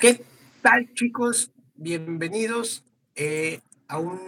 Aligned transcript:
¿Qué 0.00 0.24
tal 0.62 0.94
chicos? 0.94 1.52
Bienvenidos 1.74 2.86
eh, 3.16 3.60
a 3.86 3.98
un 3.98 4.18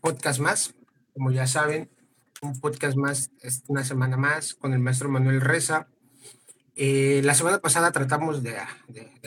podcast 0.00 0.38
más. 0.38 0.76
Como 1.12 1.32
ya 1.32 1.48
saben, 1.48 1.90
un 2.40 2.60
podcast 2.60 2.96
más, 2.96 3.32
una 3.66 3.82
semana 3.82 4.16
más 4.16 4.54
con 4.54 4.74
el 4.74 4.78
maestro 4.78 5.08
Manuel 5.08 5.40
Reza. 5.40 5.88
Eh, 6.76 7.20
la 7.24 7.34
semana 7.34 7.58
pasada 7.58 7.90
tratamos 7.90 8.44
de, 8.44 8.58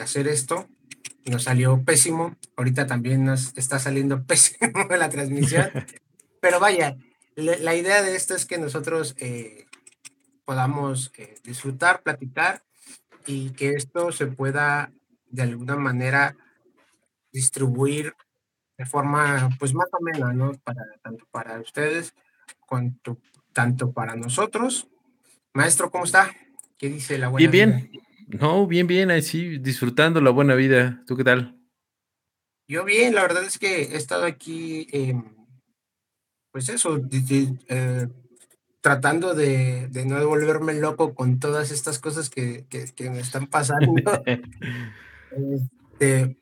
hacer 0.02 0.30
esto 0.30 0.70
nos 1.26 1.44
salió 1.44 1.84
pésimo. 1.84 2.38
Ahorita 2.56 2.88
también 2.88 3.26
nos 3.26 3.52
está 3.58 3.78
saliendo 3.78 4.24
pésimo 4.26 4.88
la 4.98 5.10
transmisión. 5.10 5.70
Pero 6.40 6.62
vaya, 6.62 6.96
la, 7.36 7.76
idea 7.76 8.02
de 8.02 8.16
esto 8.16 8.34
es 8.34 8.46
que 8.46 8.58
nosotros 8.58 9.14
eh, 9.18 9.66
podamos 10.46 11.12
disfrutar, 11.44 12.02
platicar 12.02 12.64
y 13.28 13.50
que 13.50 13.72
esto 13.72 14.14
se 14.14 14.28
pueda 14.28 14.94
de 15.36 15.44
alguna 15.44 15.76
manera 15.76 16.36
distribuir 17.32 18.14
de 18.78 18.86
forma 18.86 19.50
pues 19.60 19.74
más 19.74 19.88
o 19.92 20.04
menos, 20.04 20.34
¿no? 20.34 20.54
Para, 20.64 20.84
tanto 21.02 21.26
para 21.32 21.60
ustedes 21.60 22.14
cuanto 22.66 23.20
tanto 23.54 23.92
para 23.94 24.16
nosotros. 24.16 24.88
Maestro, 25.54 25.90
¿cómo 25.90 26.04
está? 26.04 26.32
¿Qué 26.78 26.90
dice 26.90 27.18
la 27.18 27.30
buena 27.30 27.50
Bien, 27.50 27.90
bien. 27.90 28.04
No, 28.28 28.68
bien, 28.68 28.88
bien, 28.88 29.12
así 29.12 29.60
disfrutando 29.60 30.20
la 30.20 30.32
buena 30.32 30.56
vida. 30.56 31.02
¿Tú 31.08 31.16
qué 31.16 31.24
tal? 31.24 31.58
Yo 32.68 32.84
bien, 32.84 33.16
la 33.16 33.22
verdad 33.22 33.44
es 33.44 33.60
que 33.60 33.84
he 33.84 33.96
estado 33.96 34.26
aquí, 34.26 34.88
pues 36.52 36.68
eso, 36.70 37.00
eh, 37.70 38.08
tratando 38.82 39.36
de, 39.36 39.88
de, 39.88 40.06
no 40.06 40.28
volverme 40.28 40.74
loco 40.74 41.14
con 41.14 41.40
todas 41.40 41.72
estas 41.72 42.00
cosas 42.00 42.30
que, 42.30 42.66
que, 42.68 42.86
que 42.94 43.10
me 43.10 43.20
están 43.20 43.48
pasando. 43.48 43.94
Este, 45.32 46.38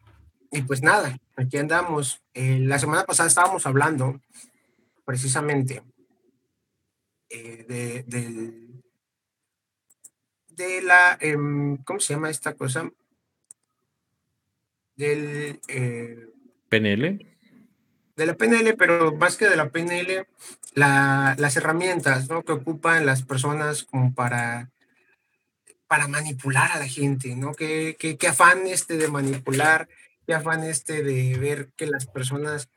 y 0.52 0.62
pues 0.62 0.84
nada, 0.84 1.18
aquí 1.36 1.58
andamos. 1.58 2.22
Eh, 2.34 2.60
la 2.60 2.80
semana 2.80 3.06
pasada 3.06 3.28
estábamos 3.28 3.66
hablando 3.66 4.22
precisamente 5.06 5.82
eh, 7.30 7.66
de, 7.68 8.04
de, 10.50 10.82
la, 10.84 11.18
em, 11.20 11.78
¿cómo 11.78 12.00
se 12.00 12.14
llama 12.14 12.30
esta 12.30 12.54
cosa? 12.54 12.90
Del... 14.96 15.60
Eh, 15.68 16.28
PNL. 16.70 17.26
De 18.16 18.26
la 18.28 18.36
PNL, 18.36 18.76
pero 18.78 19.16
más 19.16 19.38
que 19.38 19.50
de 19.50 19.56
la 19.56 19.70
PNL, 19.70 20.28
las 20.76 21.58
herramientas 21.58 22.30
¿no? 22.30 22.44
que 22.44 22.52
ocupan 22.52 23.08
las 23.08 23.24
personas 23.24 23.84
como 23.84 24.14
para 24.14 24.70
para 25.88 26.08
manipular 26.08 26.72
a 26.72 26.80
la 26.80 26.88
gente, 26.88 27.36
¿no? 27.36 27.54
¿Qué, 27.54 27.96
qué, 28.00 28.28
afán 28.28 28.66
este 28.68 28.98
de 28.98 29.08
manipular, 29.08 29.88
qué 30.26 30.34
afán 30.34 30.64
este 30.64 31.04
de 31.04 31.38
ver 31.38 31.70
que 31.76 31.88
las 31.88 32.08
personas 32.08 32.70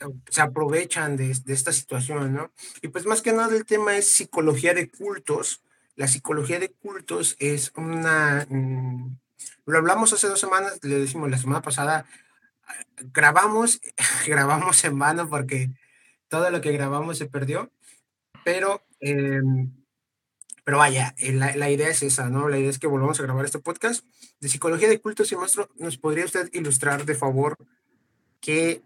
eh, 0.00 0.06
se 0.30 0.40
aprovechan 0.40 1.16
de, 1.16 1.34
de, 1.44 1.52
esta 1.54 1.72
situación, 1.72 2.34
¿no? 2.34 2.52
Y 2.82 2.88
pues 2.88 3.06
más 3.06 3.22
que 3.22 3.32
nada 3.32 3.54
el 3.54 3.66
tema 3.66 3.96
es 3.96 4.08
psicología 4.10 4.74
de 4.74 4.88
cultos. 4.88 5.62
La 5.96 6.08
psicología 6.08 6.58
de 6.58 6.70
cultos 6.70 7.36
es 7.38 7.72
una... 7.76 8.46
Mm, 8.48 9.18
lo 9.66 9.78
hablamos 9.78 10.12
hace 10.12 10.28
dos 10.28 10.40
semanas, 10.40 10.78
le 10.82 10.98
decimos 10.98 11.30
la 11.30 11.38
semana 11.38 11.62
pasada, 11.62 12.06
grabamos, 13.12 13.80
grabamos 14.26 14.84
en 14.84 14.98
vano 14.98 15.28
porque 15.28 15.70
todo 16.28 16.50
lo 16.50 16.60
que 16.60 16.72
grabamos 16.72 17.18
se 17.18 17.26
perdió, 17.26 17.70
pero... 18.44 18.82
Eh, 19.00 19.40
pero 20.66 20.78
vaya, 20.78 21.14
eh, 21.18 21.32
la, 21.32 21.70
idea 21.70 21.88
es 21.90 22.02
esa, 22.02 22.28
¿no? 22.28 22.48
La 22.48 22.58
idea 22.58 22.70
es 22.70 22.80
que 22.80 22.88
volvamos 22.88 23.20
a 23.20 23.22
grabar 23.22 23.44
este 23.44 23.60
podcast 23.60 24.04
de 24.40 24.48
psicología 24.48 24.88
de 24.88 24.98
cultos 24.98 25.30
y 25.30 25.36
maestro. 25.36 25.70
¿Nos 25.76 25.96
podría 25.96 26.24
usted 26.24 26.50
ilustrar, 26.52 27.04
de 27.04 27.14
favor, 27.14 27.56
qué, 28.40 28.82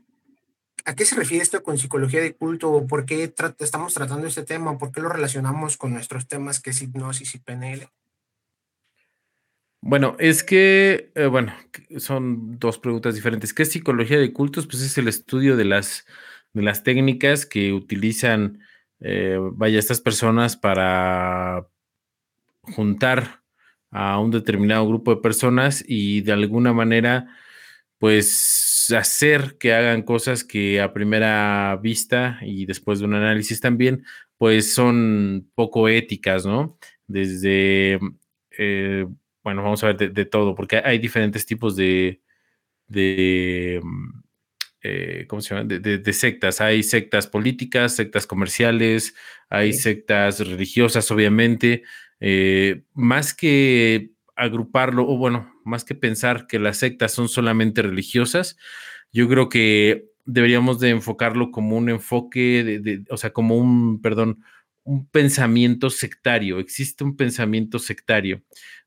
a 0.84 0.94
qué 0.94 1.06
se 1.06 1.16
refiere 1.16 1.42
esto 1.42 1.62
con 1.62 1.78
psicología 1.78 2.20
de 2.20 2.34
culto 2.34 2.70
o 2.70 2.86
por 2.86 3.06
qué 3.06 3.32
estamos 3.60 3.94
tratando 3.94 4.26
este 4.26 4.42
tema? 4.42 4.76
¿Por 4.76 4.92
qué 4.92 5.00
lo 5.00 5.08
relacionamos 5.08 5.78
con 5.78 5.94
nuestros 5.94 6.28
temas 6.28 6.60
que 6.60 6.68
es 6.68 6.82
hipnosis 6.82 7.34
y 7.34 7.38
PNL? 7.38 7.88
Bueno, 9.80 10.16
es 10.18 10.44
que, 10.44 11.10
eh, 11.14 11.28
bueno, 11.28 11.54
son 11.96 12.58
dos 12.58 12.78
preguntas 12.78 13.14
diferentes. 13.14 13.54
¿Qué 13.54 13.62
es 13.62 13.72
psicología 13.72 14.18
de 14.18 14.34
cultos? 14.34 14.66
Pues 14.66 14.82
es 14.82 14.98
el 14.98 15.08
estudio 15.08 15.56
de 15.56 15.64
las, 15.64 16.04
de 16.52 16.60
las 16.60 16.82
técnicas 16.82 17.46
que 17.46 17.72
utilizan 17.72 18.60
eh, 19.00 19.38
vaya, 19.52 19.78
estas 19.78 20.00
personas 20.00 20.56
para 20.56 21.66
juntar 22.62 23.42
a 23.90 24.18
un 24.18 24.30
determinado 24.30 24.86
grupo 24.86 25.14
de 25.14 25.20
personas 25.20 25.84
y 25.86 26.20
de 26.22 26.32
alguna 26.32 26.72
manera, 26.72 27.28
pues 27.98 28.92
hacer 28.96 29.56
que 29.58 29.74
hagan 29.74 30.02
cosas 30.02 30.44
que 30.44 30.80
a 30.80 30.92
primera 30.92 31.78
vista 31.82 32.38
y 32.42 32.66
después 32.66 33.00
de 33.00 33.06
un 33.06 33.14
análisis 33.14 33.60
también, 33.60 34.04
pues 34.38 34.72
son 34.74 35.50
poco 35.54 35.88
éticas, 35.88 36.46
¿no? 36.46 36.78
Desde, 37.06 37.98
eh, 38.58 39.06
bueno, 39.42 39.62
vamos 39.62 39.82
a 39.84 39.92
ver 39.92 40.12
de, 40.12 40.24
todo, 40.24 40.54
porque 40.54 40.80
hay 40.84 40.98
diferentes 40.98 41.46
tipos 41.46 41.76
de, 41.76 42.20
de 42.88 43.80
eh, 44.82 45.26
¿cómo 45.28 45.42
se 45.42 45.54
llama? 45.54 45.66
De, 45.66 46.12
sectas. 46.12 46.60
Hay 46.60 46.82
sectas 46.82 47.26
políticas, 47.26 47.94
sectas 47.96 48.26
comerciales, 48.26 49.14
hay 49.48 49.72
sectas 49.72 50.40
religiosas, 50.40 51.10
obviamente. 51.10 51.82
Eh, 52.20 52.82
más 52.94 53.34
que 53.34 54.12
agruparlo, 54.36 55.06
o 55.08 55.16
bueno, 55.16 55.52
más 55.64 55.84
que 55.84 55.94
pensar 55.94 56.46
que 56.46 56.58
las 56.58 56.78
sectas 56.78 57.12
son 57.12 57.28
solamente 57.28 57.82
religiosas, 57.82 58.56
yo 59.12 59.28
creo 59.28 59.48
que 59.48 60.10
deberíamos 60.24 60.80
de 60.80 60.90
enfocarlo 60.90 61.50
como 61.50 61.76
un 61.76 61.88
enfoque, 61.90 62.80
de, 62.82 63.04
o 63.10 63.16
sea, 63.16 63.32
como 63.32 63.56
un, 63.56 64.00
perdón, 64.00 64.42
un 64.84 65.06
pensamiento 65.06 65.90
sectario. 65.90 66.58
Existe 66.58 67.04
un 67.04 67.16
pensamiento 67.16 67.78
sectario 67.78 68.42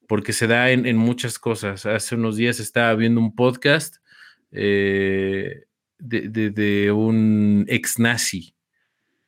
porque 0.07 0.33
se 0.33 0.47
da 0.47 0.71
en, 0.71 0.97
muchas 0.97 1.39
cosas. 1.39 1.85
Hace 1.85 2.15
unos 2.15 2.37
días 2.37 2.59
estaba 2.59 2.93
viendo 2.95 3.19
un 3.19 3.35
podcast 3.35 3.97
eh, 4.51 5.65
de, 5.99 6.91
un 6.91 7.65
ex 7.67 7.99
nazi. 7.99 8.55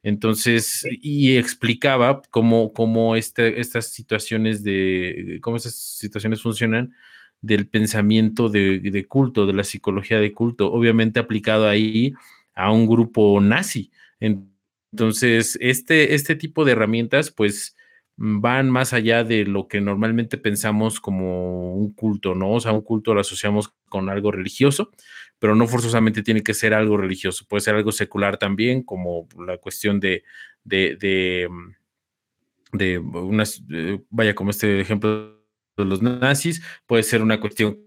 Entonces, 0.04 0.86
y 1.02 1.38
explicaba 1.38 2.22
cómo, 2.30 2.74
cómo 2.74 3.16
este, 3.16 3.60
estas 3.60 3.92
situaciones 3.92 4.64
de, 4.64 5.40
cómo 5.42 5.58
esas 5.58 5.76
situaciones 5.76 6.42
funcionan 6.42 6.94
del 7.42 7.68
pensamiento 7.68 8.50
de, 8.50 9.06
culto, 9.08 9.46
de 9.46 9.54
la 9.54 9.64
psicología 9.64 10.20
de 10.20 10.34
culto, 10.34 10.72
obviamente 10.72 11.20
aplicado 11.20 11.68
ahí 11.68 12.14
a 12.54 12.72
un 12.72 12.88
grupo 12.88 13.40
nazi. 13.42 13.92
Entonces, 14.20 15.58
este, 15.62 16.16
este 16.16 16.36
tipo 16.36 16.66
de 16.66 16.74
herramientas, 16.74 17.32
pues, 17.32 17.76
van 18.18 18.70
más 18.70 18.94
allá 18.94 19.24
de 19.24 19.44
lo 19.46 19.68
que 19.68 19.82
normalmente 19.82 20.38
pensamos 20.38 21.00
como 21.00 21.76
un 21.76 21.94
culto, 21.94 22.34
¿no? 22.34 22.54
O 22.54 22.60
sea, 22.60 22.72
un 22.72 22.82
culto 22.82 23.14
lo 23.14 23.22
asociamos 23.22 23.74
con 23.90 24.10
algo 24.10 24.32
religioso, 24.32 24.92
pero 25.40 25.56
no 25.56 25.68
forzosamente 25.68 26.24
tiene 26.24 26.44
que 26.44 26.54
ser 26.54 26.74
algo 26.74 26.98
religioso, 26.98 27.46
puede 27.48 27.62
ser 27.62 27.76
algo 27.76 27.92
secular 27.92 28.38
también, 28.38 28.84
como 28.84 29.28
la 29.46 29.58
cuestión 29.58 30.00
de, 30.00 30.24
de, 30.64 30.96
de, 31.00 31.50
mm, 31.50 33.16
unas, 33.16 33.62
eh, 33.72 34.00
vaya, 34.10 34.36
como 34.36 34.52
este 34.52 34.80
ejemplo 34.80 35.42
de 35.78 35.86
los 35.86 36.02
nazis, 36.02 36.62
puede 36.86 37.04
ser 37.04 37.22
una 37.22 37.40
cuestión 37.40 37.80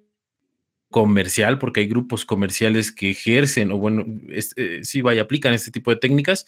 comercial, 0.90 1.58
porque 1.58 1.80
hay 1.80 1.86
grupos 1.86 2.24
comerciales 2.24 2.92
que 2.92 3.10
ejercen, 3.10 3.70
o 3.72 3.78
bueno, 3.78 4.04
eh, 4.28 4.80
sí, 4.82 5.02
vaya, 5.02 5.22
aplican 5.22 5.52
este 5.52 5.70
tipo 5.70 5.90
de 5.90 5.98
técnicas, 5.98 6.46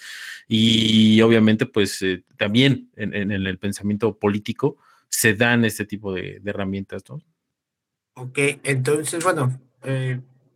y 0.49 1.21
obviamente, 1.21 1.67
pues 1.67 2.01
eh, 2.03 2.25
también 2.37 2.91
en, 2.97 3.31
el 3.31 3.59
pensamiento 3.59 4.19
político 4.19 4.79
se 5.09 5.35
dan 5.35 5.65
este 5.65 5.85
tipo 5.85 6.15
de, 6.15 6.41
herramientas, 6.45 7.03
¿no? 7.09 7.21
Ok, 8.15 8.39
entonces, 8.63 9.23
bueno, 9.23 9.61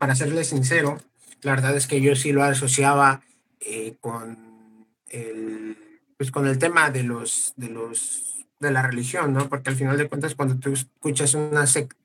para 0.05 0.17
serle 0.17 0.45
sincero, 0.45 1.01
la 1.41 1.53
verdad 1.53 1.75
es 1.79 1.87
que 1.87 2.03
yo 2.03 2.15
sí 2.15 2.31
lo 2.31 2.43
asociaba 2.43 3.23
eh, 3.59 3.97
con, 4.03 4.87
el, 5.09 5.79
pues 6.19 6.31
con 6.31 6.47
el 6.47 6.59
tema 6.59 6.91
de 6.91 7.05
los, 7.05 7.55
de 7.57 7.71
los 7.71 8.45
de 8.61 8.71
la 8.71 8.83
religión, 8.83 9.33
¿no? 9.33 9.49
Porque 9.49 9.71
al 9.71 9.77
final 9.77 9.97
de 9.97 10.07
cuentas, 10.07 10.35
cuando 10.35 10.59
tú 10.59 10.75
escuchas 10.75 11.33
una, 11.33 11.65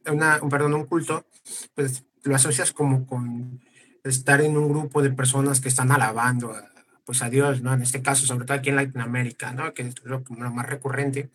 una 0.09 0.39
un, 0.41 0.49
perdón, 0.49 0.75
un 0.75 0.85
culto, 0.85 1.25
pues 1.75 2.05
lo 2.23 2.37
asocias 2.37 2.71
como 2.71 3.05
con 3.05 3.59
estar 4.05 4.39
en 4.39 4.55
un 4.55 4.69
grupo 4.69 5.01
de 5.01 5.09
personas 5.09 5.59
que 5.59 5.67
están 5.67 5.91
alabando 5.91 6.53
a, 6.53 6.69
pues 7.03 7.21
a 7.21 7.29
Dios, 7.29 7.61
¿no? 7.61 7.73
En 7.73 7.81
este 7.81 8.01
caso, 8.01 8.25
sobre 8.25 8.45
todo 8.45 8.55
aquí 8.55 8.69
en 8.69 8.77
Latinoamérica, 8.77 9.51
¿no? 9.51 9.73
Que 9.73 9.81
es 9.81 9.95
lo, 10.05 10.23
lo 10.37 10.51
más 10.51 10.67
recurrente. 10.67 11.31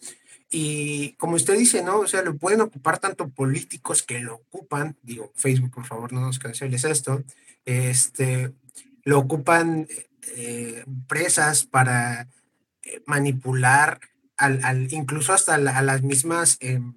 Y 0.56 1.14
como 1.14 1.34
usted 1.34 1.58
dice, 1.58 1.82
¿no? 1.82 1.98
O 1.98 2.06
sea, 2.06 2.22
lo 2.22 2.36
pueden 2.36 2.60
ocupar 2.60 3.00
tanto 3.00 3.28
políticos 3.28 4.04
que 4.04 4.20
lo 4.20 4.36
ocupan, 4.36 4.96
digo, 5.02 5.32
Facebook, 5.34 5.72
por 5.72 5.84
favor, 5.84 6.12
no 6.12 6.20
nos 6.20 6.38
canceles 6.38 6.84
esto, 6.84 7.24
este, 7.64 8.52
lo 9.02 9.18
ocupan 9.18 9.88
eh, 10.36 10.84
empresas 10.86 11.64
para 11.64 12.28
eh, 12.84 13.02
manipular 13.04 13.98
al, 14.36 14.64
al, 14.64 14.92
incluso 14.92 15.32
hasta 15.32 15.54
a 15.56 15.82
las 15.82 16.02
mismas 16.02 16.56
em, 16.60 16.94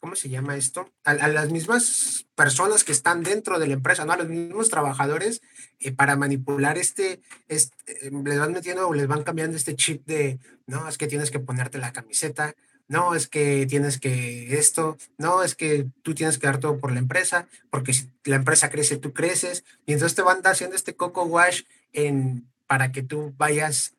¿cómo 0.00 0.16
se 0.16 0.30
llama 0.30 0.56
esto? 0.56 0.90
A, 1.04 1.14
las 1.28 1.50
mismas 1.50 2.26
personas 2.34 2.84
que 2.84 2.92
están 2.92 3.22
dentro 3.22 3.58
de 3.58 3.66
la 3.66 3.74
empresa, 3.74 4.04
¿no? 4.04 4.12
A 4.12 4.16
los 4.16 4.28
mismos 4.28 4.70
trabajadores 4.70 5.42
eh, 5.78 5.92
para 5.92 6.16
manipular 6.16 6.78
este, 6.78 7.20
este, 7.48 8.06
eh, 8.06 8.10
les 8.24 8.38
van 8.38 8.52
metiendo 8.52 8.88
o 8.88 8.94
les 8.94 9.06
van 9.06 9.22
cambiando 9.22 9.56
este 9.56 9.76
chip 9.76 10.06
de, 10.06 10.40
no, 10.66 10.88
es 10.88 10.96
que 10.96 11.06
tienes 11.06 11.30
que 11.30 11.38
ponerte 11.38 11.78
la 11.78 11.92
camiseta, 11.92 12.54
no, 12.90 13.14
es 13.14 13.28
que 13.28 13.66
tienes 13.66 14.00
que 14.00 14.58
esto, 14.58 14.98
no, 15.16 15.44
es 15.44 15.54
que 15.54 15.86
tú 16.02 16.12
tienes 16.12 16.38
que 16.38 16.48
dar 16.48 16.58
todo 16.58 16.80
por 16.80 16.90
la 16.90 16.98
empresa, 16.98 17.46
porque 17.70 17.94
si 17.94 18.10
la 18.24 18.34
empresa 18.34 18.68
crece, 18.68 18.96
tú 18.96 19.12
creces, 19.12 19.62
y 19.86 19.92
entonces 19.92 20.16
te 20.16 20.22
van 20.22 20.40
haciendo 20.44 20.74
este 20.74 20.96
coco 20.96 21.22
wash 21.22 21.62
en, 21.92 22.50
para 22.66 22.90
que 22.90 23.04
tú 23.04 23.32
vayas 23.38 23.94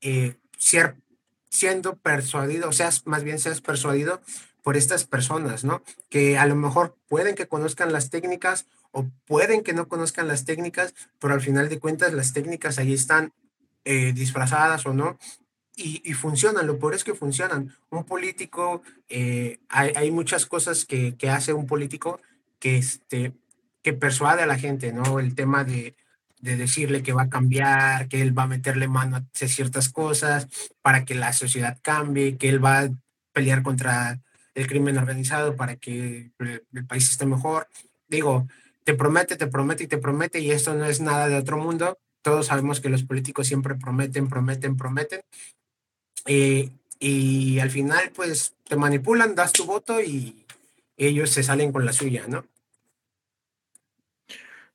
eh, 0.00 0.34
siendo 1.48 1.94
persuadido, 1.94 2.68
o 2.68 2.72
seas 2.72 3.06
más 3.06 3.22
bien 3.22 3.38
seas 3.38 3.60
persuadido 3.60 4.20
por 4.64 4.76
estas 4.76 5.04
personas, 5.04 5.62
¿no? 5.62 5.84
Que 6.10 6.38
a 6.38 6.46
lo 6.46 6.56
mejor 6.56 6.96
pueden 7.06 7.36
que 7.36 7.46
conozcan 7.46 7.92
las 7.92 8.10
técnicas 8.10 8.66
o 8.90 9.06
pueden 9.26 9.62
que 9.62 9.74
no 9.74 9.86
conozcan 9.86 10.26
las 10.26 10.44
técnicas, 10.44 10.92
pero 11.20 11.34
al 11.34 11.40
final 11.40 11.68
de 11.68 11.78
cuentas 11.78 12.12
las 12.14 12.32
técnicas 12.32 12.78
ahí 12.78 12.94
están 12.94 13.32
eh, 13.84 14.12
disfrazadas 14.12 14.86
o 14.86 14.92
no. 14.92 15.18
Y, 15.80 16.12
funcionan, 16.14 16.66
lo 16.66 16.78
peor 16.78 16.94
es 16.94 17.04
que 17.04 17.14
funcionan. 17.14 17.72
Un 17.90 18.04
político, 18.04 18.82
eh, 19.08 19.60
hay, 19.68 19.92
hay, 19.94 20.10
muchas 20.10 20.44
cosas 20.44 20.84
que, 20.84 21.16
que, 21.16 21.30
hace 21.30 21.52
un 21.52 21.66
político 21.66 22.20
que, 22.58 22.78
este, 22.78 23.32
que 23.82 23.92
persuade 23.92 24.42
a 24.42 24.46
la 24.46 24.58
gente, 24.58 24.92
¿no? 24.92 25.20
El 25.20 25.36
tema 25.36 25.62
de, 25.62 25.94
de 26.40 26.56
decirle 26.56 27.02
que 27.02 27.12
va 27.12 27.22
a 27.22 27.30
cambiar, 27.30 28.08
que 28.08 28.22
él 28.22 28.36
va 28.36 28.44
a 28.44 28.48
meterle 28.48 28.88
mano 28.88 29.16
a 29.16 29.24
ciertas 29.32 29.88
cosas 29.88 30.48
para 30.82 31.04
que 31.04 31.14
la 31.14 31.32
sociedad 31.32 31.78
cambie, 31.82 32.36
que 32.36 32.48
él 32.48 32.64
va 32.64 32.80
a 32.80 32.90
pelear 33.32 33.62
contra 33.62 34.20
el 34.54 34.66
crimen 34.66 34.98
organizado 34.98 35.56
para 35.56 35.76
que 35.76 36.32
el, 36.38 36.86
país 36.86 37.10
esté 37.10 37.26
mejor. 37.26 37.68
Digo, 38.08 38.48
te 38.84 38.94
promete, 38.94 39.36
te 39.36 39.46
promete 39.46 39.84
y 39.84 39.86
te 39.86 39.98
promete 39.98 40.40
y 40.40 40.50
esto 40.50 40.74
no 40.74 40.84
es 40.84 41.00
nada 41.00 41.28
de 41.28 41.36
otro 41.36 41.58
mundo. 41.58 41.98
Todos 42.22 42.46
sabemos 42.46 42.80
que 42.80 42.88
los 42.88 43.04
políticos 43.04 43.46
siempre 43.46 43.76
prometen, 43.76 44.28
prometen, 44.28 44.76
prometen. 44.76 45.20
Eh, 46.28 46.70
y 47.00 47.58
al 47.58 47.70
final, 47.70 48.12
pues, 48.14 48.54
te 48.68 48.76
manipulan, 48.76 49.34
das 49.34 49.52
tu 49.52 49.64
voto 49.64 50.00
y 50.00 50.44
ellos 50.96 51.30
se 51.30 51.42
salen 51.42 51.72
con 51.72 51.84
la 51.86 51.92
suya, 51.92 52.26
¿no? 52.28 52.44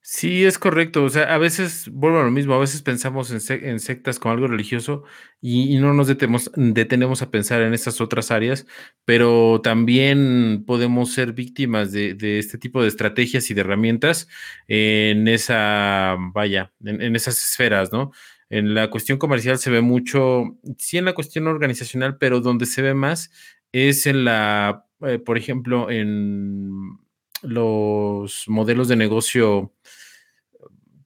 Sí, 0.06 0.44
es 0.44 0.60
correcto. 0.60 1.06
O 1.06 1.10
sea, 1.10 1.34
a 1.34 1.38
veces, 1.38 1.88
vuelvo 1.90 2.20
a 2.20 2.24
lo 2.24 2.32
mismo, 2.32 2.54
a 2.54 2.60
veces 2.60 2.82
pensamos 2.82 3.32
en, 3.32 3.80
sectas 3.80 4.20
como 4.20 4.34
algo 4.34 4.48
religioso 4.48 5.04
y, 5.42 5.78
no 5.78 5.94
nos 5.94 6.08
detenemos, 6.08 7.22
a 7.22 7.32
pensar 7.32 7.62
en 7.62 7.74
estas 7.74 8.02
otras 8.02 8.30
áreas, 8.30 8.66
pero 9.06 9.62
también 9.64 10.66
podemos 10.68 11.14
ser 11.14 11.32
víctimas 11.32 11.94
de, 11.94 12.18
este 12.38 12.58
tipo 12.58 12.82
de 12.82 12.90
estrategias 12.90 13.50
y 13.50 13.54
de 13.54 13.62
herramientas 13.62 14.28
en 14.68 15.28
esa, 15.30 16.18
vaya, 16.34 16.74
en, 16.84 17.16
esas 17.16 17.42
esferas, 17.42 17.94
¿no? 17.94 18.12
En 18.54 18.76
la 18.76 18.92
cuestión 18.92 19.18
comercial 19.18 19.58
se 19.58 19.72
ve 19.72 19.82
mucho, 19.82 20.60
sí 20.78 21.00
en 21.00 21.06
la 21.06 21.16
cuestión 21.16 21.48
organizacional, 21.48 22.20
pero 22.20 22.40
donde 22.40 22.68
se 22.68 22.84
ve 22.84 22.94
más 22.94 23.32
es 23.72 24.06
en 24.06 24.26
la, 24.26 24.86
eh, 25.02 25.18
por 25.18 25.40
ejemplo, 25.40 25.90
en 25.90 27.00
los 27.42 28.44
modelos 28.46 28.88
de 28.90 28.96
negocio 28.96 29.74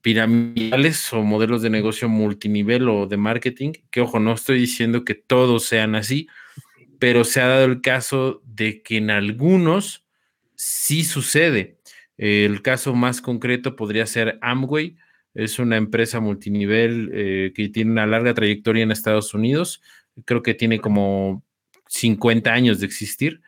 piramidales 0.02 1.10
o 1.14 1.22
modelos 1.22 1.62
de 1.62 1.70
negocio 1.70 2.10
multinivel 2.10 2.86
o 2.86 3.06
de 3.06 3.16
marketing, 3.16 3.72
que 3.90 4.02
ojo, 4.02 4.20
no 4.20 4.34
estoy 4.34 4.58
diciendo 4.58 5.06
que 5.06 5.14
todos 5.14 5.64
sean 5.64 5.94
así, 5.94 6.28
pero 6.98 7.24
se 7.24 7.40
ha 7.40 7.46
dado 7.46 7.64
el 7.64 7.80
caso 7.80 8.42
de 8.44 8.82
que 8.82 8.98
en 8.98 9.08
algunos 9.08 10.04
sí 10.54 11.02
sucede. 11.02 11.78
El 12.18 12.60
caso 12.60 12.94
más 12.94 13.22
concreto 13.22 13.74
podría 13.74 14.04
ser 14.04 14.38
Amway, 14.42 14.98
es 15.34 15.58
una 15.58 15.76
empresa 15.76 16.20
multinivel 16.20 17.10
eh, 17.12 17.52
que 17.54 17.68
tiene 17.68 17.92
una 17.92 18.06
larga 18.06 18.34
trayectoria 18.34 18.82
en 18.82 18.90
Estados 18.90 19.34
Unidos, 19.34 19.82
creo 20.24 20.42
que 20.42 20.54
tiene 20.54 20.80
como 20.80 21.44
50 21.88 22.52
años 22.52 22.80
de 22.80 22.86
existir 22.86 23.40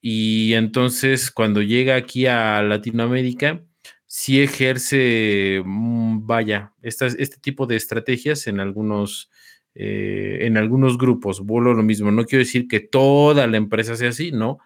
y 0.00 0.54
entonces 0.54 1.30
cuando 1.30 1.62
llega 1.62 1.94
aquí 1.94 2.26
a 2.26 2.60
Latinoamérica, 2.62 3.62
sí 4.06 4.42
ejerce, 4.42 5.62
mm, 5.64 6.26
vaya, 6.26 6.72
este 6.82 7.38
tipo 7.40 7.66
de 7.66 7.76
estrategias 7.76 8.46
en 8.46 8.60
algunos, 8.60 9.30
eh, 9.74 10.40
en 10.42 10.58
algunos 10.58 10.98
grupos. 10.98 11.40
Vuelvo 11.40 11.72
lo 11.72 11.82
mismo, 11.82 12.10
no 12.10 12.26
quiero 12.26 12.44
decir 12.44 12.68
que 12.68 12.80
toda 12.80 13.46
la 13.46 13.56
empresa 13.56 13.96
sea 13.96 14.10
así, 14.10 14.32
no, 14.32 14.58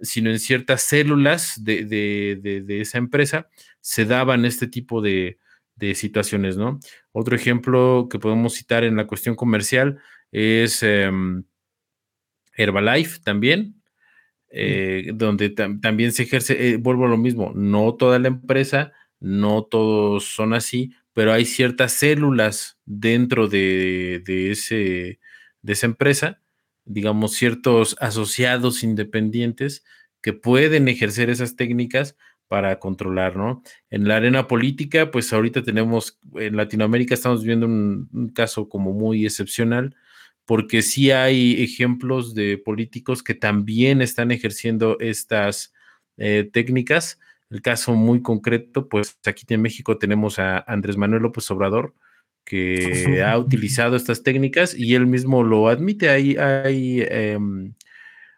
sino 0.00 0.30
en 0.30 0.38
ciertas 0.38 0.82
células 0.82 1.62
de, 1.62 2.64
esa 2.80 2.98
empresa 2.98 3.48
se 3.80 4.04
daban 4.04 4.44
este 4.44 4.68
tipo 4.68 5.02
de, 5.02 5.38
situaciones, 5.94 6.56
¿no? 6.56 6.80
Otro 7.12 7.36
ejemplo 7.36 8.08
que 8.10 8.18
podemos 8.18 8.54
citar 8.54 8.84
en 8.84 8.96
la 8.96 9.06
cuestión 9.06 9.34
comercial 9.34 9.98
es 10.32 10.82
em, 10.82 11.44
Herbalife 12.56 13.20
también, 13.22 13.82
eh, 14.50 15.10
donde 15.14 15.50
también 15.50 16.12
se 16.12 16.22
ejerce, 16.22 16.70
eh, 16.70 16.76
vuelvo 16.76 17.06
a 17.06 17.08
lo 17.08 17.16
mismo, 17.16 17.52
no 17.54 17.94
toda 17.94 18.18
la 18.18 18.28
empresa, 18.28 18.92
no 19.18 19.64
todos 19.64 20.24
son 20.26 20.54
así, 20.54 20.94
pero 21.12 21.32
hay 21.32 21.44
ciertas 21.44 21.92
células 21.92 22.78
dentro 22.84 23.48
de, 23.48 24.22
ese, 24.26 25.18
de 25.62 25.72
esa 25.72 25.86
empresa, 25.86 26.40
digamos, 26.84 27.32
ciertos 27.32 27.96
asociados 28.00 28.82
independientes 28.82 29.84
que 30.20 30.32
pueden 30.32 30.88
ejercer 30.88 31.30
esas 31.30 31.56
técnicas 31.56 32.16
para 32.48 32.78
controlar, 32.78 33.36
¿no? 33.36 33.62
En 33.90 34.06
la 34.06 34.16
arena 34.16 34.46
política, 34.46 35.10
pues 35.10 35.32
ahorita 35.32 35.62
tenemos, 35.62 36.18
en 36.34 36.56
Latinoamérica 36.56 37.14
estamos 37.14 37.44
viendo 37.44 37.66
un 37.66 38.32
caso 38.34 38.68
como 38.68 38.92
muy 38.92 39.24
excepcional, 39.24 39.96
porque 40.44 40.82
sí 40.82 41.10
hay 41.10 41.62
ejemplos 41.62 42.34
de 42.34 42.58
políticos 42.58 43.22
que 43.22 43.34
también 43.34 44.02
están 44.02 44.30
ejerciendo 44.30 44.98
estas 45.00 45.72
eh, 46.16 46.48
técnicas. 46.52 47.18
El 47.50 47.62
caso 47.62 47.94
muy 47.94 48.22
concreto, 48.22 48.88
pues 48.88 49.18
aquí 49.24 49.44
en 49.48 49.62
México 49.62 49.98
tenemos 49.98 50.38
a 50.38 50.58
Andrés 50.58 50.96
Manuel 50.96 51.22
López 51.22 51.50
Obrador, 51.50 51.94
que 52.44 53.22
ha 53.24 53.38
utilizado 53.38 53.96
estas 53.96 54.22
técnicas 54.22 54.74
y 54.74 54.94
él 54.94 55.06
mismo 55.06 55.42
lo 55.42 55.68
admite. 55.68 56.10
Hay, 56.10 56.36
hay, 56.36 57.02
em, 57.08 57.74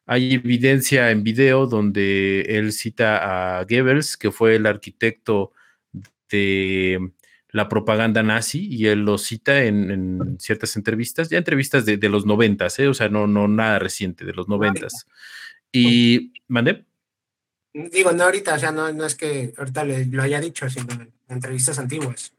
hay 0.07 0.35
evidencia 0.35 1.11
en 1.11 1.25
video 1.25 1.67
donde 1.67 2.43
él 2.43 2.73
cita 2.73 3.59
a 3.59 3.65
Goebbels, 3.65 4.17
que 4.17 4.31
fue 4.31 4.57
el 4.57 4.67
arquitecto 4.67 5.53
de 6.31 7.13
la 7.51 7.69
propaganda 7.69 8.23
nazi 8.23 8.67
y 8.69 8.87
él 8.87 9.01
lo 9.01 9.19
cita 9.19 9.65
en, 9.65 10.37
ciertas 10.39 10.77
entrevistas, 10.77 11.29
ya 11.29 11.39
entrevistas 11.39 11.85
de, 11.85 11.97
los 12.09 12.25
noventas, 12.25 12.79
¿eh? 12.79 12.87
o 12.87 12.95
sea, 12.95 13.09
no, 13.09 13.27
no 13.27 13.49
nada 13.49 13.79
reciente, 13.79 14.25
de 14.25 14.33
los 14.33 14.49
noventas. 14.49 15.07
Y, 15.73 16.33
¿mandé? 16.49 16.85
Digo, 17.73 18.13
no 18.13 18.25
ahorita, 18.25 18.55
o 18.55 18.59
sea, 18.59 18.73
no, 18.73 18.93
no 18.93 19.05
es 19.05 19.15
que 19.15 19.53
ahorita 19.57 19.85
lo 19.85 20.23
haya 20.23 20.41
dicho, 20.41 20.69
sino 20.71 20.95
en 20.95 21.13
entrevistas 21.29 21.79
antiguas. 21.79 22.33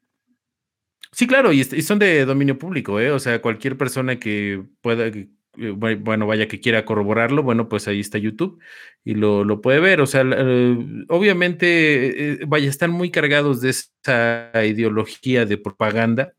Sí, 1.12 1.28
claro, 1.28 1.52
y, 1.52 1.64
son 1.64 2.00
de 2.00 2.26
dominio 2.26 2.58
público, 2.58 3.00
¿eh? 3.00 3.12
O 3.12 3.20
sea, 3.20 3.42
cualquier 3.42 3.78
persona 3.78 4.20
que 4.20 4.64
pueda, 4.82 5.12
bueno, 5.58 6.28
vaya 6.28 6.48
que 6.48 6.60
quiera 6.60 6.86
corroborarlo, 6.86 7.44
bueno, 7.44 7.68
pues 7.70 7.88
ahí 7.88 8.00
está 8.00 8.18
YouTube 8.18 8.60
y 9.04 9.16
lo, 9.16 9.62
puede 9.62 9.80
ver. 9.80 10.02
O 10.02 10.06
sea, 10.06 10.24
eh, 10.26 10.78
obviamente, 11.10 12.34
eh, 12.34 12.40
vaya, 12.48 12.70
están 12.70 12.92
muy 12.92 13.12
cargados 13.12 13.62
de 13.62 13.70
esa 13.70 14.52
ideología 14.66 15.46
de 15.46 15.58
propaganda. 15.58 16.34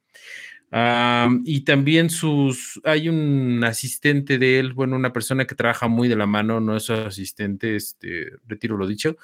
y 1.45 1.61
también 1.65 2.11
sus, 2.11 2.81
hay 2.85 3.09
un 3.09 3.63
asistente 3.65 4.39
de 4.39 4.59
él, 4.59 4.75
bueno, 4.75 4.97
una 4.97 5.13
persona 5.13 5.47
que 5.47 5.55
trabaja 5.55 5.89
muy 5.89 6.09
de 6.09 6.17
la 6.17 6.27
mano, 6.27 6.61
no 6.61 6.77
es 6.77 6.85
su 6.85 6.93
asistente, 6.93 7.77
este, 7.77 8.33
retiro 8.47 8.77
lo 8.77 8.87
dicho, 8.87 9.17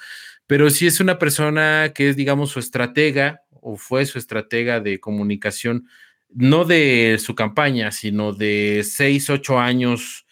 pero 0.46 0.70
sí 0.70 0.86
es 0.86 1.00
una 1.00 1.18
persona 1.18 1.92
que 1.94 2.08
es, 2.10 2.16
digamos, 2.16 2.50
su 2.50 2.60
estratega 2.60 3.42
o 3.50 3.76
fue 3.76 4.06
su 4.06 4.18
estratega 4.18 4.80
de 4.80 5.00
comunicación 5.00 5.86
no 6.34 6.64
de 6.64 7.18
su 7.20 7.34
campaña, 7.34 7.92
sino 7.92 8.32
de 8.32 8.82
seis, 8.84 9.30
ocho 9.30 9.58
años 9.58 10.26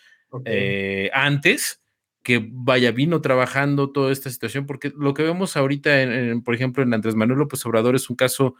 eh, 0.45 1.11
antes, 1.15 1.81
que 2.23 2.47
vaya, 2.51 2.93
vino 2.93 3.21
trabajando 3.21 3.91
toda 3.91 4.13
esta 4.13 4.31
situación, 4.31 4.67
porque 4.67 4.93
lo 4.97 5.15
que 5.15 5.23
vemos 5.23 5.57
ahorita, 5.57 6.03
en, 6.03 6.43
por 6.43 6.55
ejemplo, 6.55 6.83
en 6.83 6.95
Andrés 6.95 7.15
Manuel 7.15 7.41
López 7.41 7.65
Obrador 7.67 7.97
es 7.97 8.11
un 8.11 8.17
caso, 8.17 8.57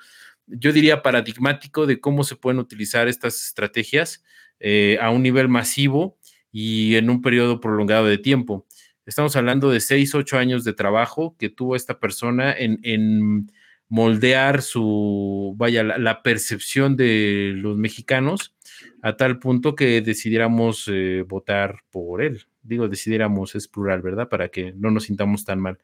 yo 0.47 0.73
diría, 0.73 1.03
paradigmático 1.03 1.87
de 1.87 2.01
cómo 2.01 2.25
se 2.25 2.37
pueden 2.37 2.59
utilizar 2.59 3.09
estas 3.09 3.43
estrategias 3.43 4.25
eh, 4.61 4.99
a 5.01 5.11
un 5.11 5.23
nivel 5.23 5.49
masivo 5.49 6.19
y 6.51 6.97
en 6.97 7.11
un 7.11 7.23
periodo 7.23 7.61
prolongado 7.61 8.07
de 8.07 8.19
tiempo. 8.19 8.67
Estamos 9.07 9.35
hablando 9.35 9.71
de 9.71 9.81
seis, 9.81 10.15
ocho 10.15 10.39
años 10.39 10.65
de 10.65 10.75
trabajo 10.75 11.37
que 11.39 11.49
tuvo 11.49 11.75
esta 11.75 11.99
persona 11.99 12.53
en, 12.53 12.79
en 12.83 13.51
moldear 13.93 14.63
su, 14.63 15.53
vaya, 15.59 15.83
la, 15.83 16.23
percepción 16.23 16.97
de 16.97 17.53
los 17.55 17.77
mexicanos 17.77 18.55
a 19.03 19.19
tal 19.19 19.39
punto 19.39 19.75
que 19.75 20.01
decidiéramos 20.01 20.89
eh, 20.91 21.27
votar 21.29 21.81
por 21.91 22.23
él. 22.23 22.47
digo, 22.63 22.89
decidiéramos, 22.89 23.55
es 23.55 23.69
plural, 23.69 24.01
¿verdad? 24.01 24.31
Para 24.31 24.49
que 24.49 24.73
no 24.73 24.91
nos 24.91 25.05
sintamos 25.05 25.45
tan 25.45 25.61
mal. 25.61 25.79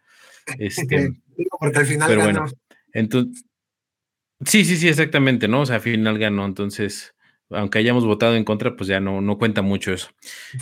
Este, 0.58 1.20
Porque 1.60 1.78
al 1.78 1.84
final 1.84 2.08
pero 2.08 2.22
bueno, 2.22 2.46
entonces, 2.94 3.44
sí, 4.42 4.64
sí, 4.64 4.78
sí, 4.78 4.88
exactamente, 4.88 5.46
¿no? 5.46 5.60
O 5.60 5.66
sea, 5.66 5.76
al 5.76 5.82
final 5.82 6.18
ganó, 6.18 6.46
entonces, 6.46 7.14
aunque 7.50 7.78
hayamos 7.78 8.06
votado 8.06 8.36
en 8.36 8.44
contra, 8.44 8.74
pues 8.74 8.88
ya 8.88 9.00
no, 9.00 9.20
no 9.20 9.36
cuenta 9.36 9.60
mucho 9.60 9.92
eso. 9.92 10.08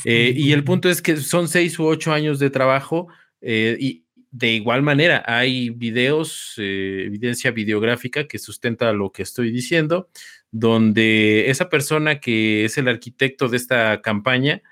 Eh, 0.05 0.33
y 0.35 0.51
el 0.51 0.65
punto 0.65 0.91
es 0.91 1.01
que 1.01 1.17
son 1.19 1.47
seis 1.47 1.79
u 1.79 1.85
ocho 1.85 2.13
años 2.13 2.41
de 2.41 2.51
trabajo 2.51 3.07
eh, 3.41 3.77
y 3.79 4.06
de 4.39 4.53
igual 4.53 4.83
manera 4.83 5.23
hay 5.27 5.71
videos, 5.71 6.55
eh, 6.59 7.05
evidencia 7.07 7.51
videográfica 7.51 8.27
que 8.27 8.39
sustenta 8.39 8.93
lo 8.93 9.13
que 9.13 9.23
estoy 9.23 9.51
diciendo, 9.51 10.09
donde 10.51 11.51
esa 11.51 11.69
persona 11.69 12.21
que 12.21 12.65
es 12.65 12.79
el 12.79 12.89
arquitecto 12.89 13.49
de 13.49 13.57
esta 13.57 14.01
campaña, 14.03 14.63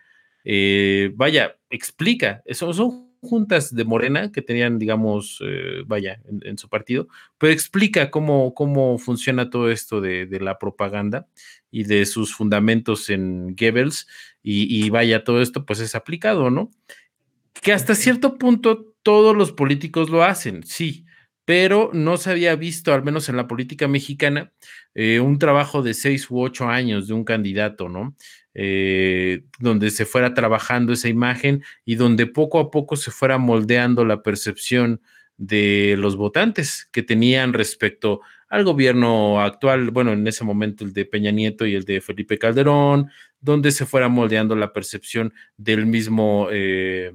vaya, 1.14 1.56
explica, 1.70 2.42
eso 2.44 2.72
son 2.74 3.14
juntas 3.20 3.74
de 3.74 3.84
Morena 3.84 4.30
que 4.30 4.42
tenían, 4.42 4.78
digamos, 4.78 5.42
vaya, 5.86 6.20
en, 6.42 6.58
su 6.58 6.68
partido, 6.68 7.08
pero 7.38 7.52
explica 7.52 8.10
cómo, 8.10 8.54
cómo 8.54 8.98
funciona 8.98 9.48
todo 9.48 9.70
esto 9.70 10.02
de, 10.02 10.26
de 10.26 10.40
la 10.40 10.58
propaganda 10.58 11.26
y 11.70 11.82
de 11.82 12.06
sus 12.06 12.32
fundamentos 12.32 13.10
en 13.10 13.56
Goebbels 13.56 14.06
y, 14.46 14.90
vaya, 14.90 15.24
todo 15.24 15.42
esto 15.42 15.64
pues 15.66 15.80
es 15.80 15.96
aplicado, 15.96 16.50
¿no? 16.50 16.70
Que 17.52 17.72
hasta 17.72 17.96
cierto 17.96 18.38
punto 18.38 18.93
todos 19.04 19.36
los 19.36 19.52
políticos 19.52 20.10
lo 20.10 20.24
hacen, 20.24 20.64
sí, 20.64 21.06
pero 21.44 21.90
no 21.92 22.16
se 22.16 22.30
había 22.30 22.56
visto, 22.56 22.92
al 22.92 23.04
menos 23.04 23.28
en 23.28 23.36
la 23.36 23.46
política 23.46 23.86
mexicana, 23.86 24.52
eh, 24.94 25.20
un 25.20 25.38
trabajo 25.38 25.82
de 25.82 25.94
seis 25.94 26.30
u 26.30 26.40
ocho 26.40 26.68
años 26.68 27.06
de 27.06 27.14
un 27.14 27.24
candidato, 27.24 27.88
¿no? 27.88 28.16
Eh, 28.54 29.44
donde 29.58 29.90
se 29.90 30.06
fuera 30.06 30.32
trabajando 30.32 30.92
esa 30.92 31.08
imagen 31.08 31.62
y 31.84 31.96
donde 31.96 32.26
poco 32.26 32.60
a 32.60 32.70
poco 32.70 32.96
se 32.96 33.10
fuera 33.10 33.36
moldeando 33.36 34.04
la 34.04 34.22
percepción 34.22 35.00
de 35.36 35.96
los 35.98 36.16
votantes 36.16 36.88
que 36.92 37.02
tenían 37.02 37.52
respecto 37.52 38.20
al 38.48 38.64
gobierno 38.64 39.40
actual, 39.40 39.90
bueno, 39.90 40.12
en 40.12 40.26
ese 40.28 40.44
momento 40.44 40.84
el 40.84 40.92
de 40.92 41.04
Peña 41.04 41.32
Nieto 41.32 41.66
y 41.66 41.74
el 41.74 41.84
de 41.84 42.00
Felipe 42.00 42.38
Calderón, 42.38 43.10
donde 43.40 43.72
se 43.72 43.84
fuera 43.84 44.08
moldeando 44.08 44.54
la 44.54 44.72
percepción 44.72 45.34
del 45.56 45.86
mismo 45.86 46.48
eh, 46.52 47.10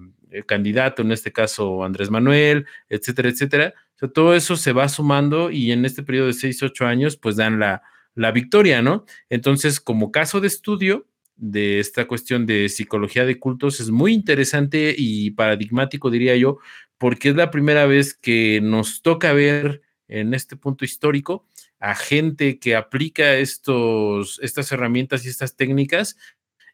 candidato, 0.46 1.02
en 1.02 1.12
este 1.12 1.32
caso 1.32 1.84
Andrés 1.84 2.10
Manuel, 2.10 2.66
etcétera, 2.90 3.30
etcétera. 3.30 3.74
todo 4.14 4.36
eso 4.36 4.56
se 4.56 4.74
va 4.74 4.88
sumando 4.90 5.52
y 5.52 5.72
en 5.72 5.86
este 5.86 6.04
periodo 6.04 6.28
de 6.28 6.34
seis, 6.34 6.62
ocho 6.64 6.86
años, 6.86 7.18
pues 7.18 7.36
dan 7.36 7.60
la, 7.60 7.82
la 8.16 8.32
victoria, 8.32 8.82
¿no? 8.82 9.06
Entonces, 9.30 9.80
como 9.80 10.12
caso 10.12 10.40
de 10.42 10.48
estudio, 10.48 11.08
de 11.36 11.80
esta 11.80 12.06
cuestión 12.06 12.46
de 12.46 12.68
psicología 12.68 13.26
de 13.26 13.40
cultos 13.40 13.80
es 13.80 13.92
muy 13.92 14.14
interesante 14.14 14.94
y 14.98 15.32
paradigmático, 15.32 16.10
diría 16.10 16.36
yo, 16.36 16.60
porque 16.98 17.30
es 17.30 17.36
la 17.36 17.50
primera 17.50 17.86
vez 17.86 18.14
que 18.14 18.60
nos 18.62 19.02
toca 19.02 19.32
ver 19.32 19.82
en 20.10 20.34
este 20.34 20.58
punto 20.58 20.84
histórico 20.84 21.46
a 21.80 21.96
gente 21.96 22.60
que 22.60 22.76
aplica 22.76 23.36
estos, 23.36 24.40
estas 24.44 24.72
herramientas 24.72 25.26
y 25.26 25.30
estas 25.30 25.56
técnicas 25.56 26.18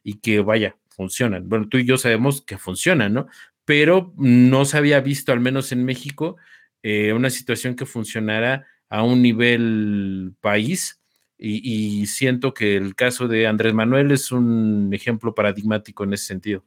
y 0.04 0.16
que, 0.16 0.40
vaya, 0.40 0.76
funcionan. 0.96 1.48
Bueno, 1.50 1.68
tú 1.70 1.78
y 1.78 1.86
yo 1.86 1.98
sabemos 1.98 2.42
que 2.42 2.58
funcionan, 2.58 3.14
¿no? 3.14 3.28
Pero 3.66 4.14
no 4.18 4.66
se 4.66 4.78
había 4.78 5.00
visto, 5.02 5.32
al 5.32 5.40
menos 5.40 5.72
en 5.72 5.86
México, 5.86 6.38
eh, 6.84 7.14
una 7.14 7.30
situación 7.30 7.76
que 7.76 7.86
funcionara 7.86 8.66
a 8.90 9.04
un 9.04 9.22
nivel 9.22 10.34
país. 10.42 11.02
Y, 11.38 12.08
siento 12.08 12.54
que 12.54 12.78
el 12.78 12.96
caso 12.96 13.28
de 13.28 13.46
Andrés 13.46 13.74
Manuel 13.74 14.12
es 14.12 14.32
un 14.32 14.90
ejemplo 14.94 15.36
paradigmático 15.36 16.06
en 16.06 16.14
ese 16.14 16.26
sentido. 16.26 16.64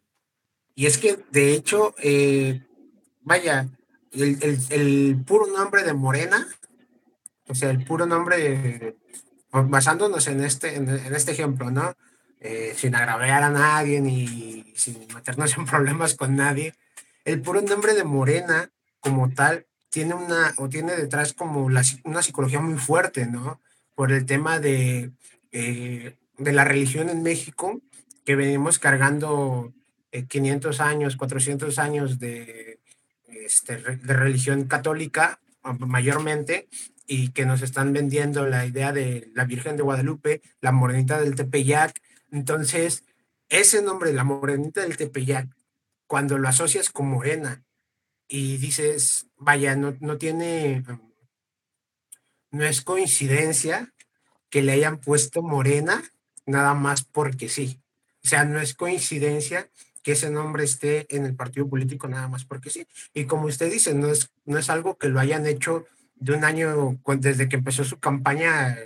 Y 0.74 0.84
es 0.86 0.98
que, 0.98 1.18
de 1.30 1.54
hecho, 1.54 1.94
eh, 2.02 2.60
vaya, 3.22 3.66
el, 4.12 5.16
puro 5.26 5.46
nombre 5.46 5.84
de 5.84 5.94
Morena 5.94 6.46
o 7.48 7.54
sea, 7.54 7.70
el 7.70 7.84
puro 7.84 8.06
nombre, 8.06 8.96
basándonos 9.50 10.28
en 10.28 10.44
este, 10.44 10.76
en, 10.76 10.88
este 10.88 11.32
ejemplo, 11.32 11.70
¿no? 11.70 11.96
Eh, 12.40 12.74
sin 12.76 12.94
agraviar 12.94 13.42
a 13.42 13.50
nadie 13.50 14.00
ni 14.00 14.72
sin 14.76 15.08
meternos 15.12 15.56
en 15.56 15.66
problemas 15.66 16.14
con 16.14 16.36
nadie, 16.36 16.74
el 17.24 17.40
puro 17.42 17.60
nombre 17.62 17.94
de 17.94 18.04
Morena 18.04 18.70
como 19.00 19.30
tal 19.30 19.66
tiene 19.90 20.14
una, 20.14 20.54
o 20.58 20.68
tiene 20.68 20.94
detrás 20.94 21.32
como 21.32 21.64
una 21.64 22.22
psicología 22.22 22.60
muy 22.60 22.78
fuerte, 22.78 23.26
¿no? 23.26 23.60
Por 23.94 24.12
el 24.12 24.24
tema 24.24 24.60
de, 24.60 25.10
eh, 25.50 26.16
de 26.36 26.52
la 26.52 26.64
religión 26.64 27.08
en 27.08 27.22
México, 27.22 27.80
que 28.24 28.36
venimos 28.36 28.78
cargando 28.78 29.72
500 30.28 30.78
eh, 30.78 30.82
años, 30.82 31.16
400 31.16 31.78
años 31.78 32.18
de, 32.18 32.78
este, 33.26 33.78
de 33.78 34.14
religión 34.14 34.64
católica 34.64 35.40
mayormente, 35.78 36.68
y 37.06 37.30
que 37.30 37.46
nos 37.46 37.62
están 37.62 37.92
vendiendo 37.92 38.46
la 38.46 38.66
idea 38.66 38.92
de 38.92 39.30
la 39.34 39.44
Virgen 39.44 39.76
de 39.76 39.82
Guadalupe, 39.82 40.42
la 40.60 40.72
Morenita 40.72 41.18
del 41.20 41.34
Tepeyac. 41.34 42.00
Entonces, 42.30 43.04
ese 43.48 43.82
nombre, 43.82 44.12
la 44.12 44.24
Morenita 44.24 44.82
del 44.82 44.96
Tepeyac, 44.96 45.48
cuando 46.06 46.38
lo 46.38 46.48
asocias 46.48 46.90
con 46.90 47.08
Morena 47.08 47.62
y 48.26 48.58
dices, 48.58 49.26
vaya, 49.36 49.76
no, 49.76 49.96
no 50.00 50.18
tiene, 50.18 50.84
no 52.50 52.64
es 52.64 52.82
coincidencia 52.82 53.92
que 54.50 54.62
le 54.62 54.72
hayan 54.72 54.98
puesto 54.98 55.42
Morena 55.42 56.02
nada 56.46 56.74
más 56.74 57.04
porque 57.04 57.48
sí. 57.48 57.80
O 58.24 58.28
sea, 58.28 58.44
no 58.44 58.60
es 58.60 58.74
coincidencia 58.74 59.70
que 60.02 60.12
ese 60.12 60.30
nombre 60.30 60.64
esté 60.64 61.06
en 61.14 61.24
el 61.26 61.34
partido 61.34 61.68
político 61.68 62.08
nada 62.08 62.28
más 62.28 62.44
porque 62.44 62.70
sí. 62.70 62.86
Y 63.14 63.24
como 63.24 63.46
usted 63.46 63.70
dice, 63.70 63.94
no 63.94 64.08
es, 64.08 64.30
no 64.44 64.58
es 64.58 64.70
algo 64.70 64.96
que 64.96 65.08
lo 65.08 65.20
hayan 65.20 65.46
hecho 65.46 65.86
de 66.16 66.32
un 66.32 66.44
año 66.44 66.98
desde 67.18 67.48
que 67.48 67.56
empezó 67.56 67.84
su 67.84 67.98
campaña 67.98 68.76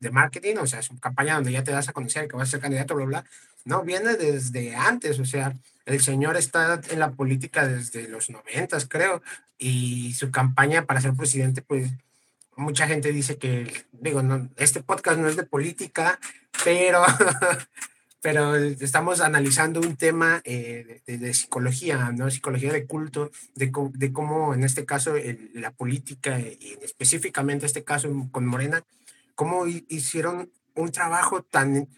de 0.00 0.10
marketing, 0.10 0.56
o 0.56 0.66
sea, 0.66 0.82
su 0.82 0.98
campaña 0.98 1.34
donde 1.34 1.52
ya 1.52 1.64
te 1.64 1.72
das 1.72 1.88
a 1.88 1.92
conocer 1.92 2.28
que 2.28 2.36
vas 2.36 2.48
a 2.48 2.50
ser 2.52 2.60
candidato, 2.60 2.94
bla, 2.94 3.04
bla, 3.04 3.24
no, 3.64 3.82
viene 3.82 4.16
desde 4.16 4.74
antes, 4.74 5.18
o 5.18 5.24
sea, 5.24 5.54
el 5.86 6.00
señor 6.00 6.36
está 6.36 6.80
en 6.90 6.98
la 6.98 7.12
política 7.12 7.66
desde 7.66 8.08
los 8.08 8.30
noventas, 8.30 8.86
creo, 8.88 9.22
y 9.58 10.14
su 10.14 10.30
campaña 10.30 10.86
para 10.86 11.00
ser 11.00 11.14
presidente, 11.14 11.62
pues, 11.62 11.90
mucha 12.56 12.86
gente 12.86 13.12
dice 13.12 13.36
que, 13.36 13.84
digo, 13.92 14.22
no, 14.22 14.48
este 14.56 14.82
podcast 14.82 15.18
no 15.18 15.28
es 15.28 15.36
de 15.36 15.42
política, 15.44 16.18
pero 16.64 17.04
pero 18.26 18.56
estamos 18.56 19.20
analizando 19.20 19.78
un 19.78 19.94
tema 19.94 20.40
eh, 20.44 21.00
de, 21.06 21.32
psicología, 21.32 22.10
¿no? 22.10 22.28
Psicología 22.28 22.72
de 22.72 22.84
culto, 22.84 23.30
de, 23.54 23.70
de 23.92 24.12
cómo 24.12 24.52
en 24.52 24.64
este 24.64 24.84
caso 24.84 25.14
la 25.54 25.70
política 25.70 26.40
y 26.40 26.76
específicamente 26.82 27.66
este 27.66 27.84
caso 27.84 28.10
con 28.32 28.44
Morena, 28.44 28.82
cómo 29.36 29.66
hicieron 29.68 30.50
un 30.74 30.90
trabajo 30.90 31.42
tan 31.42 31.88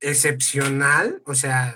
excepcional, 0.00 1.22
o 1.24 1.34
sea, 1.34 1.74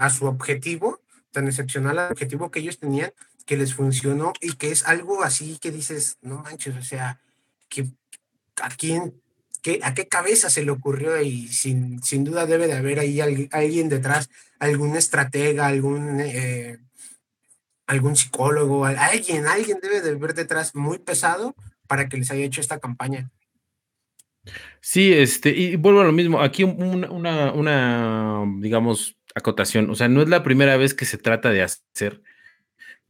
a 0.00 0.10
su 0.10 0.26
objetivo, 0.26 1.00
tan 1.30 1.46
excepcional 1.46 1.98
al 1.98 2.12
objetivo 2.12 2.50
que 2.50 2.60
ellos 2.60 2.78
tenían, 2.78 3.12
que 3.44 3.58
les 3.58 3.74
funcionó 3.74 4.32
y 4.40 4.54
que 4.54 4.70
es 4.70 4.86
algo 4.86 5.22
así 5.22 5.58
que 5.58 5.70
dices, 5.70 6.16
no 6.22 6.38
manches, 6.38 6.74
o 6.76 6.82
sea, 6.82 7.20
que 7.68 7.90
a 8.62 8.70
quién 8.70 9.22
¿A 9.84 9.94
qué 9.94 10.08
cabeza 10.08 10.50
se 10.50 10.64
le 10.64 10.72
ocurrió? 10.72 11.20
Y 11.20 11.46
sin, 11.46 12.02
sin 12.02 12.24
duda 12.24 12.46
debe 12.46 12.66
de 12.66 12.72
haber 12.72 12.98
ahí 12.98 13.20
alguien 13.20 13.88
detrás, 13.88 14.28
algún 14.58 14.96
estratega, 14.96 15.68
algún, 15.68 16.20
eh, 16.20 16.78
algún 17.86 18.16
psicólogo, 18.16 18.84
alguien, 18.84 19.46
alguien 19.46 19.78
debe 19.80 20.00
de 20.00 20.10
haber 20.10 20.34
detrás 20.34 20.74
muy 20.74 20.98
pesado 20.98 21.54
para 21.86 22.08
que 22.08 22.16
les 22.16 22.32
haya 22.32 22.44
hecho 22.44 22.60
esta 22.60 22.80
campaña. 22.80 23.30
Sí, 24.84 25.12
este, 25.12 25.50
y 25.50 25.76
vuelvo 25.76 26.00
a 26.00 26.04
lo 26.04 26.12
mismo, 26.12 26.40
aquí 26.42 26.64
una, 26.64 27.52
una, 27.52 28.44
digamos, 28.58 29.16
acotación, 29.32 29.88
o 29.88 29.94
sea, 29.94 30.08
no 30.08 30.22
es 30.22 30.28
la 30.28 30.42
primera 30.42 30.76
vez 30.76 30.92
que 30.92 31.04
se 31.04 31.18
trata 31.18 31.50
de 31.50 31.62
hacer, 31.62 32.20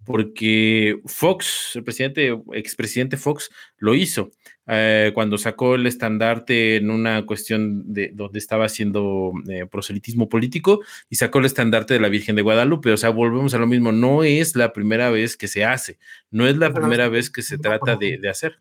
porque 0.05 1.01
Fox, 1.07 1.73
el 1.75 1.85
presidente, 1.85 2.39
expresidente 2.53 3.17
Fox, 3.17 3.51
lo 3.79 3.95
hizo. 3.95 4.31
Eh, 4.67 5.11
cuando 5.15 5.39
sacó 5.39 5.75
el 5.75 5.87
estandarte 5.87 6.77
en 6.77 6.91
una 6.91 7.27
cuestión 7.27 7.93
de 7.93 8.11
donde 8.15 8.39
estaba 8.39 8.67
haciendo 8.67 9.33
eh, 9.49 9.67
proselitismo 9.67 10.29
político 10.29 10.81
y 11.11 11.17
sacó 11.17 11.41
el 11.41 11.47
estandarte 11.47 11.95
de 11.95 12.01
la 12.01 12.09
Virgen 12.09 12.37
de 12.37 12.43
Guadalupe. 12.43 12.93
O 12.93 12.97
sea, 12.97 13.11
volvemos 13.11 13.55
a 13.55 13.59
lo 13.59 13.67
mismo, 13.67 13.93
no 13.93 14.25
es 14.25 14.57
la 14.57 14.73
primera 14.73 15.11
vez 15.11 15.37
que 15.37 15.49
se 15.49 15.65
hace, 15.65 15.99
no 16.31 16.47
es 16.47 16.57
la 16.57 16.73
primera 16.73 17.09
vez 17.09 17.31
que 17.31 17.43
se 17.43 17.59
trata 17.59 17.97
de, 17.97 18.29
hacer. 18.29 18.61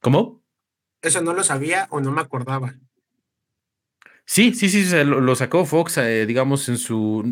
¿Cómo? 0.00 0.45
Eso 1.02 1.20
no 1.22 1.32
lo 1.34 1.44
sabía 1.44 1.86
o 1.90 2.00
no 2.00 2.10
me 2.10 2.20
acordaba. 2.20 2.74
Sí, 4.24 4.54
sí, 4.54 4.68
sí, 4.68 4.84
lo, 5.04 5.36
sacó 5.36 5.64
Fox, 5.64 5.98
eh, 5.98 6.26
digamos, 6.26 6.68
en 6.68 6.78
su 6.78 7.22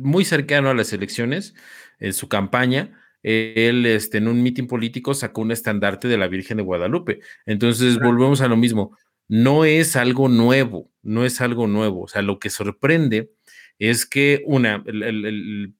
muy 0.00 0.24
cercano 0.24 0.68
a 0.68 0.74
las 0.74 0.92
elecciones, 0.92 1.54
en 1.98 2.12
su 2.12 2.28
campaña 2.28 2.98
él 3.22 3.86
este, 3.86 4.18
en 4.18 4.28
un 4.28 4.42
mitin 4.42 4.66
político 4.66 5.14
sacó 5.14 5.42
un 5.42 5.52
estandarte 5.52 6.08
de 6.08 6.18
la 6.18 6.28
Virgen 6.28 6.56
de 6.56 6.62
Guadalupe. 6.62 7.20
Entonces, 7.46 7.98
volvemos 7.98 8.40
a 8.40 8.48
lo 8.48 8.56
mismo. 8.56 8.96
No 9.28 9.64
es 9.64 9.96
algo 9.96 10.28
nuevo, 10.28 10.90
no 11.02 11.24
es 11.24 11.40
algo 11.40 11.66
nuevo. 11.66 12.02
O 12.02 12.08
sea, 12.08 12.22
lo 12.22 12.38
que 12.38 12.50
sorprende 12.50 13.30
es 13.78 14.06
que 14.06 14.42
una, 14.46 14.82
el, 14.86 15.74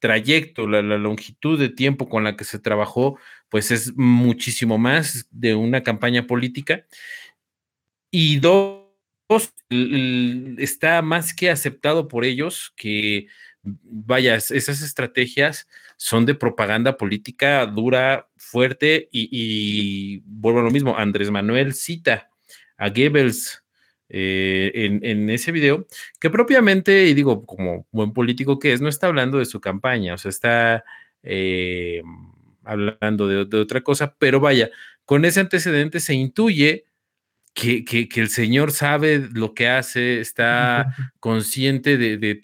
trayecto, 0.00 0.68
la, 0.68 0.82
longitud 0.82 1.58
de 1.58 1.70
tiempo 1.70 2.08
con 2.08 2.24
la 2.24 2.36
que 2.36 2.44
se 2.44 2.58
trabajó, 2.58 3.18
pues 3.54 3.70
es 3.70 3.96
muchísimo 3.96 4.78
más 4.78 5.28
de 5.30 5.54
una 5.54 5.84
campaña 5.84 6.26
política. 6.26 6.84
Y 8.10 8.40
dos, 8.40 8.82
está 10.58 11.02
más 11.02 11.32
que 11.32 11.50
aceptado 11.50 12.08
por 12.08 12.24
ellos 12.24 12.74
que, 12.74 13.28
vaya, 13.62 14.34
esas 14.34 14.82
estrategias 14.82 15.68
son 15.96 16.26
de 16.26 16.34
propaganda 16.34 16.96
política 16.96 17.64
dura, 17.66 18.28
fuerte 18.36 19.08
y, 19.12 20.18
vuelvo 20.26 20.58
a 20.58 20.64
lo 20.64 20.72
mismo, 20.72 20.98
Andrés 20.98 21.30
Manuel 21.30 21.74
cita 21.74 22.30
a 22.76 22.88
Goebbels 22.88 23.62
eh, 24.08 25.00
en, 25.00 25.30
ese 25.30 25.52
video, 25.52 25.86
que 26.18 26.28
propiamente, 26.28 27.06
y 27.06 27.14
digo, 27.14 27.46
como 27.46 27.86
buen 27.92 28.12
político 28.12 28.58
que 28.58 28.72
es, 28.72 28.80
no 28.80 28.88
está 28.88 29.06
hablando 29.06 29.38
de 29.38 29.44
su 29.44 29.60
campaña, 29.60 30.14
o 30.14 30.18
sea, 30.18 30.30
está 30.30 30.84
eh, 31.22 32.02
hablando 32.64 33.28
de, 33.28 33.58
otra 33.58 33.82
cosa, 33.82 34.16
pero 34.18 34.40
vaya, 34.40 34.70
con 35.04 35.24
ese 35.24 35.40
antecedente 35.40 36.00
se 36.00 36.14
intuye 36.14 36.84
que, 37.52 37.84
el 38.16 38.28
señor 38.28 38.72
sabe 38.72 39.28
lo 39.32 39.54
que 39.54 39.68
hace, 39.68 40.20
está 40.20 40.94
consciente 41.20 41.96
de, 41.96 42.16
de 42.18 42.34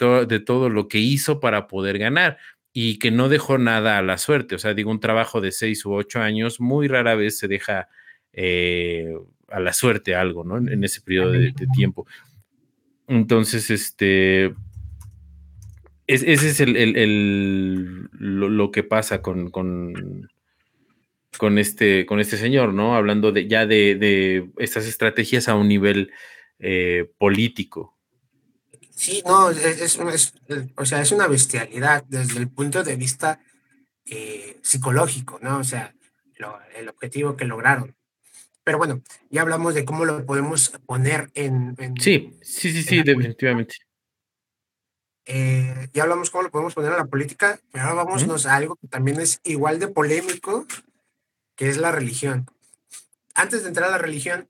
todo 0.41 0.69
lo 0.69 0.89
que 0.89 0.99
hizo 0.99 1.41
para 1.41 1.67
poder 1.67 1.99
ganar 1.99 2.39
y 2.73 2.99
que 2.99 3.11
no 3.11 3.29
dejó 3.29 3.59
nada 3.59 3.99
a 3.99 4.03
la 4.03 4.19
suerte. 4.19 4.55
O 4.55 4.59
sea, 4.59 4.75
digo, 4.75 4.91
un 4.91 5.00
trabajo 5.00 5.41
de 5.41 5.53
seis 5.53 5.85
u 5.85 5.93
ocho 5.93 6.21
años 6.21 6.61
muy 6.61 6.89
rara 6.89 7.15
vez 7.15 7.39
se 7.39 7.49
deja 7.49 7.89
eh, 8.33 9.12
a 9.49 9.61
la 9.61 9.73
suerte 9.73 10.15
algo, 10.15 10.45
¿no? 10.45 10.57
En, 10.59 10.85
ese 10.85 11.00
periodo 11.00 11.33
de, 11.33 11.53
tiempo. 11.75 12.07
Entonces, 13.09 13.71
este, 13.71 14.55
ese 16.14 16.49
es 16.49 16.61
el, 16.61 18.09
lo, 18.12 18.71
que 18.71 18.83
pasa 18.83 19.23
con, 19.23 19.50
con, 19.50 20.29
este, 21.59 22.07
con 22.07 22.21
este 22.21 22.37
señor, 22.37 22.75
¿no? 22.75 22.97
Hablando 22.97 23.33
de, 23.33 23.47
ya 23.47 23.67
de, 23.67 24.50
estas 24.59 24.87
estrategias 24.87 25.49
a 25.49 25.55
un 25.55 25.69
nivel 25.69 26.12
eh, 26.59 27.11
político. 27.19 27.97
Sí, 28.90 29.23
no, 29.25 29.50
es, 29.50 29.99
o 30.76 30.85
sea, 30.85 31.00
es 31.00 31.12
una 31.12 31.26
bestialidad 31.26 32.05
desde 32.09 32.38
el 32.38 32.50
punto 32.50 32.83
de 32.83 32.97
vista 32.97 33.40
eh, 34.05 34.59
psicológico, 34.62 35.38
¿no? 35.40 35.59
O 35.59 35.64
sea, 35.64 35.95
el 36.76 36.88
objetivo 36.88 37.37
que 37.37 37.45
lograron. 37.45 37.95
Pero 38.64 38.79
bueno, 38.79 39.02
ya 39.31 39.43
hablamos 39.43 39.75
de 39.75 39.85
cómo 39.85 40.05
lo 40.05 40.25
podemos 40.26 40.71
poner 40.87 41.31
en... 41.35 41.76
sí, 41.99 42.37
sí, 42.43 42.73
sí, 42.73 42.83
sí, 42.83 43.02
definitivamente. 43.02 43.76
Eh, 45.27 45.89
ya 45.93 46.03
hablamos 46.03 46.31
cómo 46.31 46.43
lo 46.43 46.50
podemos 46.50 46.75
poner 46.75 46.93
en 46.93 46.99
la 46.99 47.05
política, 47.05 47.61
pero 47.71 47.85
ahora 47.85 48.05
vámonos 48.05 48.47
a 48.47 48.57
algo 48.57 48.77
que 48.77 48.89
también 48.89 49.21
es 49.21 49.41
igual 49.45 49.79
de 49.79 49.89
polémico, 49.89 50.67
que 51.57 51.69
es 51.69 51.77
la 51.77 51.93
religión. 51.93 52.47
Antes 53.35 53.62
de 53.62 53.69
entrar 53.69 53.89
a 53.89 53.93
la 53.93 53.99
religión, 53.99 54.49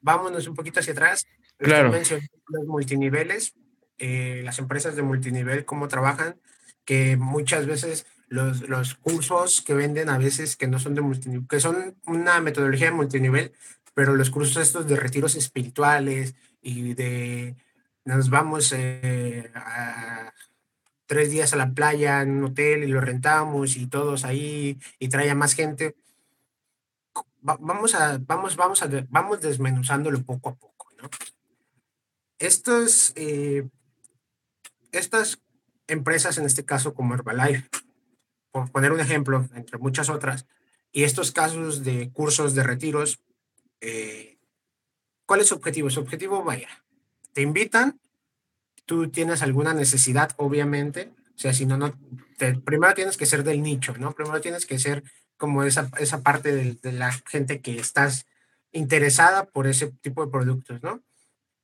vámonos 0.00 0.46
un 0.46 0.54
poquito 0.54 0.80
hacia 0.80 0.92
atrás. 0.92 1.26
Claro. 1.56 1.92
Los 1.92 2.66
multiniveles, 2.66 3.54
eh, 3.98 4.42
las 4.44 4.58
empresas 4.58 4.96
de 4.96 5.02
multinivel, 5.02 5.64
cómo 5.64 5.88
trabajan, 5.88 6.36
que 6.84 7.16
muchas 7.16 7.66
veces 7.66 8.06
los, 8.28 8.68
los 8.68 8.94
cursos 8.94 9.60
que 9.60 9.74
venden 9.74 10.08
a 10.08 10.18
veces 10.18 10.56
que 10.56 10.66
no 10.66 10.78
son 10.78 10.94
de 10.94 11.02
multinivel, 11.02 11.46
que 11.48 11.60
son 11.60 11.96
una 12.06 12.40
metodología 12.40 12.86
de 12.86 12.96
multinivel, 12.96 13.52
pero 13.94 14.14
los 14.14 14.30
cursos 14.30 14.56
estos 14.62 14.86
de 14.86 14.96
retiros 14.96 15.34
espirituales 15.34 16.34
y 16.62 16.94
de 16.94 17.56
nos 18.16 18.30
vamos 18.30 18.72
eh, 18.72 19.50
a 19.54 20.32
tres 21.06 21.30
días 21.30 21.52
a 21.52 21.56
la 21.56 21.72
playa 21.72 22.22
en 22.22 22.30
un 22.30 22.44
hotel 22.44 22.84
y 22.84 22.88
lo 22.88 23.00
rentamos 23.00 23.76
y 23.76 23.86
todos 23.86 24.24
ahí 24.24 24.78
y 24.98 25.08
trae 25.08 25.30
a 25.30 25.34
más 25.34 25.54
gente. 25.54 25.96
vamos 27.40 27.94
a, 27.94 28.18
vamos, 28.18 28.56
vamos 28.56 28.82
a, 28.82 28.88
vamos 29.08 29.40
desmenuzándolo 29.40 30.22
poco 30.22 30.50
a 30.50 30.54
poco, 30.54 30.88
¿no? 31.00 31.08
Estos 32.38 33.12
eh, 33.16 33.68
estas 34.92 35.40
empresas, 35.86 36.38
en 36.38 36.46
este 36.46 36.64
caso 36.64 36.94
como 36.94 37.14
Herbalife, 37.14 37.68
por 38.50 38.70
poner 38.70 38.92
un 38.92 39.00
ejemplo, 39.00 39.48
entre 39.54 39.78
muchas 39.78 40.08
otras, 40.08 40.46
y 40.92 41.04
estos 41.04 41.32
casos 41.32 41.84
de 41.84 42.10
cursos 42.10 42.54
de 42.54 42.62
retiros, 42.62 43.20
eh, 43.80 44.38
¿cuál 45.26 45.40
es 45.40 45.48
su 45.48 45.54
objetivo? 45.54 45.90
Su 45.90 46.00
objetivo, 46.00 46.42
vaya, 46.42 46.68
te 47.32 47.42
invitan, 47.42 48.00
tú 48.90 49.08
tienes 49.08 49.40
alguna 49.42 49.72
necesidad, 49.72 50.32
obviamente, 50.36 51.12
o 51.36 51.38
sea, 51.38 51.54
si 51.54 51.64
no, 51.64 51.76
no, 51.76 51.94
primero 52.64 52.92
tienes 52.92 53.16
que 53.16 53.24
ser 53.24 53.44
del 53.44 53.62
nicho, 53.62 53.94
¿no? 53.96 54.10
Primero 54.10 54.40
tienes 54.40 54.66
que 54.66 54.80
ser 54.80 55.04
como 55.36 55.62
esa, 55.62 55.88
esa 56.00 56.22
parte 56.22 56.52
de, 56.52 56.74
de 56.74 56.90
la 56.90 57.12
gente 57.12 57.60
que 57.60 57.78
estás 57.78 58.26
interesada 58.72 59.44
por 59.44 59.68
ese 59.68 59.92
tipo 60.02 60.26
de 60.26 60.32
productos, 60.32 60.82
¿no? 60.82 61.04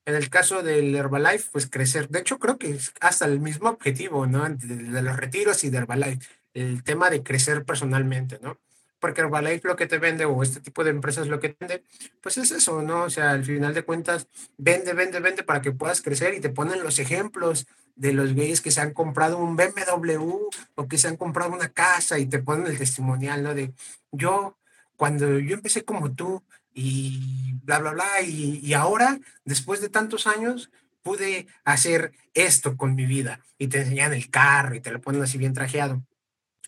En 0.05 0.15
el 0.15 0.31
caso 0.31 0.63
del 0.63 0.95
Herbalife, 0.95 1.49
pues 1.51 1.69
crecer. 1.69 2.09
De 2.09 2.21
hecho, 2.21 2.39
creo 2.39 2.59
que 2.59 2.71
es 2.71 2.93
hasta 3.01 3.25
el 3.25 3.41
mismo 3.41 3.71
objetivo, 3.71 4.29
¿no? 4.29 4.49
De, 4.49 5.03
los 5.03 5.17
retiros 5.17 5.65
y 5.65 5.71
de 5.71 5.79
Herbalife. 5.79 6.29
El 6.55 6.85
tema 6.85 7.11
de 7.11 7.25
crecer 7.25 7.65
personalmente, 7.65 8.39
¿no? 8.41 8.61
Porque 9.07 9.21
Herbalife 9.21 9.69
lo 9.69 9.77
que 9.77 9.87
te 9.87 9.99
vende, 9.99 10.25
o 10.25 10.43
este 10.43 10.59
tipo 10.59 10.83
de 10.83 10.91
empresas 10.91 11.29
lo 11.29 11.39
que 11.39 11.57
vende, 11.61 11.85
pues 12.21 12.39
es 12.39 12.51
eso, 12.51 12.83
¿no? 12.83 13.05
O 13.05 13.11
sea, 13.11 13.31
al 13.31 13.45
final 13.45 13.73
de 13.73 13.85
cuentas, 13.85 14.27
vende, 14.59 14.95
vende, 14.95 15.21
vende 15.21 15.45
para 15.45 15.63
que 15.63 15.71
puedas 15.71 16.03
crecer 16.03 16.35
y 16.35 16.41
te 16.41 16.49
ponen 16.49 16.83
los 16.83 16.99
ejemplos 16.99 17.69
de 17.95 18.13
los 18.13 18.35
gays 18.35 18.61
que 18.61 18.73
se 18.73 18.81
han 18.81 18.93
comprado 18.93 19.39
un 19.39 19.55
BMW 19.55 20.49
o 20.75 20.89
que 20.89 20.99
se 20.99 21.07
han 21.07 21.17
comprado 21.17 21.55
una 21.55 21.69
casa 21.69 22.19
y 22.19 22.27
te 22.27 22.41
ponen 22.41 22.67
el 22.67 22.79
testimonial, 22.79 23.45
¿no? 23.45 23.55
De 23.55 23.73
yo, 24.11 24.59
cuando 24.97 25.39
yo 25.39 25.55
empecé 25.55 25.85
como 25.85 26.13
tú, 26.13 26.43
y 26.75 27.53
bla, 27.63 27.79
bla, 27.79 27.93
bla. 27.93 28.23
Y, 28.27 28.75
ahora, 28.75 29.21
después 29.45 29.81
de 29.81 29.89
tantos 29.89 30.27
años, 30.27 30.73
pude 31.05 31.47
hacer 31.65 32.11
esto 32.35 32.77
con 32.77 32.97
mi 32.97 33.07
vida. 33.07 33.39
Y 33.57 33.69
te 33.69 33.83
enseñan 33.83 34.15
el 34.15 34.31
carro 34.31 34.75
y 34.75 34.81
te 34.81 34.91
lo 34.91 35.01
ponen 35.01 35.23
así 35.23 35.39
bien 35.39 35.55
trajeado. 35.55 36.03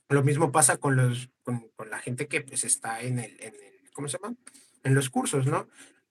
Lo 0.09 0.23
mismo 0.23 0.53
pasa 0.53 0.77
con, 0.77 0.95
los, 0.95 1.31
con, 1.77 1.91
la 1.91 1.99
gente 1.99 2.29
que 2.29 2.43
pues 2.43 2.65
está 2.65 3.01
en 3.01 3.19
el, 3.19 3.33
en 3.41 3.55
el, 3.55 3.91
¿cómo 3.93 4.09
se 4.09 4.19
llama? 4.19 4.37
En 4.85 4.95
los 4.95 5.09
cursos, 5.09 5.47
¿no? 5.47 5.69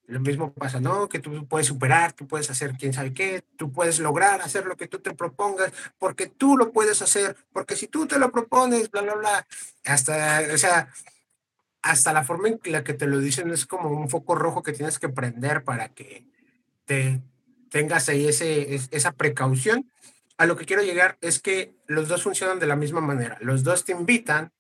Lo 0.08 0.20
mismo 0.22 0.54
pasa, 0.54 0.80
¿no? 0.80 1.10
Que 1.10 1.20
tú 1.20 1.48
puedes 1.48 1.68
superar, 1.68 2.14
tú 2.14 2.28
puedes 2.28 2.50
hacer 2.50 2.74
quién 2.80 2.94
sabe 2.94 3.14
qué, 3.14 3.44
tú 3.58 3.72
puedes 3.72 4.00
lograr 4.00 4.42
hacer 4.42 4.66
lo 4.66 4.78
que 4.78 4.88
tú 4.88 5.00
te 5.00 5.14
propongas, 5.14 5.72
porque 6.00 6.28
tú 6.28 6.58
lo 6.58 6.72
puedes 6.72 7.02
hacer, 7.02 7.36
porque 7.52 7.76
si 7.76 7.88
tú 7.88 8.08
te 8.08 8.18
lo 8.18 8.32
propones, 8.32 8.90
bla, 8.90 9.02
bla, 9.02 9.16
bla. 9.16 9.48
Hasta, 9.86 10.44
o 10.54 10.58
sea, 10.58 10.90
hasta 11.82 12.14
la 12.14 12.24
forma 12.24 12.48
en 12.48 12.60
la 12.66 12.84
que 12.84 12.94
te 12.94 13.06
lo 13.06 13.20
dicen 13.20 13.52
es 13.52 13.66
como 13.66 13.90
un 13.90 14.10
foco 14.10 14.36
rojo 14.36 14.64
que 14.64 14.74
tienes 14.74 14.98
que 14.98 15.10
prender 15.10 15.64
para 15.64 15.90
que 15.90 16.26
te 16.86 17.22
tengas 17.70 18.10
ahí 18.10 18.28
ese, 18.28 18.76
esa 18.92 19.12
precaución. 19.12 19.92
A 20.38 20.46
lo 20.46 20.56
que 20.56 20.66
quiero 20.66 20.84
llegar 20.84 21.18
es 21.22 21.40
que 21.40 21.76
los 21.88 22.08
dos 22.08 22.24
funcionan 22.24 22.60
de 22.60 22.68
la 22.68 22.76
misma 22.76 23.02
manera. 23.02 23.38
Los 23.42 23.64
dos 23.64 23.84
te 23.84 23.92
invitan 23.92 24.52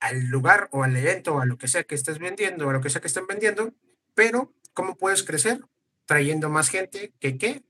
al 0.00 0.26
lugar 0.26 0.68
o 0.72 0.84
al 0.84 0.96
evento 0.96 1.34
o 1.34 1.40
a 1.40 1.46
lo 1.46 1.58
que 1.58 1.68
sea 1.68 1.84
que 1.84 1.94
estés 1.94 2.18
vendiendo 2.18 2.66
o 2.66 2.70
a 2.70 2.72
lo 2.72 2.80
que 2.80 2.90
sea 2.90 3.00
que 3.00 3.08
estén 3.08 3.26
vendiendo, 3.26 3.74
pero 4.14 4.52
¿cómo 4.74 4.96
puedes 4.96 5.22
crecer? 5.22 5.60
Trayendo 6.06 6.48
más 6.48 6.68
gente 6.68 7.12
que 7.20 7.36
qué? 7.36 7.62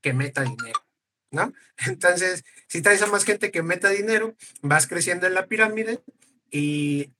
Que 0.00 0.12
meta 0.12 0.42
dinero, 0.42 0.84
¿no? 1.30 1.52
Entonces, 1.86 2.44
si 2.66 2.82
traes 2.82 3.02
a 3.02 3.06
más 3.06 3.24
gente 3.24 3.50
que 3.50 3.62
meta 3.62 3.90
dinero, 3.90 4.34
vas 4.62 4.86
creciendo 4.86 5.26
en 5.26 5.34
la 5.34 5.46
pirámide 5.46 6.00
y 6.50 7.10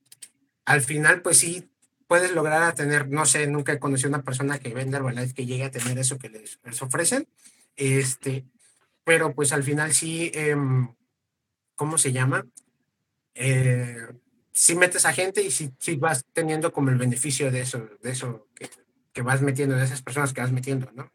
al 0.64 0.81
final, 0.83 1.23
pues 1.23 1.38
sí, 1.38 1.68
puedes 2.07 2.33
lograr 2.33 2.62
a 2.62 2.75
tener, 2.75 3.09
no 3.09 3.27
sé, 3.27 3.47
nunca 3.47 3.73
he 3.73 3.79
conocido 3.79 4.09
una 4.09 4.23
persona 4.23 4.59
que 4.59 4.75
venda 4.75 4.99
Herbalife 4.99 5.35
que 5.35 5.47
llegue 5.47 5.64
a 5.64 5.71
tener 5.71 5.99
eso 5.99 6.18
que 6.18 6.31
les, 6.31 6.59
ofrecen, 6.83 7.29
este, 7.77 8.44
pero 9.05 9.35
pues 9.35 9.53
al 9.53 9.62
final 9.62 9.92
sí, 9.92 10.31
em, 10.35 10.94
¿cómo 11.75 11.99
se 11.99 12.12
llama? 12.12 12.47
Eh, 13.35 14.09
sí 14.59 14.75
metes 14.75 15.07
a 15.07 15.12
gente 15.12 15.40
y 15.40 15.53
sí, 15.53 15.71
vas 15.99 16.25
teniendo 16.33 16.73
como 16.73 16.90
el 16.90 16.99
beneficio 16.99 17.53
de 17.53 17.61
eso, 17.61 17.88
de 18.03 18.11
eso 18.11 18.49
que, 18.57 18.68
que 19.12 19.23
vas 19.23 19.40
metiendo, 19.40 19.77
de 19.77 19.85
esas 19.85 20.03
personas 20.03 20.33
que 20.33 20.40
vas 20.40 20.51
metiendo, 20.51 20.90
¿no? 20.94 21.12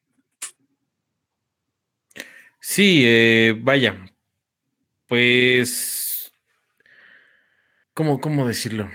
Sí, 2.61 3.03
eh, 3.05 3.59
vaya, 3.61 4.05
pues, 5.07 6.33
¿cómo, 7.93 8.21
cómo 8.21 8.47
decirlo? 8.47 8.89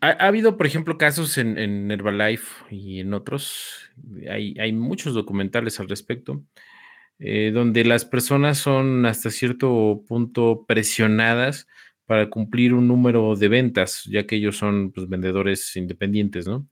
Ha, 0.00 0.26
habido, 0.26 0.56
por 0.56 0.66
ejemplo, 0.66 0.98
casos 0.98 1.38
en, 1.38 1.92
Herbalife 1.92 2.64
y 2.70 2.98
en 2.98 3.14
otros, 3.14 3.88
hay, 4.28 4.56
hay 4.58 4.72
muchos 4.72 5.14
documentales 5.14 5.78
al 5.78 5.88
respecto, 5.88 6.44
eh, 7.18 7.50
donde 7.52 7.84
las 7.84 8.04
personas 8.04 8.58
son 8.58 9.06
hasta 9.06 9.30
cierto 9.30 10.04
punto 10.06 10.64
presionadas 10.66 11.66
para 12.06 12.28
cumplir 12.28 12.74
un 12.74 12.88
número 12.88 13.34
de 13.36 13.48
ventas, 13.48 14.04
ya 14.04 14.26
que 14.26 14.36
ellos 14.36 14.56
son 14.56 14.92
pues, 14.92 15.08
vendedores 15.08 15.74
independientes, 15.76 16.46
¿no? 16.46 16.68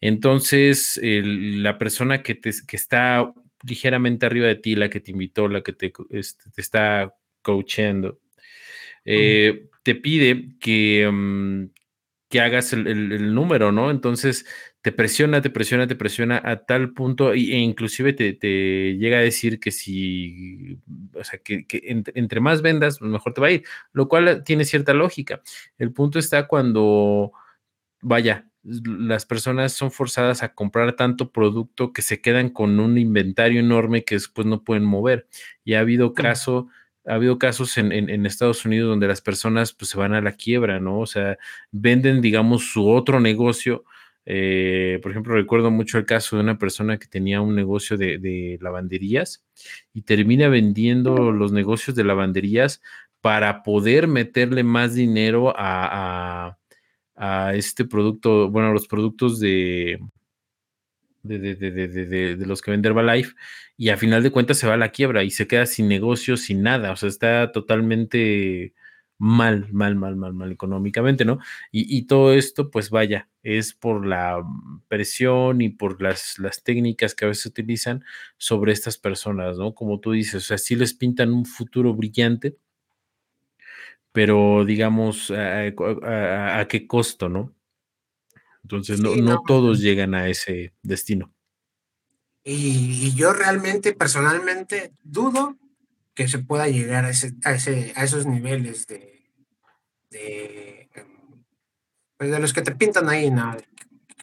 Entonces, 0.00 1.00
la 1.02 1.78
persona 1.78 2.22
que, 2.22 2.38
que 2.40 2.76
está 2.76 3.32
ligeramente 3.66 4.26
arriba 4.26 4.46
de 4.46 4.56
ti, 4.56 4.74
la 4.74 4.90
que 4.90 5.00
te 5.00 5.12
invitó, 5.12 5.48
la 5.48 5.62
que 5.62 5.72
te, 5.72 5.92
este, 6.10 6.50
te 6.50 6.60
está 6.60 7.14
coachando, 7.42 8.20
eh, 9.04 9.68
te 9.82 9.94
pide 9.94 10.56
que, 10.60 11.08
mm, 11.10 11.66
que 12.28 12.40
hagas 12.40 12.72
el, 12.72 13.34
número, 13.34 13.72
¿no? 13.72 13.90
Entonces 13.90 14.46
te 14.84 14.92
presiona, 14.92 15.40
te 15.40 15.48
presiona, 15.48 15.86
te 15.86 15.96
presiona 15.96 16.42
a 16.44 16.66
tal 16.66 16.92
punto 16.92 17.32
e 17.32 17.38
inclusive 17.38 18.12
te, 18.12 18.34
llega 18.98 19.16
a 19.16 19.22
decir 19.22 19.58
que 19.58 19.70
si, 19.70 20.78
o 21.14 21.24
sea, 21.24 21.38
que, 21.38 21.64
entre, 21.86 22.40
más 22.40 22.60
vendas, 22.60 23.00
mejor 23.00 23.32
te 23.32 23.40
va 23.40 23.46
a 23.46 23.52
ir, 23.52 23.64
lo 23.94 24.08
cual 24.08 24.44
tiene 24.44 24.66
cierta 24.66 24.92
lógica. 24.92 25.40
El 25.78 25.90
punto 25.94 26.18
está 26.18 26.46
cuando, 26.48 27.32
vaya, 28.02 28.46
las 28.62 29.24
personas 29.24 29.72
son 29.72 29.90
forzadas 29.90 30.42
a 30.42 30.52
comprar 30.54 30.92
tanto 30.96 31.32
producto 31.32 31.94
que 31.94 32.02
se 32.02 32.20
quedan 32.20 32.50
con 32.50 32.78
un 32.78 32.98
inventario 32.98 33.60
enorme 33.60 34.04
que 34.04 34.16
después 34.16 34.46
no 34.46 34.64
pueden 34.64 34.84
mover. 34.84 35.26
Y 35.64 35.74
ha 35.74 35.80
habido 35.80 36.12
caso 36.12 36.68
ha 37.06 37.14
habido 37.14 37.38
casos 37.38 37.78
en, 37.78 38.26
Estados 38.26 38.64
Unidos 38.66 38.90
donde 38.90 39.08
las 39.08 39.22
personas 39.22 39.72
pues, 39.72 39.90
se 39.90 39.98
van 39.98 40.12
a 40.12 40.20
la 40.20 40.32
quiebra, 40.32 40.78
¿no? 40.78 41.00
O 41.00 41.06
sea, 41.06 41.38
venden, 41.70 42.20
digamos, 42.20 42.70
su 42.70 42.88
otro 42.88 43.20
negocio. 43.20 43.84
Eh, 44.26 44.98
por 45.02 45.10
ejemplo, 45.10 45.34
recuerdo 45.34 45.70
mucho 45.70 45.98
el 45.98 46.06
caso 46.06 46.36
de 46.36 46.42
una 46.42 46.58
persona 46.58 46.98
que 46.98 47.06
tenía 47.06 47.40
un 47.40 47.54
negocio 47.54 47.96
de, 47.96 48.58
lavanderías 48.60 49.44
y 49.92 50.02
termina 50.02 50.48
vendiendo 50.48 51.32
los 51.32 51.52
negocios 51.52 51.96
de 51.96 52.04
lavanderías 52.04 52.80
para 53.20 53.62
poder 53.62 54.08
meterle 54.08 54.64
más 54.64 54.94
dinero 54.94 55.54
a, 55.56 56.56
a 57.16 57.54
este 57.54 57.84
producto, 57.84 58.50
bueno, 58.50 58.72
los 58.72 58.86
productos 58.86 59.40
de, 59.40 59.98
de, 61.24 62.36
los 62.46 62.60
que 62.60 62.70
vende 62.70 62.88
Herbalife 62.88 63.34
y 63.76 63.88
a 63.88 63.96
final 63.96 64.22
de 64.22 64.30
cuentas 64.30 64.58
se 64.58 64.66
va 64.66 64.74
a 64.74 64.78
la 64.78 64.90
quiebra 64.90 65.24
y 65.24 65.30
se 65.30 65.46
queda 65.46 65.66
sin 65.66 65.88
negocio, 65.88 66.36
sin 66.36 66.62
nada, 66.62 66.92
o 66.92 66.96
sea, 66.96 67.08
está 67.08 67.52
totalmente 67.52 68.74
mal, 69.24 69.72
mal, 69.72 69.96
mal, 69.96 70.16
mal, 70.16 70.34
mal 70.34 70.52
económicamente, 70.52 71.24
¿no? 71.24 71.38
Y, 71.72 72.02
todo 72.02 72.34
esto, 72.34 72.70
pues 72.70 72.90
vaya, 72.90 73.30
es 73.42 73.72
por 73.72 74.04
la 74.04 74.44
presión 74.86 75.62
y 75.62 75.70
por 75.70 76.02
las, 76.02 76.38
las 76.38 76.62
técnicas 76.62 77.14
que 77.14 77.24
a 77.24 77.28
veces 77.28 77.46
utilizan 77.46 78.04
sobre 78.36 78.72
estas 78.72 78.98
personas, 78.98 79.56
¿no? 79.56 79.74
Como 79.74 79.98
tú 79.98 80.12
dices, 80.12 80.34
o 80.34 80.40
sea, 80.40 80.58
sí 80.58 80.76
les 80.76 80.92
pintan 80.92 81.32
un 81.32 81.46
futuro 81.46 81.94
brillante, 81.94 82.58
pero 84.12 84.62
digamos, 84.66 85.30
a 85.30 86.66
qué 86.68 86.86
costo, 86.86 87.30
¿no? 87.30 87.54
Entonces, 88.62 89.00
no, 89.00 89.42
todos 89.46 89.80
llegan 89.80 90.14
a 90.14 90.28
ese 90.28 90.74
destino. 90.82 91.32
Y, 92.44 93.14
yo 93.14 93.32
realmente, 93.32 93.94
personalmente, 93.94 94.92
dudo 95.02 95.56
que 96.12 96.28
se 96.28 96.40
pueda 96.40 96.68
llegar 96.68 97.06
a, 97.06 97.10
ese, 97.10 97.32
a, 97.42 97.54
ese, 97.54 97.94
a 97.96 98.04
esos 98.04 98.26
niveles 98.26 98.86
de, 98.86 99.13
de, 100.14 100.88
em, 100.94 101.06
pues 102.16 102.30
de 102.30 102.38
los 102.38 102.52
que 102.52 102.62
te 102.62 102.72
pintan 102.72 103.08
ahí, 103.08 103.30
¿no? 103.30 103.56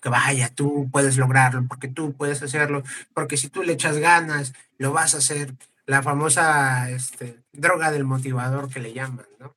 Que 0.02 0.10
vaya, 0.10 0.50
tú 0.54 0.90
puedes 0.92 1.18
lograrlo, 1.18 1.66
porque 1.68 1.88
tú 1.88 2.14
puedes 2.14 2.42
hacerlo, 2.42 2.84
porque 3.14 3.38
si 3.38 3.50
tú 3.50 3.62
le 3.62 3.74
echas 3.74 3.98
ganas, 3.98 4.54
lo 4.78 4.94
vas 4.94 5.14
a 5.14 5.20
hacer. 5.20 5.54
La 5.86 6.02
famosa 6.02 6.90
este, 6.90 7.40
droga 7.52 7.92
del 7.92 8.06
motivador 8.06 8.70
que 8.70 8.80
le 8.80 8.94
llaman, 8.94 9.26
¿no? 9.40 9.56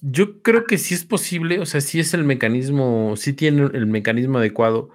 Yo 0.00 0.40
creo 0.42 0.64
que 0.64 0.78
sí 0.78 0.94
es 0.94 1.04
posible, 1.04 1.58
o 1.58 1.66
sea, 1.66 1.80
sí 1.80 2.00
es 2.00 2.14
el 2.14 2.24
mecanismo, 2.24 3.14
sí 3.16 3.32
tiene 3.32 3.70
el 3.74 3.86
mecanismo 3.86 4.38
adecuado, 4.38 4.90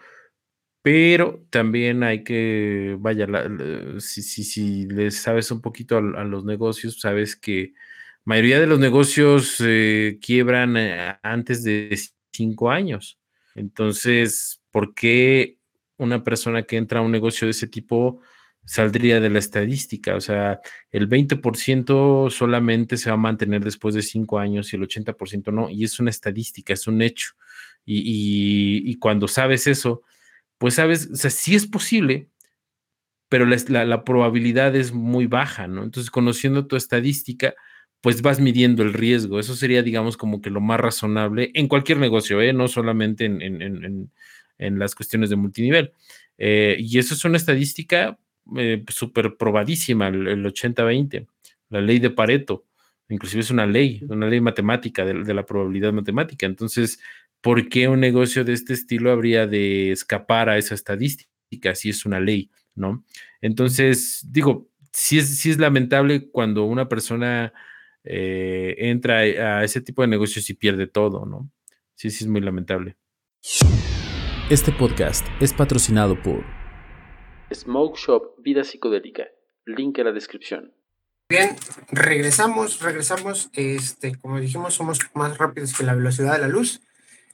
pero 0.82 1.46
también 1.50 2.04
hay 2.04 2.24
que, 2.24 2.96
vaya, 3.00 3.28
si, 4.00 4.24
si, 4.24 4.44
si 4.44 4.88
le 4.88 5.12
sabes 5.12 5.52
un 5.52 5.62
poquito 5.62 5.98
a, 5.98 6.02
los 6.02 6.44
negocios, 6.46 7.00
sabes 7.00 7.36
que 7.36 7.74
mayoría 8.28 8.60
de 8.60 8.68
los 8.68 8.80
negocios 8.80 9.56
eh, 9.60 10.20
quiebran 10.22 10.78
eh, 10.78 11.18
antes 11.24 11.64
de 11.64 11.98
cinco 12.32 12.70
años. 12.70 13.20
Entonces, 13.56 14.62
¿por 14.72 14.94
qué 14.94 15.58
una 15.98 16.24
persona 16.24 16.64
que 16.64 16.78
entra 16.78 17.00
a 17.00 17.04
un 17.04 17.12
negocio 17.12 17.48
de 17.48 17.52
ese 17.52 17.68
tipo 17.68 18.22
saldría 18.68 19.22
de 19.22 19.30
la 19.30 19.40
estadística. 19.40 20.16
O 20.16 20.22
sea, 20.22 20.60
el 20.92 21.08
20% 21.08 22.30
solamente 22.30 22.98
se 22.98 23.10
va 23.10 23.14
a 23.14 23.18
mantener 23.18 23.64
después 23.64 23.96
de 23.96 24.02
cinco 24.02 24.40
años 24.40 24.72
y 24.72 24.76
el 24.76 24.84
80% 24.84 25.54
no. 25.54 25.70
Y 25.70 25.86
es 25.86 26.00
una 26.00 26.10
estadística, 26.10 26.74
es 26.74 26.86
un 26.86 27.02
hecho. 27.02 27.32
Y, 27.86 28.98
cuando 29.00 29.30
sabes 29.30 29.66
eso, 29.66 30.04
pues 30.58 30.74
sabes, 30.74 31.10
o 31.14 31.16
sea, 31.16 31.32
sí 31.32 31.56
es 31.56 31.66
posible, 31.66 32.28
pero 33.30 33.46
la, 33.46 34.04
probabilidad 34.04 34.76
es 34.76 34.92
muy 34.92 35.28
baja, 35.28 35.68
¿no? 35.68 35.84
Entonces, 35.84 36.12
conociendo 36.12 36.68
tu 36.68 36.76
estadística, 36.76 37.56
pues 38.02 38.22
vas 38.22 38.40
midiendo 38.40 38.84
el 38.84 38.94
riesgo. 38.94 39.40
Eso 39.40 39.56
sería, 39.56 39.84
digamos, 39.84 40.18
como 40.18 40.42
que 40.42 40.50
lo 40.50 40.62
más 40.62 40.80
razonable 40.80 41.52
en 41.54 41.68
cualquier 41.68 41.98
negocio, 41.98 42.42
¿eh? 42.42 42.54
No 42.54 42.68
solamente 42.68 43.26
en, 43.26 44.10
las 44.60 44.96
cuestiones 44.96 45.30
de 45.30 45.36
multinivel. 45.36 45.94
Eh, 46.38 46.78
y 46.80 47.00
eso 47.00 47.14
es 47.14 47.26
una 47.26 47.38
estadística 47.38 48.18
eh, 48.56 48.84
súper 48.88 49.36
probadísima, 49.36 50.08
el, 50.08 50.46
80-20, 50.46 51.28
la 51.70 51.82
ley 51.82 52.00
de 52.00 52.10
Pareto, 52.10 52.66
inclusive 53.10 53.42
es 53.42 53.52
una 53.52 53.66
ley, 53.66 54.02
una 54.08 54.28
ley 54.28 54.40
matemática 54.40 55.04
de, 55.04 55.34
la 55.34 55.46
probabilidad 55.46 55.92
matemática. 55.92 56.46
Entonces, 56.46 57.00
¿por 57.42 57.68
qué 57.68 57.88
un 57.88 58.00
negocio 58.00 58.46
de 58.46 58.54
este 58.54 58.74
estilo 58.74 59.12
habría 59.12 59.48
de 59.48 59.92
escapar 59.92 60.50
a 60.50 60.58
esa 60.58 60.76
estadística 60.76 61.76
si 61.76 61.90
es 61.90 62.06
una 62.06 62.20
ley, 62.20 62.50
no? 62.76 63.04
Entonces, 63.42 64.26
digo, 64.32 64.70
sí 64.94 65.18
es, 65.18 65.46
es 65.46 65.58
lamentable 65.58 66.30
cuando 66.30 66.66
una 66.66 66.88
persona 66.88 67.54
eh, 68.10 68.76
entra 68.78 69.20
a 69.20 69.64
ese 69.64 69.82
tipo 69.82 70.02
de 70.02 70.08
negocios 70.08 70.50
y 70.50 70.54
pierde 70.54 70.88
todo, 70.88 71.26
¿no? 71.26 71.52
Sí, 71.96 72.10
sí 72.10 72.24
es 72.24 72.30
muy 72.30 72.42
lamentable. 72.42 72.98
Este 74.50 74.72
podcast 74.72 75.26
es 75.42 75.54
patrocinado 75.54 76.22
por 76.22 76.44
Smoke 77.54 77.98
Shop 77.98 78.42
Vida 78.42 78.64
Psicodélica. 78.64 79.28
Link 79.66 79.98
en 79.98 80.06
la 80.06 80.12
descripción. 80.12 80.74
Bien, 81.30 81.56
regresamos, 81.92 82.80
regresamos. 82.80 83.50
Este, 83.54 84.18
como 84.18 84.40
dijimos, 84.40 84.74
somos 84.74 85.00
más 85.14 85.38
rápidos 85.38 85.74
que 85.78 85.84
la 85.84 85.94
velocidad 85.94 86.34
de 86.34 86.40
la 86.40 86.48
luz. 86.48 86.82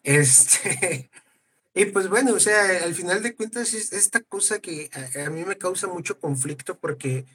Este, 0.01 1.12
y 1.75 1.86
pues 1.86 2.09
bueno, 2.09 2.33
o 2.33 2.39
sea, 2.39 2.83
al 2.83 2.95
final 2.95 3.21
de 3.21 3.36
cuentas 3.36 3.73
es 3.73 3.93
esta 3.93 4.21
cosa 4.21 4.59
que 4.59 4.89
a, 5.23 5.29
mí 5.29 5.43
me 5.45 5.57
causa 5.57 5.88
mucho 5.88 6.19
conflicto 6.19 6.77
porque 6.79 7.25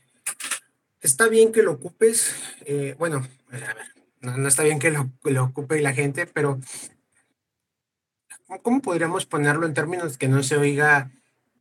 está 1.01 1.29
bien 1.29 1.53
que 1.53 1.63
lo 1.63 1.73
ocupes, 1.73 2.35
eh, 2.67 2.95
bueno, 2.99 3.27
a 3.51 3.57
ver, 3.57 3.77
no, 4.21 4.49
está 4.49 4.63
bien 4.63 4.79
que 4.79 4.91
lo, 4.91 5.11
lo 5.25 5.45
ocupe 5.45 5.81
la 5.81 5.95
gente, 5.95 6.27
pero 6.27 6.61
¿cómo 8.63 8.81
podríamos 8.81 9.27
ponerlo 9.27 9.67
en 9.67 9.75
términos 9.75 10.19
que 10.19 10.29
no 10.29 10.43
se 10.43 10.57
oiga 10.57 11.11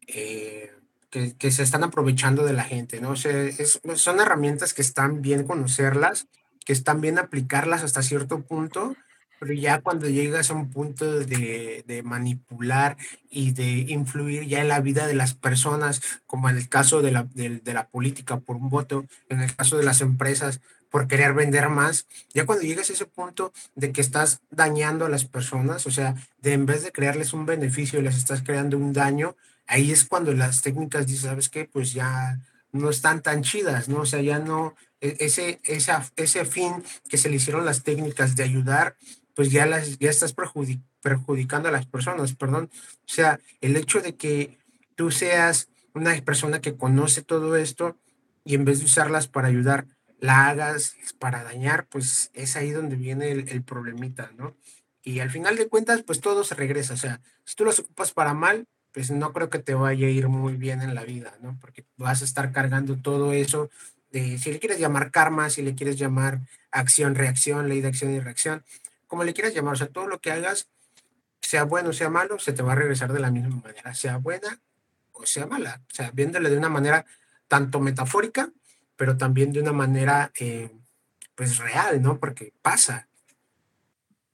eh, 0.08 0.72
que, 1.10 1.52
se 1.52 1.64
están 1.64 1.84
aprovechando 1.84 2.44
de 2.46 2.54
la 2.54 2.64
gente, 2.64 3.02
¿no? 3.02 3.16
Son 3.16 4.20
herramientas 4.20 4.74
que 4.74 4.82
están 4.82 5.22
bien 5.22 5.46
conocerlas, 5.46 6.28
que 6.66 6.74
están 6.74 7.02
bien 7.02 7.18
aplicarlas 7.18 7.84
hasta 7.84 8.04
cierto 8.04 8.42
punto, 8.42 8.96
pero 9.40 9.54
ya 9.54 9.82
cuando 9.82 10.08
llegas 10.08 10.50
a 10.50 10.54
un 10.54 10.70
punto 10.70 11.20
de, 11.20 11.84
de, 11.86 12.04
manipular 12.04 12.98
y 13.30 13.52
de 13.52 13.86
influir 13.90 14.46
ya 14.48 14.62
en 14.62 14.68
la 14.68 14.80
vida 14.80 15.08
de 15.08 15.14
las 15.14 15.34
personas, 15.34 16.02
como 16.26 16.50
en 16.50 16.58
el 16.58 16.70
caso 16.70 17.02
de 17.02 17.12
la, 17.12 17.24
de, 17.34 17.60
de 17.60 17.74
la 17.74 17.88
política 17.88 18.40
por 18.40 18.56
un 18.56 18.70
voto, 18.70 19.06
en 19.30 19.42
el 19.42 19.56
caso 19.56 19.78
de 19.78 19.84
las 19.84 20.02
empresas 20.02 20.62
por 20.90 21.08
querer 21.08 21.34
vender 21.34 21.70
más, 21.70 22.08
ya 22.34 22.46
cuando 22.46 22.64
llegas 22.64 22.90
a 22.90 22.94
ese 22.94 23.06
punto 23.06 23.52
de 23.76 23.92
que 23.92 24.02
estás 24.02 24.42
dañando 24.50 25.06
a 25.06 25.10
las 25.10 25.26
personas, 25.26 25.86
o 25.86 25.92
sea, 25.92 26.16
de 26.42 26.54
en 26.54 26.66
vez 26.66 26.84
de 26.84 26.92
crearles 26.92 27.34
un 27.34 27.46
beneficio, 27.46 28.02
les 28.02 28.16
estás 28.16 28.42
creando 28.42 28.78
un 28.78 28.94
daño, 28.94 29.36
ahí 29.68 29.92
es 29.92 30.06
cuando 30.06 30.34
las 30.34 30.62
técnicas 30.62 31.06
dicen, 31.08 31.30
¿sabes 31.30 31.50
qué? 31.50 31.66
Pues 31.66 31.94
ya 31.94 32.40
no 32.72 32.90
están 32.90 33.22
tan 33.22 33.44
chidas, 33.44 33.90
¿no? 33.90 34.02
O 34.02 34.06
sea, 34.06 34.22
ya 34.22 34.40
no, 34.40 34.76
e, 35.02 35.18
ese, 35.20 35.60
esa, 35.64 36.06
ese 36.16 36.46
fin 36.46 36.84
que 37.10 37.18
se 37.18 37.30
le 37.30 37.36
hicieron 37.36 37.66
las 37.66 37.84
técnicas 37.84 38.36
de 38.36 38.44
ayudar, 38.44 38.96
pues 39.38 39.52
ya, 39.52 39.68
las, 39.68 40.00
ya 40.00 40.10
estás 40.10 40.34
perjudicando 40.34 41.70
a 41.70 41.72
las 41.72 41.86
personas, 41.86 42.34
perdón. 42.34 42.72
O 42.74 43.06
sea, 43.06 43.40
el 43.62 43.78
hecho 43.78 44.02
de 44.02 44.16
que 44.16 44.58
tú 44.96 45.12
seas 45.12 45.70
una 45.94 46.20
persona 46.22 46.60
que 46.60 46.76
conoce 46.76 47.22
todo 47.22 47.56
esto 47.56 47.96
y 48.44 48.56
en 48.56 48.66
vez 48.66 48.80
de 48.80 48.86
usarlas 48.86 49.28
para 49.28 49.50
ayudar, 49.50 49.86
la 50.20 50.48
hagas 50.48 50.96
para 51.20 51.44
dañar, 51.44 51.86
pues 51.86 52.32
es 52.34 52.56
ahí 52.56 52.72
donde 52.72 52.96
viene 52.96 53.30
el, 53.30 53.48
el 53.50 53.62
problemita, 53.62 54.32
¿no? 54.36 54.58
Y 55.04 55.20
al 55.20 55.30
final 55.30 55.56
de 55.56 55.68
cuentas, 55.68 56.02
pues 56.02 56.20
todo 56.20 56.44
se 56.44 56.56
regresa. 56.56 56.96
O 56.96 56.98
sea, 56.98 57.22
si 57.44 57.56
tú 57.56 57.64
las 57.64 57.78
ocupas 57.78 58.14
para 58.14 58.34
mal, 58.34 58.66
pues 58.92 59.12
no 59.12 59.34
creo 59.34 59.52
que 59.52 59.60
te 59.60 59.76
vaya 59.76 60.08
a 60.08 60.10
ir 60.10 60.30
muy 60.30 60.56
bien 60.56 60.82
en 60.82 60.96
la 60.96 61.04
vida, 61.04 61.38
¿no? 61.44 61.60
Porque 61.62 61.86
vas 61.96 62.24
a 62.24 62.26
estar 62.26 62.52
cargando 62.52 62.98
todo 62.98 63.34
eso, 63.34 63.70
de, 64.10 64.40
si 64.40 64.52
le 64.52 64.58
quieres 64.58 64.80
llamar 64.80 65.12
karma, 65.12 65.52
si 65.52 65.62
le 65.62 65.76
quieres 65.76 65.96
llamar 66.00 66.40
acción, 66.72 67.14
reacción, 67.14 67.70
ley 67.70 67.82
de 67.82 67.90
acción 67.90 68.16
y 68.16 68.20
reacción, 68.20 68.64
como 69.08 69.24
le 69.24 69.34
quieras 69.34 69.54
llamar, 69.54 69.74
o 69.74 69.78
sea, 69.78 69.88
todo 69.88 70.08
lo 70.08 70.20
que 70.20 70.32
hagas, 70.32 70.70
sea 71.42 71.64
bueno, 71.64 71.94
sea 71.94 72.10
malo, 72.10 72.40
se 72.40 72.54
te 72.54 72.62
va 72.62 72.74
a 72.74 72.76
regresar 72.76 73.12
de 73.14 73.20
la 73.20 73.32
misma 73.32 73.62
manera, 73.64 73.94
sea 73.94 74.18
buena 74.18 74.62
o 75.20 75.26
sea 75.26 75.46
mala, 75.46 75.82
o 75.92 75.96
sea, 75.96 76.12
viéndole 76.14 76.50
de 76.50 76.58
una 76.58 76.70
manera 76.70 77.06
tanto 77.48 77.80
metafórica, 77.80 78.52
pero 78.96 79.18
también 79.18 79.52
de 79.52 79.62
una 79.62 79.74
manera, 79.74 80.32
eh, 80.40 80.72
pues, 81.36 81.58
real, 81.58 82.02
¿no? 82.02 82.20
Porque 82.20 82.54
pasa. 82.62 83.08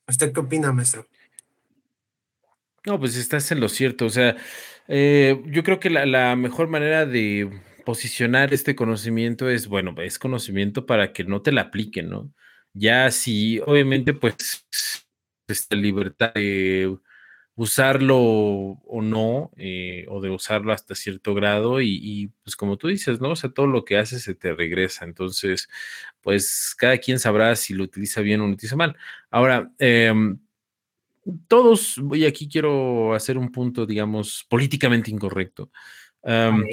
¿Usted 0.08 0.34
qué 0.34 0.40
opina, 0.40 0.72
maestro? 0.72 1.08
No, 2.86 3.00
pues 3.00 3.16
estás 3.16 3.50
en 3.52 3.60
lo 3.60 3.70
cierto. 3.70 4.06
O 4.06 4.10
sea, 4.10 4.36
eh, 4.88 5.42
yo 5.46 5.64
creo 5.64 5.80
que 5.80 5.90
la, 5.90 6.06
la, 6.06 6.36
mejor 6.36 6.68
manera 6.68 7.06
de 7.06 7.62
posicionar 7.86 8.54
este 8.54 8.76
conocimiento 8.76 9.50
es, 9.50 9.68
bueno, 9.68 9.96
es 10.02 10.20
conocimiento 10.20 10.86
para 10.86 11.14
que 11.14 11.24
no 11.24 11.42
te 11.42 11.52
la 11.52 11.62
apliquen, 11.62 12.10
¿no? 12.10 12.34
Ya 12.74 13.12
si, 13.12 13.60
obviamente, 13.60 14.14
pues, 14.14 14.66
esta 15.48 15.76
libertad 15.76 16.34
de 16.34 16.98
usarlo 17.56 18.18
o 18.18 19.02
no, 19.02 19.52
eh, 19.58 20.06
o 20.10 20.22
de 20.22 20.32
usarlo 20.32 20.74
hasta 20.74 20.96
cierto 20.96 21.36
grado, 21.36 21.82
y, 21.82 22.00
y, 22.02 22.28
pues 22.44 22.56
como 22.56 22.78
tú 22.78 22.88
dices, 22.88 23.22
¿no? 23.22 23.32
O 23.32 23.36
sea, 23.36 23.52
todo 23.52 23.68
lo 23.68 23.86
que 23.86 23.98
haces 23.98 24.24
se 24.24 24.36
te 24.36 24.54
regresa. 24.54 25.06
Entonces, 25.06 25.70
pues 26.22 26.76
cada 26.78 26.98
quien 26.98 27.20
sabrá 27.20 27.56
si 27.56 27.74
lo 27.74 27.84
utiliza 27.84 28.22
bien 28.22 28.42
o 28.42 28.48
lo 28.48 28.54
utiliza 28.54 28.76
mal. 28.76 28.98
Ahora, 29.30 29.72
eh, 29.80 30.14
todos, 31.48 31.96
y 32.14 32.26
aquí 32.26 32.50
quiero 32.50 33.14
hacer 33.14 33.38
un 33.38 33.52
punto, 33.52 33.86
digamos, 33.86 34.46
políticamente 34.50 35.12
incorrecto. 35.12 35.72
Um, 36.22 36.64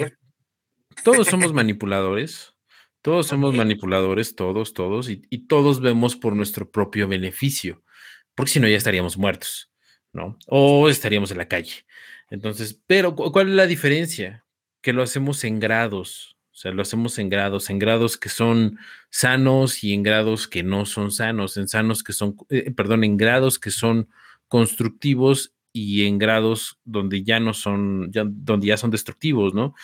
todos 1.05 1.27
somos 1.29 1.53
manipuladores, 1.55 2.55
todos 3.03 3.27
somos 3.27 3.55
manipuladores, 3.55 4.35
todos, 4.35 4.75
todos, 4.75 5.11
y, 5.11 5.23
y, 5.31 5.47
todos 5.47 5.81
vemos 5.81 6.17
por 6.17 6.35
nuestro 6.37 6.71
propio 6.71 7.09
beneficio, 7.09 7.83
porque 8.35 8.53
si 8.53 8.61
no 8.61 8.69
ya 8.69 8.77
estaríamos 8.77 9.17
muertos, 9.17 9.71
¿no? 10.13 10.39
O 10.47 10.89
estaríamos 10.89 11.31
en 11.31 11.39
la 11.39 11.49
calle. 11.49 11.85
Entonces, 12.31 12.81
pero 12.87 13.15
¿cuál 13.15 13.49
es 13.49 13.55
la 13.55 13.67
diferencia? 13.67 14.45
Que 14.83 14.93
lo 14.93 15.03
hacemos 15.03 15.45
en 15.45 15.61
grados, 15.61 16.37
o 16.53 16.57
sea, 16.57 16.73
lo 16.73 16.83
hacemos 16.83 17.19
en 17.19 17.29
grados, 17.29 17.71
en 17.71 17.79
grados 17.79 18.17
que 18.17 18.29
son 18.29 18.79
sanos 19.11 19.83
y 19.83 19.95
en 19.95 20.03
grados 20.03 20.47
que 20.47 20.63
no 20.63 20.87
son 20.87 21.11
sanos, 21.11 21.57
en 21.57 21.69
sanos 21.69 22.05
que 22.05 22.13
son, 22.13 22.37
eh, 22.51 22.71
perdón, 22.71 23.05
en 23.05 23.17
grados 23.17 23.59
que 23.59 23.71
son 23.71 24.09
constructivos 24.47 25.55
y 25.73 26.07
en 26.07 26.19
grados 26.19 26.79
donde 26.85 27.23
ya 27.23 27.41
no 27.41 27.55
son, 27.55 28.11
ya, 28.13 28.25
donde 28.27 28.67
ya 28.67 28.77
son 28.77 28.91
destructivos, 28.91 29.55
¿no? 29.55 29.75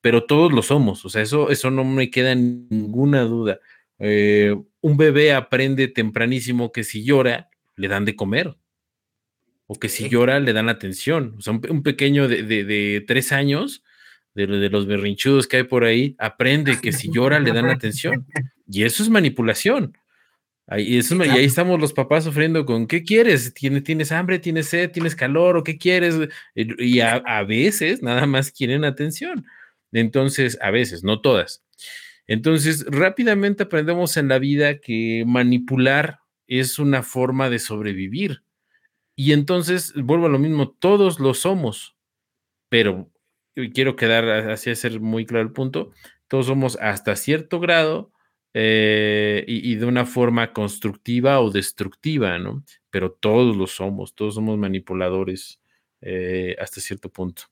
Pero 0.00 0.24
todos 0.24 0.52
lo 0.52 0.62
somos, 0.62 1.04
o 1.04 1.08
sea, 1.08 1.22
eso, 1.22 1.50
eso 1.50 1.70
no 1.70 1.84
me 1.84 2.10
queda 2.10 2.34
ninguna 2.34 3.22
duda. 3.22 3.60
Eh, 3.98 4.54
un 4.80 4.96
bebé 4.96 5.32
aprende 5.32 5.88
tempranísimo 5.88 6.72
que 6.72 6.84
si 6.84 7.04
llora, 7.04 7.48
le 7.76 7.88
dan 7.88 8.04
de 8.04 8.16
comer, 8.16 8.56
o 9.66 9.78
que 9.78 9.88
si 9.88 10.08
llora, 10.08 10.40
le 10.40 10.52
dan 10.52 10.68
atención. 10.68 11.34
O 11.38 11.40
sea, 11.40 11.54
un, 11.54 11.62
un 11.70 11.82
pequeño 11.82 12.28
de, 12.28 12.42
de, 12.42 12.64
de, 12.64 13.04
tres 13.06 13.32
años, 13.32 13.82
de, 14.34 14.46
de 14.46 14.68
los 14.68 14.86
berrinchudos 14.86 15.46
que 15.46 15.58
hay 15.58 15.62
por 15.62 15.84
ahí, 15.84 16.16
aprende 16.18 16.80
que 16.80 16.92
si 16.92 17.10
llora, 17.10 17.40
le 17.40 17.52
dan 17.52 17.66
atención. 17.66 18.26
Y 18.68 18.84
eso 18.84 19.02
es 19.02 19.08
manipulación. 19.08 19.96
Ahí, 20.66 20.96
eso, 20.96 21.22
y 21.22 21.28
ahí 21.28 21.44
estamos 21.44 21.78
los 21.78 21.92
papás 21.92 22.24
sufriendo 22.24 22.64
con, 22.64 22.86
¿qué 22.86 23.02
quieres? 23.02 23.52
¿Tienes, 23.52 23.84
¿Tienes 23.84 24.12
hambre? 24.12 24.38
¿Tienes 24.38 24.68
sed? 24.68 24.90
¿Tienes 24.90 25.14
calor? 25.14 25.58
¿O 25.58 25.62
qué 25.62 25.76
quieres? 25.76 26.16
Y 26.54 27.00
a, 27.00 27.16
a, 27.16 27.42
veces 27.44 28.02
nada 28.02 28.26
más 28.26 28.50
quieren 28.50 28.84
atención. 28.84 29.44
Entonces, 29.92 30.56
a 30.62 30.70
veces, 30.70 31.04
no 31.04 31.20
todas. 31.20 31.62
Entonces, 32.26 32.86
rápidamente 32.88 33.64
aprendemos 33.64 34.16
en 34.16 34.28
la 34.28 34.38
vida 34.38 34.78
que 34.78 35.24
manipular 35.26 36.20
es 36.46 36.78
una 36.78 37.02
forma 37.02 37.50
de 37.50 37.58
sobrevivir. 37.58 38.42
Y 39.14 39.32
entonces, 39.32 39.92
vuelvo 39.94 40.26
a 40.26 40.30
lo 40.30 40.38
mismo, 40.38 40.70
todos 40.70 41.20
lo 41.20 41.34
somos, 41.34 41.94
pero 42.70 43.10
quiero 43.74 43.96
quedar 43.96 44.28
así, 44.50 44.70
hacer 44.70 45.00
muy 45.00 45.26
claro 45.26 45.44
el 45.44 45.52
punto, 45.52 45.92
todos 46.26 46.46
somos 46.46 46.76
hasta 46.80 47.14
cierto 47.16 47.60
grado 47.60 48.13
eh, 48.56 49.44
y, 49.48 49.74
de 49.74 49.84
una 49.84 50.06
forma 50.06 50.52
constructiva 50.52 51.40
o 51.40 51.50
destructiva, 51.50 52.38
¿no? 52.38 52.64
Pero 52.88 53.10
todos 53.10 53.56
lo 53.56 53.66
somos, 53.66 54.14
todos 54.14 54.36
somos 54.36 54.56
manipuladores 54.58 55.60
eh, 56.00 56.54
hasta 56.60 56.80
cierto 56.80 57.08
punto. 57.08 57.44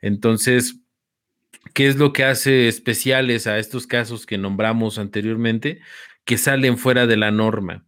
Entonces, 0.00 0.78
¿qué 1.72 1.88
es 1.88 1.96
lo 1.96 2.12
que 2.12 2.22
hace 2.22 2.68
especiales 2.68 3.48
a 3.48 3.58
estos 3.58 3.88
casos 3.88 4.26
que 4.26 4.38
nombramos 4.38 4.98
anteriormente? 4.98 5.80
Que 6.24 6.38
salen 6.38 6.78
fuera 6.78 7.08
de 7.08 7.16
la 7.16 7.32
norma, 7.32 7.84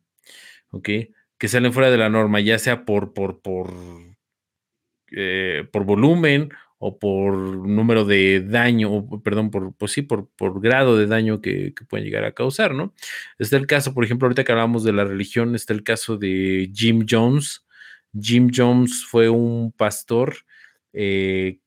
¿ok? 0.70 0.88
Que 1.38 1.48
salen 1.48 1.72
fuera 1.72 1.90
de 1.92 1.98
la 1.98 2.10
norma, 2.10 2.40
ya 2.40 2.58
sea 2.58 2.84
por, 2.84 3.14
por, 3.14 3.40
por, 3.42 3.72
eh, 5.12 5.68
por 5.70 5.84
volumen 5.84 6.50
o 6.78 6.98
por 6.98 7.36
número 7.36 8.04
de 8.04 8.40
daño, 8.40 8.92
o 8.92 9.22
perdón, 9.22 9.50
por, 9.50 9.74
pues 9.74 9.92
sí, 9.92 10.02
por, 10.02 10.28
por 10.36 10.60
grado 10.60 10.96
de 10.96 11.06
daño 11.06 11.40
que, 11.40 11.72
que, 11.74 11.84
pueden 11.84 12.04
llegar 12.04 12.24
a 12.24 12.32
causar, 12.32 12.74
¿no? 12.74 12.94
Está 13.38 13.56
el 13.56 13.66
caso, 13.66 13.94
por 13.94 14.04
ejemplo, 14.04 14.26
ahorita 14.26 14.44
que 14.44 14.52
hablamos 14.52 14.84
de 14.84 14.92
la 14.92 15.04
religión, 15.04 15.54
está 15.54 15.72
el 15.72 15.82
caso 15.82 16.18
de 16.18 16.70
Jim 16.74 17.06
Jones. 17.08 17.64
Jim 18.18 18.50
Jones 18.54 19.04
fue 19.06 19.28
un 19.28 19.72
pastor 19.72 20.36
eh, 20.92 21.60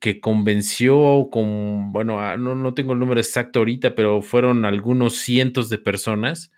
que 0.00 0.20
convenció 0.20 1.28
con, 1.30 1.92
bueno, 1.92 2.36
no, 2.36 2.54
no 2.54 2.74
tengo 2.74 2.92
el 2.92 2.98
número 2.98 3.20
exacto 3.20 3.60
ahorita, 3.60 3.94
pero 3.94 4.20
fueron 4.22 4.64
algunos 4.64 5.16
cientos 5.16 5.70
de 5.70 5.78
personas 5.78 6.52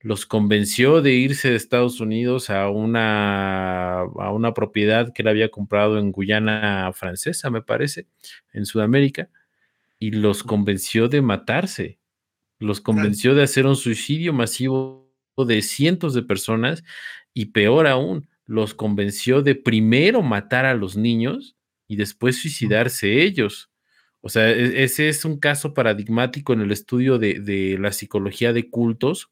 los 0.00 0.26
convenció 0.26 1.02
de 1.02 1.14
irse 1.14 1.50
de 1.50 1.56
Estados 1.56 2.00
Unidos 2.00 2.50
a 2.50 2.68
una, 2.68 4.00
a 4.00 4.32
una 4.32 4.54
propiedad 4.54 5.12
que 5.12 5.22
él 5.22 5.28
había 5.28 5.50
comprado 5.50 5.98
en 5.98 6.12
Guyana 6.12 6.90
francesa, 6.94 7.50
me 7.50 7.62
parece, 7.62 8.06
en 8.52 8.66
Sudamérica, 8.66 9.30
y 9.98 10.10
los 10.10 10.42
convenció 10.42 11.08
de 11.08 11.22
matarse, 11.22 11.98
los 12.58 12.80
convenció 12.80 13.34
de 13.34 13.42
hacer 13.42 13.66
un 13.66 13.76
suicidio 13.76 14.32
masivo 14.32 15.10
de 15.36 15.62
cientos 15.62 16.14
de 16.14 16.22
personas 16.22 16.84
y 17.34 17.46
peor 17.46 17.86
aún, 17.86 18.28
los 18.46 18.74
convenció 18.74 19.42
de 19.42 19.54
primero 19.54 20.22
matar 20.22 20.64
a 20.66 20.74
los 20.74 20.96
niños 20.96 21.56
y 21.88 21.96
después 21.96 22.40
suicidarse 22.40 23.22
ellos. 23.22 23.70
O 24.20 24.28
sea, 24.28 24.50
e-, 24.50 24.84
ese 24.84 25.08
es 25.08 25.24
un 25.24 25.38
caso 25.38 25.74
paradigmático 25.74 26.52
en 26.52 26.60
el 26.60 26.72
estudio 26.72 27.18
de, 27.18 27.40
de 27.40 27.76
la 27.78 27.92
psicología 27.92 28.52
de 28.52 28.70
cultos, 28.70 29.30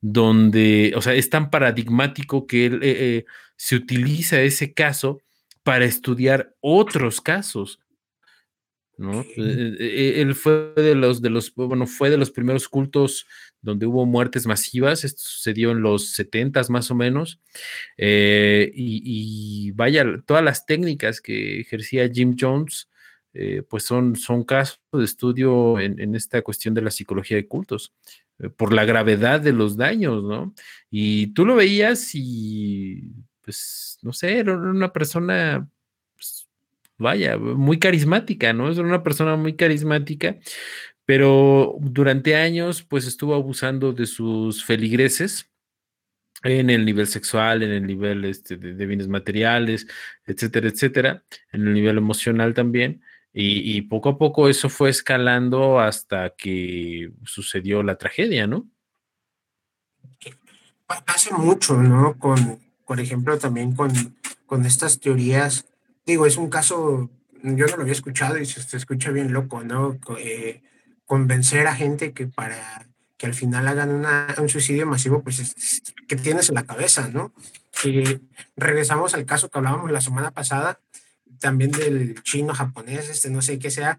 donde, 0.00 0.92
o 0.96 1.02
sea, 1.02 1.14
es 1.14 1.30
tan 1.30 1.50
paradigmático 1.50 2.46
que 2.46 2.66
él, 2.66 2.74
eh, 2.82 2.96
eh, 2.98 3.24
se 3.56 3.76
utiliza 3.76 4.40
ese 4.42 4.72
caso 4.72 5.20
para 5.62 5.84
estudiar 5.84 6.54
otros 6.60 7.20
casos. 7.20 7.78
¿no? 8.96 9.24
Eh, 9.36 10.20
él 10.20 10.34
fue 10.34 10.72
de 10.76 10.94
los, 10.94 11.22
de 11.22 11.30
los, 11.30 11.54
bueno, 11.54 11.86
fue 11.86 12.10
de 12.10 12.16
los 12.16 12.30
primeros 12.30 12.68
cultos 12.68 13.26
donde 13.60 13.86
hubo 13.86 14.06
muertes 14.06 14.46
masivas, 14.46 15.04
esto 15.04 15.22
sucedió 15.22 15.70
en 15.70 15.82
los 15.82 16.10
70 16.14 16.62
más 16.68 16.90
o 16.90 16.94
menos, 16.94 17.40
eh, 17.96 18.70
y, 18.74 19.68
y, 19.68 19.70
vaya, 19.72 20.04
todas 20.26 20.42
las 20.42 20.66
técnicas 20.66 21.20
que 21.20 21.60
ejercía 21.60 22.10
Jim 22.12 22.36
Jones, 22.38 22.88
eh, 23.34 23.62
pues 23.68 23.84
son, 23.84 24.16
son 24.16 24.44
casos 24.44 24.80
de 24.92 25.04
estudio 25.04 25.80
en, 25.80 25.98
en, 26.00 26.14
esta 26.14 26.42
cuestión 26.42 26.74
de 26.74 26.82
la 26.82 26.90
psicología 26.90 27.36
de 27.36 27.48
cultos. 27.48 27.94
Eh, 28.38 28.48
por 28.48 28.72
la 28.72 28.84
gravedad 28.84 29.40
de 29.40 29.52
los 29.52 29.76
daños, 29.76 30.22
¿no? 30.22 30.54
Y 30.90 31.28
tú 31.28 31.44
lo 31.44 31.54
veías 31.56 32.10
y, 32.14 33.12
pues, 33.42 33.98
no 34.02 34.12
sé, 34.12 34.38
era 34.38 34.56
una 34.56 34.92
persona, 34.92 35.68
pues, 36.14 36.48
vaya, 36.98 37.36
muy 37.38 37.78
carismática, 37.78 38.52
¿no? 38.52 38.70
Es 38.70 38.78
una 38.78 39.02
persona 39.02 39.36
muy 39.36 39.54
carismática, 39.56 40.36
pero 41.04 41.76
durante 41.80 42.36
años, 42.36 42.82
pues, 42.82 43.06
estuvo 43.06 43.34
abusando 43.34 43.92
de 43.92 44.06
sus 44.06 44.64
feligreses 44.64 45.48
en 46.44 46.70
el 46.70 46.84
nivel 46.84 47.06
sexual, 47.06 47.62
en 47.62 47.70
el 47.70 47.86
nivel 47.86 48.24
este, 48.24 48.56
de, 48.56 48.74
de 48.74 48.86
bienes 48.86 49.08
materiales, 49.08 49.86
etcétera, 50.26 50.68
etcétera, 50.68 51.24
en 51.52 51.68
el 51.68 51.74
nivel 51.74 51.98
emocional 51.98 52.54
también. 52.54 53.02
Y, 53.34 53.80
poco 53.82 54.10
a 54.10 54.18
poco 54.18 54.48
eso 54.48 54.68
fue 54.68 54.90
escalando 54.90 55.80
hasta 55.80 56.30
que 56.30 57.12
sucedió 57.24 57.82
la 57.82 57.96
tragedia, 57.96 58.46
¿no? 58.46 58.68
Hace 61.06 61.32
mucho, 61.32 61.82
¿no? 61.82 62.18
Con, 62.18 62.60
por 62.86 63.00
ejemplo, 63.00 63.38
también 63.38 63.74
con, 63.74 63.90
con 64.44 64.66
estas 64.66 65.00
teorías, 65.00 65.64
digo, 66.04 66.26
es 66.26 66.36
un 66.36 66.50
caso, 66.50 67.10
yo 67.42 67.66
no 67.66 67.76
lo 67.76 67.82
había 67.82 67.94
escuchado 67.94 68.36
y 68.36 68.44
se, 68.44 68.76
escucha 68.76 69.10
bien 69.10 69.32
loco, 69.32 69.64
¿no? 69.64 69.98
Eh, 70.18 70.60
convencer 71.06 71.66
a 71.66 71.74
gente 71.74 72.12
que 72.12 72.26
para 72.26 72.86
que 73.16 73.26
al 73.26 73.34
final 73.34 73.68
hagan 73.68 73.90
una, 73.90 74.34
un 74.38 74.48
suicidio 74.48 74.84
masivo, 74.84 75.22
pues 75.22 75.38
es, 75.38 75.82
que 76.08 76.16
tienes 76.16 76.48
en 76.48 76.56
la 76.56 76.64
cabeza, 76.64 77.08
¿no? 77.08 77.32
Y 77.84 78.20
regresamos 78.56 79.14
al 79.14 79.24
caso 79.24 79.48
que 79.48 79.58
hablábamos 79.58 79.90
la 79.90 80.00
semana 80.00 80.32
pasada, 80.32 80.80
también 81.42 81.72
del 81.72 82.22
chino 82.22 82.54
japonés, 82.54 83.10
este 83.10 83.28
no 83.28 83.42
sé 83.42 83.58
qué 83.58 83.70
sea, 83.70 83.98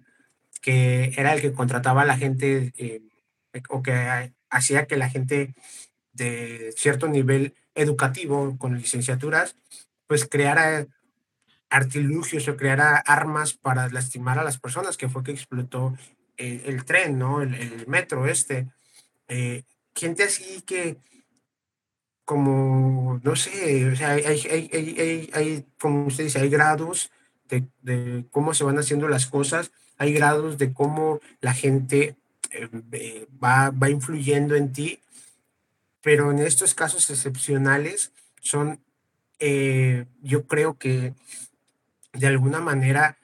que 0.62 1.14
era 1.18 1.34
el 1.34 1.42
que 1.42 1.54
contrataba 1.54 2.02
a 2.02 2.06
la 2.06 2.18
gente 2.18 2.74
eh, 2.78 3.02
o 3.70 3.84
que 3.84 4.34
hacía 4.50 4.88
que 4.88 4.98
la 4.98 5.10
gente 5.10 5.54
de 6.14 6.74
cierto 6.76 7.08
nivel 7.08 7.54
educativo 7.76 8.58
con 8.58 8.78
licenciaturas, 8.78 9.58
pues 10.08 10.26
creara 10.26 10.88
artilugios 11.70 12.48
o 12.48 12.56
creara 12.56 12.98
armas 12.98 13.54
para 13.54 13.90
lastimar 13.90 14.40
a 14.40 14.44
las 14.44 14.58
personas, 14.58 14.96
que 14.96 15.10
fue 15.10 15.24
que 15.24 15.32
explotó 15.32 15.96
el, 16.38 16.86
tren, 16.86 17.20
¿no? 17.20 17.42
El, 17.42 17.86
metro 17.88 18.26
este. 18.28 18.68
Eh, 19.28 19.64
gente 19.96 20.24
así 20.24 20.62
que, 20.62 20.98
como, 22.26 23.20
no 23.24 23.36
sé, 23.36 23.90
o 23.92 23.96
sea, 23.96 24.12
hay, 24.12 24.24
hay, 24.24 24.70
hay, 24.72 25.30
hay 25.34 25.66
como 25.80 26.06
usted 26.08 26.26
dice, 26.26 26.40
hay 26.40 26.50
grados 26.50 27.12
de, 27.82 28.26
cómo 28.32 28.54
se 28.54 28.64
van 28.64 28.80
haciendo 28.80 29.08
las 29.08 29.26
cosas, 29.26 29.72
hay 29.98 30.14
grados 30.14 30.58
de 30.58 30.74
cómo 30.74 31.20
la 31.42 31.54
gente 31.54 32.16
eh, 32.52 33.28
va, 33.44 33.72
va 33.72 33.90
influyendo 33.90 34.56
en 34.56 34.74
ti, 34.74 35.00
pero 36.02 36.32
en 36.32 36.40
estos 36.40 36.74
casos 36.74 37.10
excepcionales 37.10 38.12
son, 38.42 38.80
eh, 39.40 40.06
yo 40.22 40.48
creo 40.48 40.78
que 40.78 41.14
de 42.14 42.28
alguna 42.28 42.60
manera, 42.60 43.18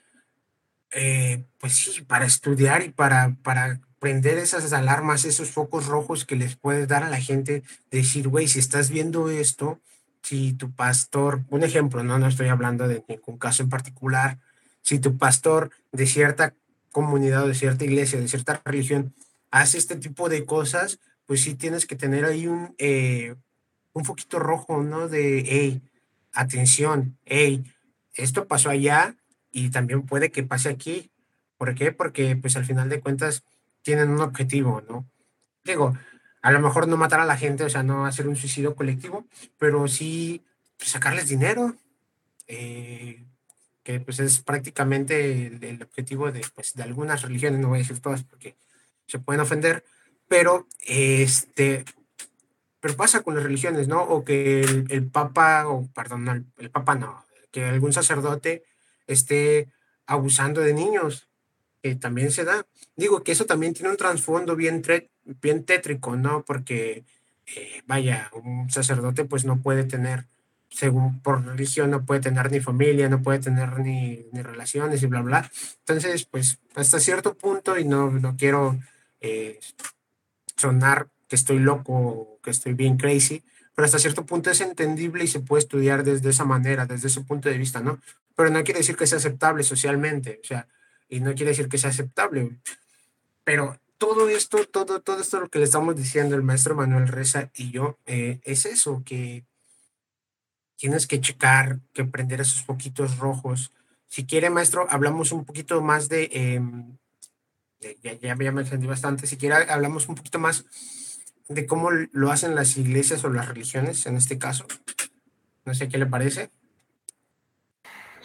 eh, 0.91 1.43
pues 1.59 1.75
sí, 1.75 2.01
para 2.01 2.25
estudiar 2.25 2.83
y 2.83 2.89
para, 2.89 3.35
para 3.43 3.81
prender 3.99 4.37
esas 4.37 4.71
alarmas, 4.73 5.25
esos 5.25 5.51
focos 5.51 5.85
rojos 5.85 6.25
que 6.25 6.35
les 6.35 6.55
puedes 6.55 6.87
dar 6.87 7.03
a 7.03 7.09
la 7.09 7.21
gente, 7.21 7.63
decir, 7.91 8.27
güey, 8.27 8.47
si 8.47 8.59
estás 8.59 8.89
viendo 8.89 9.29
esto, 9.29 9.79
si 10.21 10.53
tu 10.53 10.71
pastor, 10.71 11.43
un 11.49 11.63
ejemplo, 11.63 12.03
no, 12.03 12.19
no 12.19 12.27
estoy 12.27 12.47
hablando 12.47 12.87
de 12.87 13.03
ningún 13.07 13.37
caso 13.37 13.63
en 13.63 13.69
particular, 13.69 14.39
si 14.81 14.99
tu 14.99 15.17
pastor 15.17 15.71
de 15.91 16.05
cierta 16.05 16.53
comunidad 16.91 17.47
de 17.47 17.53
cierta 17.53 17.85
iglesia, 17.85 18.19
de 18.19 18.27
cierta 18.27 18.61
religión, 18.65 19.13
hace 19.51 19.77
este 19.77 19.95
tipo 19.95 20.29
de 20.29 20.45
cosas, 20.45 20.99
pues 21.25 21.41
sí 21.41 21.55
tienes 21.55 21.85
que 21.85 21.95
tener 21.95 22.25
ahí 22.25 22.47
un, 22.47 22.75
eh, 22.77 23.35
un 23.93 24.05
foquito 24.05 24.39
rojo, 24.39 24.81
¿no? 24.83 25.07
De, 25.07 25.43
hey, 25.47 25.81
atención, 26.33 27.17
hey, 27.25 27.63
esto 28.13 28.47
pasó 28.47 28.69
allá 28.69 29.15
y 29.51 29.69
también 29.69 30.03
puede 30.03 30.31
que 30.31 30.43
pase 30.43 30.69
aquí. 30.69 31.11
¿Por 31.57 31.75
qué? 31.75 31.91
Porque 31.91 32.35
pues 32.35 32.55
al 32.55 32.65
final 32.65 32.89
de 32.89 32.99
cuentas 32.99 33.43
tienen 33.81 34.09
un 34.09 34.21
objetivo, 34.21 34.81
¿no? 34.89 35.09
Digo, 35.63 35.95
a 36.41 36.51
lo 36.51 36.59
mejor 36.59 36.87
no 36.87 36.97
matar 36.97 37.19
a 37.19 37.25
la 37.25 37.37
gente, 37.37 37.63
o 37.63 37.69
sea, 37.69 37.83
no 37.83 38.05
hacer 38.05 38.27
un 38.27 38.35
suicidio 38.35 38.75
colectivo, 38.75 39.25
pero 39.57 39.87
sí 39.87 40.43
pues, 40.77 40.91
sacarles 40.91 41.27
dinero, 41.27 41.75
eh, 42.47 43.23
que 43.83 43.99
pues 43.99 44.19
es 44.19 44.39
prácticamente 44.39 45.47
el, 45.47 45.81
objetivo 45.81 46.31
de, 46.31 46.45
pues, 46.53 46.73
de 46.73 46.83
algunas 46.83 47.21
religiones, 47.21 47.59
no 47.59 47.69
voy 47.69 47.79
a 47.79 47.81
decir 47.81 47.99
todas 47.99 48.23
porque 48.23 48.55
se 49.07 49.19
pueden 49.19 49.41
ofender, 49.41 49.83
pero 50.27 50.67
este, 50.85 51.85
pero 52.79 52.95
pasa 52.95 53.21
con 53.21 53.35
las 53.35 53.43
religiones, 53.43 53.87
¿no? 53.87 54.01
O 54.03 54.23
que 54.23 54.61
el, 54.61 55.07
papa, 55.11 55.67
o 55.67 55.87
perdón, 55.93 56.51
el 56.57 56.69
papa 56.69 56.95
no, 56.95 57.25
que 57.51 57.65
algún 57.65 57.93
sacerdote 57.93 58.63
esté 59.07 59.69
abusando 60.05 60.61
de 60.61 60.73
niños, 60.73 61.28
que 61.81 61.95
también 61.95 62.31
se 62.31 62.43
da. 62.43 62.65
Digo 62.95 63.23
que 63.23 63.31
eso 63.31 63.45
también 63.45 63.73
tiene 63.73 63.91
un 63.91 63.97
trasfondo 63.97 64.55
bien, 64.55 64.81
bien 65.41 65.63
tétrico, 65.63 66.15
¿no? 66.15 66.43
Porque, 66.43 67.03
eh, 67.55 67.81
vaya, 67.85 68.29
un 68.33 68.69
sacerdote 68.69 69.25
pues 69.25 69.45
no 69.45 69.61
puede 69.61 69.83
tener, 69.83 70.25
según 70.69 71.21
por 71.21 71.45
religión, 71.45 71.91
no 71.91 72.05
puede 72.05 72.21
tener 72.21 72.51
ni 72.51 72.59
familia, 72.59 73.09
no 73.09 73.21
puede 73.21 73.39
tener 73.39 73.79
ni, 73.79 74.25
ni 74.31 74.41
relaciones 74.41 75.01
y 75.01 75.07
bla, 75.07 75.21
bla. 75.21 75.51
Entonces, 75.79 76.25
pues 76.25 76.59
hasta 76.75 76.99
cierto 76.99 77.35
punto, 77.35 77.77
y 77.77 77.85
no, 77.85 78.11
no 78.11 78.35
quiero 78.37 78.79
eh, 79.21 79.59
sonar 80.57 81.07
que 81.27 81.35
estoy 81.35 81.59
loco, 81.59 82.39
que 82.43 82.51
estoy 82.51 82.73
bien 82.73 82.97
crazy, 82.97 83.43
pero 83.75 83.85
hasta 83.85 83.99
cierto 83.99 84.25
punto 84.25 84.51
es 84.51 84.59
entendible 84.59 85.23
y 85.23 85.27
se 85.27 85.39
puede 85.39 85.59
estudiar 85.59 86.03
desde 86.03 86.31
esa 86.31 86.43
manera, 86.43 86.85
desde 86.85 87.07
ese 87.07 87.21
punto 87.21 87.47
de 87.47 87.57
vista, 87.57 87.79
¿no? 87.79 87.99
Pero 88.35 88.49
no 88.49 88.63
quiere 88.63 88.79
decir 88.79 88.97
que 88.97 89.07
sea 89.07 89.19
aceptable 89.19 89.63
socialmente, 89.63 90.41
o 90.43 90.45
sea, 90.45 90.67
y 91.09 91.19
no 91.19 91.33
quiere 91.33 91.51
decir 91.51 91.67
que 91.67 91.77
sea 91.77 91.89
aceptable. 91.89 92.57
Pero 93.43 93.79
todo 93.97 94.29
esto, 94.29 94.65
todo, 94.65 95.01
todo 95.01 95.21
esto 95.21 95.39
lo 95.41 95.49
que 95.49 95.59
le 95.59 95.65
estamos 95.65 95.95
diciendo 95.95 96.35
el 96.35 96.43
maestro 96.43 96.75
Manuel 96.75 97.07
Reza 97.07 97.51
y 97.55 97.71
yo, 97.71 97.97
eh, 98.05 98.39
es 98.43 98.65
eso, 98.65 99.03
que 99.05 99.43
tienes 100.77 101.07
que 101.07 101.19
checar, 101.19 101.79
que 101.93 102.05
prender 102.05 102.39
esos 102.39 102.63
poquitos 102.63 103.17
rojos. 103.17 103.73
Si 104.07 104.25
quiere, 104.25 104.49
maestro, 104.49 104.87
hablamos 104.89 105.31
un 105.33 105.43
poquito 105.43 105.81
más 105.81 106.07
de, 106.07 106.29
em, 106.31 106.97
ya, 108.01 108.13
ya, 108.13 108.35
me 108.35 108.61
entendí 108.61 108.87
bastante, 108.87 109.27
si 109.27 109.35
quiere, 109.35 109.55
hablamos 109.55 110.07
un 110.07 110.15
poquito 110.15 110.39
más 110.39 110.65
de 111.49 111.65
cómo 111.65 111.89
lo 111.91 112.31
hacen 112.31 112.55
las 112.55 112.77
iglesias 112.77 113.23
o 113.23 113.29
las 113.29 113.47
religiones 113.47 114.05
en 114.05 114.15
este 114.15 114.37
caso. 114.37 114.65
No 115.65 115.73
sé 115.73 115.89
qué 115.89 115.97
le 115.97 116.05
parece. 116.05 116.49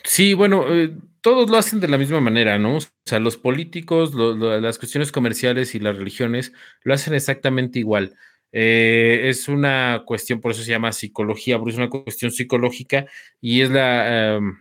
Sí, 0.04 0.34
bueno, 0.34 0.72
eh, 0.72 0.96
todos 1.24 1.48
lo 1.48 1.56
hacen 1.56 1.80
de 1.80 1.88
la 1.88 1.96
misma 1.96 2.20
manera, 2.20 2.58
¿no? 2.58 2.76
O 2.76 2.80
sea, 3.06 3.18
los 3.18 3.38
políticos, 3.38 4.14
las 4.14 4.78
cuestiones 4.78 5.10
comerciales 5.10 5.74
y 5.74 5.78
las 5.80 5.96
religiones 5.96 6.52
lo 6.82 6.92
hacen 6.92 7.14
exactamente 7.14 7.78
igual. 7.78 8.14
Eh, 8.52 9.22
es 9.30 9.48
una 9.48 10.02
cuestión, 10.04 10.42
por 10.42 10.52
eso 10.52 10.62
se 10.62 10.70
llama 10.72 10.92
psicología, 10.92 11.58
porque 11.58 11.72
es 11.72 11.78
una 11.78 11.88
cuestión 11.88 12.30
psicológica 12.30 13.06
y 13.40 13.62
es 13.62 13.70
la, 13.70 14.36
em, 14.36 14.58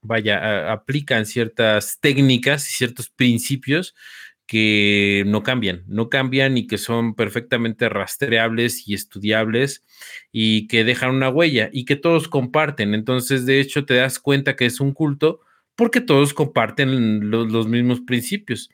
vaya, 0.00 0.72
aplican 0.72 1.26
ciertas 1.26 1.98
técnicas 2.00 2.70
y 2.70 2.72
ciertos 2.74 3.10
principios 3.10 3.94
que 4.46 5.24
no 5.26 5.42
cambian, 5.42 5.84
no 5.88 6.08
cambian 6.08 6.56
y 6.56 6.66
que 6.66 6.78
son 6.78 7.14
perfectamente 7.14 7.88
rastreables 7.90 8.88
y 8.88 8.94
estudiables 8.94 9.84
y 10.32 10.68
que 10.68 10.84
dejan 10.84 11.14
una 11.14 11.28
huella 11.28 11.68
y 11.72 11.84
que 11.84 11.96
todos 11.96 12.28
comparten. 12.28 12.94
Entonces, 12.94 13.44
de 13.44 13.60
hecho, 13.60 13.84
te 13.84 13.94
das 13.94 14.18
cuenta 14.20 14.56
que 14.56 14.66
es 14.66 14.80
un 14.80 14.94
culto 14.94 15.40
porque 15.76 16.00
todos 16.00 16.32
comparten 16.32 17.30
los, 17.30 17.68
mismos 17.68 18.00
principios. 18.00 18.70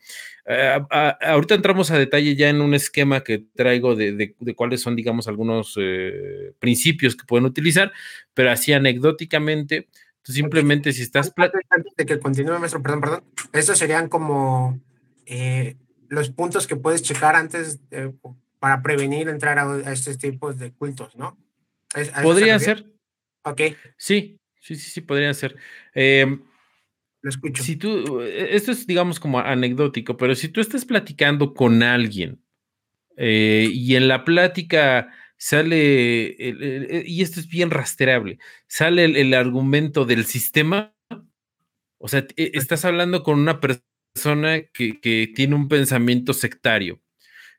Eh, 0.46 0.80
ahorita 1.20 1.56
entramos 1.56 1.90
a 1.90 1.98
detalle 1.98 2.34
ya 2.36 2.48
en 2.48 2.60
un 2.60 2.74
esquema 2.74 3.22
que 3.22 3.44
traigo 3.54 3.94
de, 3.96 4.34
cuáles 4.56 4.80
son, 4.80 4.96
digamos, 4.96 5.28
algunos 5.28 5.76
eh, 5.80 6.52
principios 6.60 7.16
que 7.16 7.26
pueden 7.26 7.44
utilizar, 7.44 7.92
pero 8.34 8.50
así 8.50 8.72
anecdóticamente, 8.72 9.88
simplemente 10.22 10.92
si 10.92 11.02
estás... 11.02 11.32
Antes 11.36 11.94
de 11.96 12.06
que 12.06 12.18
continúe, 12.20 12.58
maestro, 12.58 12.82
perdón, 12.82 13.00
perdón, 13.00 13.24
estos 13.52 13.78
serían 13.78 14.08
como 14.08 14.80
eh, 15.26 15.76
los 16.08 16.30
puntos 16.30 16.68
que 16.68 16.76
puedes 16.76 17.02
checar 17.02 17.34
antes 17.34 17.80
para 18.60 18.80
prevenir 18.80 19.28
entrar 19.28 19.58
a, 19.58 19.92
estos 19.92 20.18
tipos 20.18 20.56
de 20.56 20.70
cultos, 20.70 21.16
¿no? 21.16 21.36
Podría 22.22 22.60
ser. 22.60 22.86
Ok. 23.42 23.60
Sí, 23.96 24.38
sí, 24.60 24.76
sí, 24.76 24.90
sí, 24.90 25.00
podría 25.00 25.34
ser. 25.34 25.56
Em, 25.94 26.40
Lo 27.22 27.30
escucho. 27.30 27.62
Si 27.62 27.76
tú, 27.76 28.20
e, 28.20 28.54
esto 28.54 28.72
es, 28.72 28.86
digamos, 28.86 29.18
como 29.18 29.38
anecdótico, 29.40 30.16
pero 30.16 30.34
si 30.34 30.48
tú 30.48 30.60
estás 30.60 30.84
platicando 30.84 31.54
con 31.54 31.82
alguien 31.82 32.40
eh, 33.16 33.68
y 33.72 33.96
en 33.96 34.08
la 34.08 34.24
plática 34.24 35.10
sale, 35.36 36.36
y 37.06 37.22
esto 37.22 37.40
es 37.40 37.48
bien 37.48 37.70
rastreable, 37.70 38.38
sale 38.68 39.04
el, 39.04 39.34
argumento 39.34 40.04
del 40.04 40.24
sistema, 40.24 40.94
o 41.98 42.08
sea, 42.08 42.26
e, 42.36 42.52
estás 42.54 42.84
hablando 42.84 43.22
con 43.22 43.38
una 43.38 43.60
persona 43.60 43.86
persona 44.12 44.62
que, 44.72 45.32
tiene 45.34 45.54
un 45.54 45.68
pensamiento 45.68 46.32
sectario. 46.32 47.00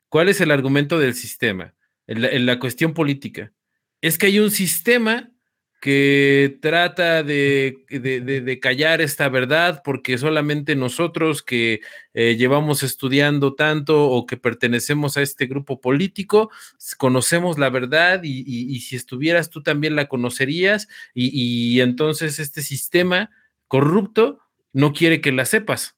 ¿Cuál 0.08 0.28
es 0.28 0.40
el 0.40 0.50
argumento 0.50 0.98
del 0.98 1.14
sistema? 1.14 1.74
En 2.06 2.46
la, 2.46 2.58
cuestión 2.58 2.94
política. 2.94 3.52
Es 4.00 4.18
que 4.18 4.26
hay 4.26 4.38
un 4.38 4.50
sistema 4.50 5.30
que 5.84 6.56
trata 6.62 7.22
de, 7.22 8.58
callar 8.62 9.02
esta 9.02 9.28
verdad 9.28 9.82
porque 9.84 10.16
solamente 10.16 10.76
nosotros 10.76 11.42
que 11.42 11.82
eh, 12.14 12.36
llevamos 12.36 12.82
estudiando 12.82 13.54
tanto 13.54 14.08
o 14.08 14.24
que 14.24 14.38
pertenecemos 14.38 15.18
a 15.18 15.22
este 15.22 15.44
grupo 15.44 15.82
político, 15.82 16.50
conocemos 16.96 17.58
la 17.58 17.68
verdad 17.68 18.22
y, 18.22 18.80
si 18.80 18.96
estuvieras 18.96 19.50
tú 19.50 19.62
también 19.62 19.94
la 19.94 20.06
conocerías 20.06 20.88
y 21.12 21.78
entonces 21.80 22.38
este 22.38 22.62
sistema 22.62 23.28
corrupto 23.68 24.38
no 24.72 24.94
quiere 24.94 25.20
que 25.20 25.32
la 25.32 25.44
sepas. 25.44 25.96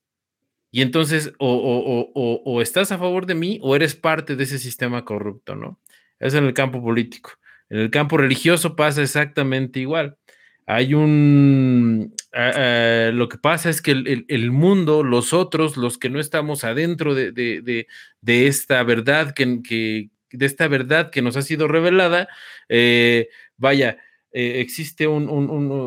Y 0.72 0.82
entonces 0.82 1.32
o, 1.38 2.58
estás 2.60 2.90
a 2.90 2.98
favor 2.98 3.26
de 3.26 3.36
mí 3.36 3.60
o 3.62 3.76
eres 3.76 3.94
parte 3.94 4.34
de 4.34 4.42
ese 4.42 4.58
sistema 4.58 5.04
corrupto, 5.04 5.54
¿no? 5.54 5.78
Eso 6.18 6.38
en 6.38 6.44
el 6.44 6.54
campo 6.54 6.82
político. 6.82 7.30
En 7.70 7.78
el 7.78 7.90
campo 7.90 8.16
religioso 8.16 8.76
pasa 8.76 9.02
exactamente 9.02 9.80
igual. 9.80 10.16
Hay 10.66 10.94
un... 10.94 12.14
lo 12.32 13.28
que 13.28 13.38
pasa 13.38 13.70
es 13.70 13.80
que 13.80 13.92
el, 13.92 14.50
mundo, 14.50 15.04
los 15.04 15.32
otros, 15.32 15.76
los 15.76 15.96
que 15.98 16.10
no 16.10 16.18
estamos 16.18 16.64
adentro 16.64 17.14
de, 17.14 17.86
esta 18.22 18.82
verdad 18.82 19.32
que, 19.32 20.10
de 20.30 20.46
esta 20.46 20.68
verdad 20.68 21.10
que 21.10 21.22
nos 21.22 21.36
ha 21.36 21.42
sido 21.42 21.68
revelada, 21.68 22.28
eh, 22.68 23.28
vaya, 23.56 23.98
eh, 24.38 24.60
existe 24.60 25.06
un, 25.06 25.30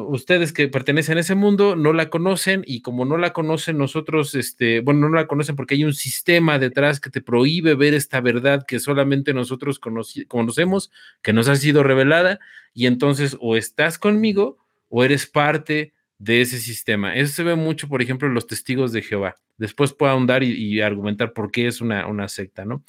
ustedes 0.07 0.51
que 0.51 0.67
pertenecen 0.69 1.19
a 1.19 1.21
ese 1.21 1.35
mundo 1.35 1.75
no 1.75 1.93
la 1.93 2.09
conocen 2.09 2.63
y 2.65 2.81
como 2.81 3.05
no 3.05 3.15
la 3.15 3.31
conocen 3.31 3.77
nosotros, 3.77 4.33
este, 4.33 4.79
bueno, 4.79 5.07
no 5.07 5.15
la 5.15 5.27
conocen 5.27 5.55
porque 5.55 5.75
hay 5.75 5.83
un 5.83 5.93
sistema 5.93 6.57
detrás 6.57 6.99
que 6.99 7.11
te 7.11 7.21
prohíbe 7.21 7.75
ver 7.75 7.93
esta 7.93 8.21
verdad 8.21 8.65
que 8.67 8.79
solamente 8.79 9.35
nosotros 9.35 9.77
conocemos, 9.77 10.89
que 11.21 11.31
nos 11.31 11.47
ha 11.47 11.57
sido 11.57 11.83
revelada 11.83 12.39
y 12.73 12.87
entonces 12.87 13.37
o 13.39 13.55
estás 13.55 13.99
conmigo 13.99 14.57
o 14.89 15.03
eres 15.03 15.27
parte 15.27 15.93
de 16.17 16.41
ese 16.41 16.57
sistema. 16.57 17.13
Eso 17.13 17.31
se 17.31 17.43
ve 17.43 17.53
mucho, 17.53 17.87
por 17.87 18.01
ejemplo, 18.01 18.27
en 18.27 18.33
los 18.33 18.47
testigos 18.47 18.91
de 18.91 19.03
Jehová. 19.03 19.35
Después 19.59 19.93
puedo 19.93 20.11
ahondar 20.11 20.41
y, 20.41 20.81
argumentar 20.81 21.33
por 21.33 21.51
qué 21.51 21.67
es 21.67 21.81
una, 21.81 22.07
una 22.07 22.27
secta, 22.27 22.65
¿no? 22.65 22.83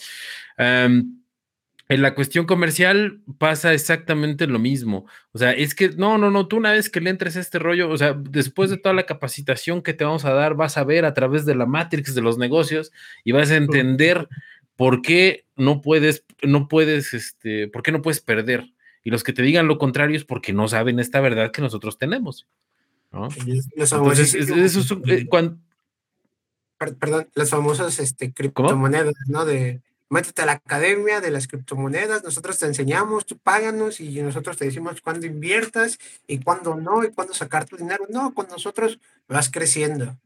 En 1.91 2.03
la 2.03 2.15
cuestión 2.15 2.47
comercial 2.47 3.21
pasa 3.39 3.75
exactamente 3.75 4.47
lo 4.47 4.61
mismo. 4.61 5.07
O 5.33 5.39
sea, 5.39 5.51
es 5.51 5.75
que 5.75 5.89
no, 5.89 6.19
no, 6.19 6.31
no, 6.31 6.47
tú 6.47 6.57
una 6.57 6.71
vez 6.71 6.89
que 6.89 7.01
le 7.01 7.11
entres 7.11 7.37
a 7.37 7.41
este 7.41 7.59
rollo, 7.59 7.91
o 7.91 7.99
sea, 7.99 8.13
después 8.13 8.71
de 8.71 8.77
toda 8.77 8.95
la 8.95 9.07
capacitación 9.07 9.83
que 9.83 9.93
te 9.93 10.05
vamos 10.05 10.25
a 10.25 10.33
dar, 10.33 10.55
vas 10.55 10.79
a 10.79 10.85
ver 10.85 11.05
a 11.05 11.15
través 11.15 11.47
de 11.47 11.57
la 11.57 11.67
matrix 11.67 12.15
de 12.15 12.23
los 12.23 12.39
negocios 12.39 12.93
y 13.25 13.33
vas 13.33 13.51
a 13.51 13.57
entender 13.57 14.29
por 14.77 15.03
qué 15.03 15.47
no 15.57 15.81
puedes, 15.81 16.25
no 16.43 16.69
puedes, 16.69 17.13
este, 17.13 17.67
por 17.67 17.83
qué 17.83 17.91
no 17.91 18.03
puedes 18.03 18.21
perder. 18.21 18.73
Y 19.03 19.11
los 19.11 19.25
que 19.25 19.33
te 19.33 19.43
digan 19.43 19.67
lo 19.67 19.77
contrario 19.77 20.17
es 20.17 20.25
porque 20.25 20.53
no 20.53 20.69
saben 20.69 21.01
esta 21.01 21.19
verdad 21.19 21.51
que 21.51 21.61
nosotros 21.61 21.99
tenemos. 21.99 22.47
Entonces, 23.13 23.67
eso 23.75 25.03
es, 25.07 25.27
cuando, 25.29 25.59
perdón, 26.79 27.29
las 27.35 27.51
famosas 27.51 27.99
este, 27.99 28.33
criptomonedas, 28.33 29.15
¿no? 29.27 29.45
De 29.45 29.81
métete 30.11 30.43
a 30.43 30.47
la 30.47 30.53
academia 30.53 31.21
de 31.21 31.31
las 31.31 31.49
criptomonedas, 31.49 32.25
nosotros 32.25 32.59
te 32.59 32.67
enseñamos, 32.67 33.27
tú 33.27 33.39
páganos 33.39 34.01
y 34.01 34.21
nosotros 34.23 34.57
te 34.59 34.67
decimos 34.67 35.01
cuándo 35.01 35.27
inviertas 35.27 35.99
y 36.27 36.41
cuándo 36.43 36.75
no 36.77 37.05
y 37.05 37.13
cuándo 37.13 37.33
sacar 37.35 37.65
tu 37.67 37.77
dinero. 37.77 38.07
No, 38.11 38.35
con 38.35 38.49
nosotros 38.49 39.01
vas 39.29 39.51
creciendo. 39.51 40.19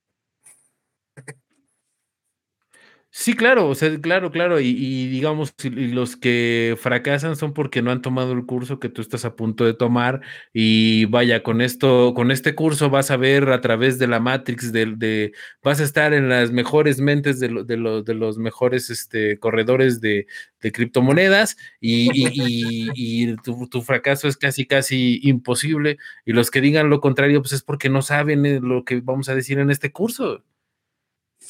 Sí, 3.17 3.35
claro, 3.37 3.69
o 3.69 3.77
sea, 3.77 3.97
claro, 4.01 4.33
claro, 4.33 4.59
y, 4.59 5.07
digamos, 5.07 5.55
y 5.62 5.71
los 5.71 6.17
que 6.17 6.77
fracasan 6.81 7.37
son 7.37 7.55
porque 7.55 7.81
no 7.81 7.93
han 7.93 8.03
tomado 8.03 8.33
el 8.33 8.45
curso 8.45 8.81
que 8.81 8.89
tú 8.89 9.01
estás 9.03 9.25
a 9.25 9.37
punto 9.37 9.65
de 9.65 9.73
tomar 9.73 10.21
y 10.53 11.05
vaya, 11.05 11.45
con 11.45 11.61
esto, 11.61 12.12
con 12.15 12.33
este 12.33 12.57
curso 12.57 12.91
vas 12.91 13.12
a 13.12 13.17
ver 13.17 13.51
a 13.51 13.61
través 13.61 14.01
de 14.01 14.09
la 14.09 14.19
Matrix, 14.19 14.73
de, 14.73 15.33
vas 15.62 15.79
a 15.81 15.85
estar 15.85 16.12
en 16.12 16.29
las 16.29 16.51
mejores 16.51 16.99
mentes 17.01 17.39
de, 17.39 17.49
de, 17.65 18.03
de 18.05 18.15
los 18.15 18.37
mejores 18.37 18.91
este, 18.91 19.39
corredores 19.39 20.01
de, 20.01 20.27
criptomonedas 20.73 21.57
y, 21.81 22.09
y 22.15 23.37
tu, 23.37 23.69
tu, 23.69 23.83
fracaso 23.83 24.27
es 24.27 24.37
casi, 24.37 24.67
casi 24.67 25.21
imposible 25.23 25.99
y 26.25 26.33
los 26.33 26.51
que 26.51 26.61
digan 26.61 26.91
lo 26.91 27.01
contrario, 27.01 27.43
pues 27.43 27.53
es 27.53 27.62
porque 27.62 27.91
no 27.91 28.03
saben 28.03 28.45
eh, 28.45 28.61
lo 28.61 28.85
que 28.85 29.01
vamos 29.01 29.29
a 29.29 29.35
decir 29.37 29.59
en 29.61 29.71
este 29.71 29.93
curso. 29.93 30.43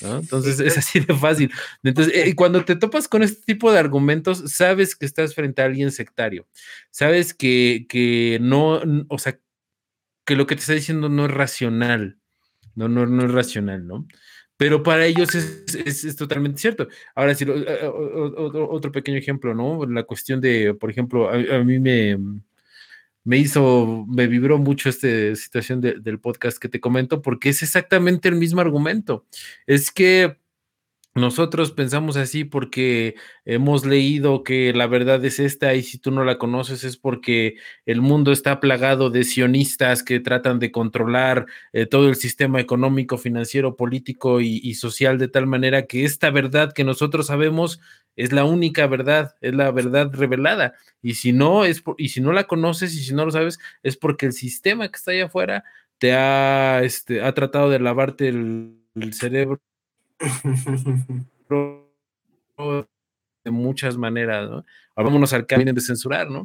Entonces 0.00 0.60
es 0.60 0.76
así 0.78 1.00
de 1.00 1.14
fácil. 1.14 1.52
Entonces, 1.82 2.12
eh, 2.14 2.34
cuando 2.34 2.64
te 2.64 2.76
topas 2.76 3.08
con 3.08 3.22
este 3.22 3.42
tipo 3.44 3.72
de 3.72 3.78
argumentos, 3.78 4.42
sabes 4.52 4.96
que 4.96 5.06
estás 5.06 5.34
frente 5.34 5.62
a 5.62 5.66
alguien 5.66 5.92
sectario. 5.92 6.46
Sabes 6.90 7.34
que, 7.34 7.86
que 7.88 8.38
no, 8.40 8.82
o 9.08 9.18
sea, 9.18 9.38
que 10.24 10.36
lo 10.36 10.46
que 10.46 10.56
te 10.56 10.60
está 10.60 10.72
diciendo 10.72 11.08
no 11.08 11.26
es 11.26 11.30
racional. 11.30 12.18
No, 12.74 12.88
no, 12.88 13.06
no 13.06 13.24
es 13.24 13.30
racional, 13.30 13.86
¿no? 13.86 14.06
Pero 14.56 14.82
para 14.82 15.06
ellos 15.06 15.34
es, 15.34 16.16
totalmente 16.16 16.60
cierto. 16.60 16.88
Ahora, 17.14 17.34
sí, 17.34 17.44
eh, 17.44 17.64
eh, 17.82 17.86
otro, 17.86 18.92
pequeño 18.92 19.18
ejemplo, 19.18 19.54
¿no? 19.54 19.84
La 19.86 20.04
cuestión 20.04 20.40
de, 20.40 20.74
por 20.74 20.90
ejemplo, 20.90 21.28
a 21.28 21.64
mí 21.64 21.78
me, 21.78 22.16
me 23.24 23.38
hizo, 23.38 24.04
me 24.06 24.26
vibró 24.26 24.58
mucho 24.58 24.88
esta 24.90 25.34
situación 25.34 25.80
del 25.80 26.20
podcast 26.20 26.58
que 26.58 26.68
te 26.68 26.80
comento, 26.80 27.22
porque 27.22 27.48
es 27.48 27.62
exactamente 27.62 28.28
el 28.28 28.36
mismo 28.36 28.60
argumento. 28.60 29.26
Es 29.66 29.90
que 29.90 30.38
nosotros 31.14 31.70
pensamos 31.70 32.16
así 32.16 32.44
porque 32.44 33.14
hemos 33.44 33.86
leído 33.86 34.42
que 34.42 34.72
la 34.72 34.88
verdad 34.88 35.24
es 35.24 35.38
esta 35.38 35.74
y 35.74 35.84
si 35.84 35.98
tú 35.98 36.10
no 36.10 36.24
la 36.24 36.38
conoces 36.38 36.82
es 36.82 36.96
porque 36.96 37.54
el 37.86 38.00
mundo 38.00 38.32
está 38.32 38.58
plagado 38.58 39.10
de 39.10 39.22
sionistas 39.22 40.02
que 40.02 40.18
tratan 40.18 40.58
de 40.58 40.72
controlar 40.72 41.46
eh, 41.72 41.86
todo 41.86 42.08
el 42.08 42.16
sistema 42.16 42.60
económico, 42.60 43.16
financiero, 43.16 43.76
político 43.76 44.40
y, 44.40 44.74
social 44.74 45.18
de 45.18 45.28
tal 45.28 45.46
manera 45.46 45.86
que 45.86 46.04
esta 46.04 46.30
verdad 46.30 46.72
que 46.72 46.82
nosotros 46.82 47.28
sabemos 47.28 47.80
es 48.16 48.32
la 48.32 48.44
única 48.44 48.88
verdad, 48.88 49.36
es 49.40 49.54
la 49.54 49.70
verdad 49.70 50.10
revelada. 50.12 50.74
Y 51.00 51.14
si 51.14 51.32
no 51.32 51.64
es 51.64 51.82
y 51.96 52.08
si 52.08 52.20
no 52.20 52.32
la 52.32 52.44
conoces 52.44 52.92
y 52.94 53.04
si 53.04 53.14
no 53.14 53.24
lo 53.24 53.30
sabes 53.30 53.60
es 53.84 53.96
porque 53.96 54.26
el 54.26 54.32
sistema 54.32 54.88
que 54.88 54.96
está 54.96 55.12
allá 55.12 55.26
afuera 55.26 55.64
te 55.98 56.12
ha, 56.12 56.82
este, 56.82 57.22
ha 57.22 57.32
tratado 57.34 57.70
de 57.70 57.78
lavarte 57.78 58.28
el 58.28 59.12
cerebro 59.12 59.60
de 63.44 63.50
muchas 63.50 63.96
maneras, 63.96 64.48
¿no? 64.48 64.64
Ahora 64.96 65.10
vámonos 65.10 65.32
al 65.32 65.46
camino 65.46 65.72
de 65.72 65.80
censurar, 65.80 66.30
¿no? 66.30 66.44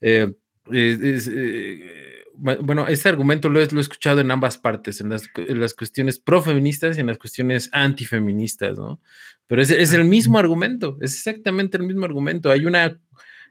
Eh, 0.00 0.32
eh, 0.72 2.24
bueno, 2.34 2.88
este 2.88 3.08
argumento 3.08 3.48
lo 3.48 3.60
he, 3.60 3.64
escuchado 3.64 4.20
en 4.20 4.30
ambas 4.30 4.56
partes, 4.58 5.00
en 5.00 5.10
las, 5.10 5.28
en 5.36 5.60
las, 5.60 5.74
cuestiones 5.74 6.18
profeministas 6.18 6.96
y 6.96 7.00
en 7.00 7.08
las 7.08 7.18
cuestiones 7.18 7.68
antifeministas, 7.72 8.78
¿no? 8.78 9.00
Pero 9.46 9.60
es, 9.60 9.92
el 9.92 10.04
mismo 10.04 10.38
argumento, 10.38 10.96
es 11.00 11.14
exactamente 11.14 11.76
el 11.76 11.82
mismo 11.82 12.06
argumento. 12.06 12.50
Hay 12.50 12.64
una, 12.64 12.98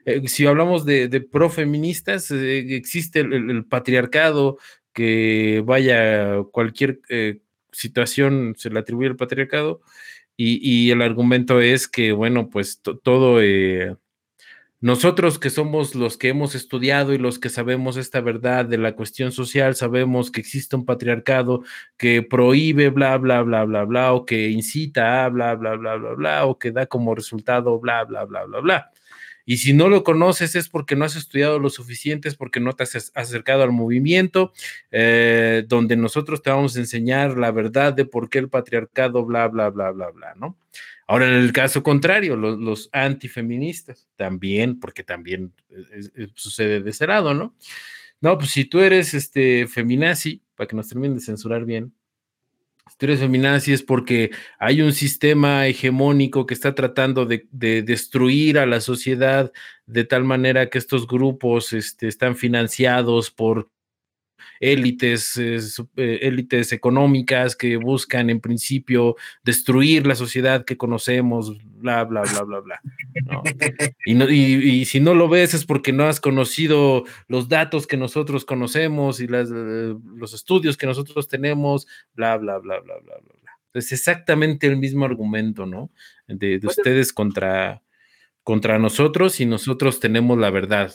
eh, 0.04 0.26
si 0.26 0.46
hablamos 0.46 0.84
de, 0.84 1.06
de 1.06 1.20
profeministas, 1.20 2.30
existe 2.32 3.20
el, 3.20 3.50
el, 3.50 3.64
patriarcado, 3.64 4.58
que 4.92 5.62
vaya 5.64 6.42
cualquier 6.50 7.00
situación 7.72 8.54
se 8.56 8.70
le 8.70 8.80
atribuye 8.80 9.08
al 9.08 9.16
patriarcado 9.16 9.80
y, 10.36 10.90
el 10.90 11.02
argumento 11.02 11.60
es 11.60 11.88
que, 11.88 12.12
bueno, 12.12 12.48
pues 12.50 12.80
todo, 13.02 13.40
eh, 13.42 13.96
nosotros 14.80 15.38
que 15.38 15.50
somos 15.50 15.94
los 15.94 16.16
que 16.16 16.30
hemos 16.30 16.56
estudiado 16.56 17.12
y 17.12 17.18
los 17.18 17.38
que 17.38 17.50
sabemos 17.50 17.96
esta 17.96 18.20
verdad 18.20 18.64
de 18.64 18.78
la 18.78 18.96
cuestión 18.96 19.30
social, 19.30 19.76
sabemos 19.76 20.32
que 20.32 20.40
existe 20.40 20.74
un 20.74 20.84
patriarcado 20.84 21.62
que 21.96 22.22
prohíbe 22.22 22.90
bla, 22.90 23.16
bla, 23.18 23.42
bla, 23.42 23.64
bla, 23.64 23.84
bla, 23.84 24.12
o 24.12 24.26
que 24.26 24.48
incita 24.50 25.24
a 25.24 25.28
bla, 25.28 25.54
bla, 25.54 25.76
bla, 25.76 25.94
bla, 25.96 26.14
bla, 26.14 26.46
o 26.46 26.58
que 26.58 26.72
da 26.72 26.86
como 26.86 27.14
resultado 27.14 27.78
bla, 27.78 28.04
bla, 28.04 28.24
bla, 28.24 28.44
bla, 28.44 28.60
bla. 28.60 28.90
Y 29.44 29.58
si 29.58 29.72
no 29.72 29.88
lo 29.88 30.04
conoces 30.04 30.54
es 30.54 30.68
porque 30.68 30.96
no 30.96 31.04
has 31.04 31.16
estudiado 31.16 31.58
lo 31.58 31.70
suficiente, 31.70 32.28
es 32.28 32.36
porque 32.36 32.60
no 32.60 32.72
te 32.72 32.84
has 32.84 33.12
acercado 33.14 33.62
al 33.62 33.72
movimiento, 33.72 34.52
eh, 34.90 35.64
donde 35.66 35.96
nosotros 35.96 36.42
te 36.42 36.50
vamos 36.50 36.76
a 36.76 36.80
enseñar 36.80 37.36
la 37.36 37.50
verdad 37.50 37.92
de 37.92 38.04
por 38.04 38.30
qué 38.30 38.38
el 38.38 38.48
patriarcado, 38.48 39.24
bla, 39.24 39.48
bla, 39.48 39.70
bla, 39.70 39.90
bla, 39.90 40.10
bla, 40.10 40.34
¿no? 40.36 40.58
Ahora, 41.06 41.28
en 41.28 41.34
el 41.34 41.52
caso 41.52 41.82
contrario, 41.82 42.36
los, 42.36 42.88
antifeministas, 42.92 44.08
también, 44.16 44.80
porque 44.80 45.02
también 45.02 45.52
sucede 46.34 46.80
de 46.80 46.90
ese 46.90 47.06
lado, 47.06 47.34
¿no? 47.34 47.54
No, 48.20 48.38
pues 48.38 48.50
si 48.50 48.64
tú 48.64 48.80
eres 48.80 49.14
este 49.14 49.66
feminazi, 49.66 50.40
para 50.54 50.68
que 50.68 50.76
nos 50.76 50.88
terminen 50.88 51.16
de 51.16 51.22
censurar 51.22 51.64
bien, 51.64 51.92
si 52.90 52.96
tú 52.98 53.06
eres 53.06 53.20
feminazi 53.20 53.72
es 53.72 53.82
porque 53.82 54.30
hay 54.58 54.82
un 54.82 54.92
sistema 54.92 55.66
hegemónico 55.66 56.46
que 56.46 56.54
está 56.54 56.74
tratando 56.74 57.26
de, 57.26 57.46
destruir 57.50 58.58
a 58.58 58.66
la 58.66 58.80
sociedad 58.80 59.52
de 59.86 60.04
tal 60.04 60.24
manera 60.24 60.68
que 60.68 60.78
estos 60.78 61.06
grupos 61.06 61.72
este, 61.72 62.08
están 62.08 62.36
financiados 62.36 63.30
por 63.30 63.70
élites, 64.60 65.36
eh, 65.36 65.60
élites 65.96 66.72
económicas 66.72 67.56
que 67.56 67.76
buscan 67.76 68.30
en 68.30 68.40
principio 68.40 69.16
destruir 69.42 70.06
la 70.06 70.14
sociedad 70.14 70.64
que 70.64 70.76
conocemos, 70.76 71.58
bla, 71.64 72.04
bla, 72.04 72.22
bla, 72.22 72.42
bla, 72.42 72.60
bla. 72.60 72.80
Y, 74.04 74.84
si 74.84 75.00
no 75.00 75.14
lo 75.14 75.28
ves 75.28 75.54
es 75.54 75.64
porque 75.64 75.92
no 75.92 76.04
has 76.04 76.20
conocido 76.20 77.04
los 77.28 77.48
datos 77.48 77.86
que 77.86 77.96
nosotros 77.96 78.44
conocemos 78.44 79.20
y 79.20 79.26
las, 79.26 79.50
eh, 79.54 79.94
los 80.16 80.34
estudios 80.34 80.76
que 80.76 80.86
nosotros 80.86 81.28
tenemos, 81.28 81.86
bla, 82.14 82.36
bla, 82.36 82.58
bla, 82.58 82.80
bla, 82.80 82.98
bla, 83.00 83.14
bla. 83.18 83.34
bla. 83.42 83.52
Es 83.74 83.92
exactamente 83.92 84.66
el 84.66 84.76
mismo 84.76 85.04
argumento, 85.04 85.66
¿no? 85.66 85.90
De, 86.26 86.58
de 86.58 86.66
ustedes 86.66 87.12
contra, 87.12 87.82
contra 88.42 88.78
nosotros 88.78 89.40
y 89.40 89.46
nosotros 89.46 90.00
tenemos 90.00 90.38
la 90.38 90.50
verdad. 90.50 90.94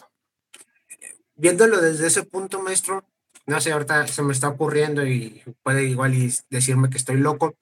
Viéndolo 1.35 1.81
desde 1.81 2.07
ese 2.07 2.23
punto, 2.23 2.61
maestro, 2.61 3.03
no 3.45 3.61
sé, 3.61 3.71
ahorita 3.71 4.07
se 4.07 4.21
me 4.23 4.33
está 4.33 4.49
ocurriendo 4.49 5.05
y 5.07 5.41
puede 5.63 5.85
igual 5.85 6.13
y 6.13 6.33
decirme 6.49 6.89
que 6.89 6.97
estoy 6.97 7.17
loco, 7.17 7.55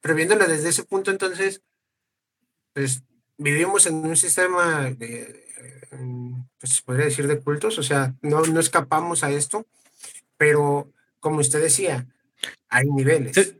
pero 0.00 0.14
viéndolo 0.14 0.46
desde 0.46 0.68
ese 0.68 0.84
punto, 0.84 1.10
entonces, 1.10 1.62
pues 2.72 3.02
vivimos 3.38 3.86
en 3.86 3.96
un 3.96 4.16
sistema 4.16 4.90
de, 4.90 5.44
pues 6.58 6.82
podría 6.82 7.06
decir 7.06 7.26
de 7.26 7.40
cultos, 7.40 7.78
o 7.78 7.82
sea, 7.82 8.14
no, 8.22 8.42
no 8.42 8.60
escapamos 8.60 9.24
a 9.24 9.30
esto, 9.30 9.66
pero 10.36 10.90
como 11.20 11.38
usted 11.38 11.60
decía, 11.60 12.06
hay 12.68 12.86
niveles. 12.86 13.56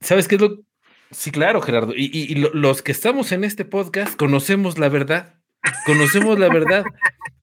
¿Sabes 0.00 0.28
qué 0.28 0.34
es 0.34 0.40
lo? 0.40 0.58
Sí, 1.10 1.30
claro, 1.30 1.62
Gerardo. 1.62 1.94
Y, 1.94 2.10
y 2.12 2.34
los 2.34 2.82
que 2.82 2.92
estamos 2.92 3.32
en 3.32 3.44
este 3.44 3.64
podcast 3.64 4.16
conocemos 4.16 4.78
la 4.78 4.88
verdad. 4.88 5.34
Conocemos 5.86 6.38
la 6.38 6.48
verdad. 6.48 6.84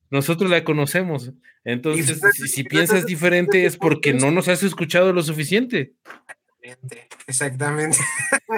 Nosotros 0.09 0.49
la 0.49 0.63
conocemos. 0.63 1.31
Entonces, 1.63 2.19
si, 2.51 2.63
piensas 2.63 3.05
diferente 3.05 3.65
es 3.65 3.77
porque 3.77 4.13
no 4.13 4.31
nos 4.31 4.47
has 4.47 4.63
escuchado 4.63 5.13
lo 5.13 5.21
suficiente. 5.23 5.93
Exactamente. 7.27 7.97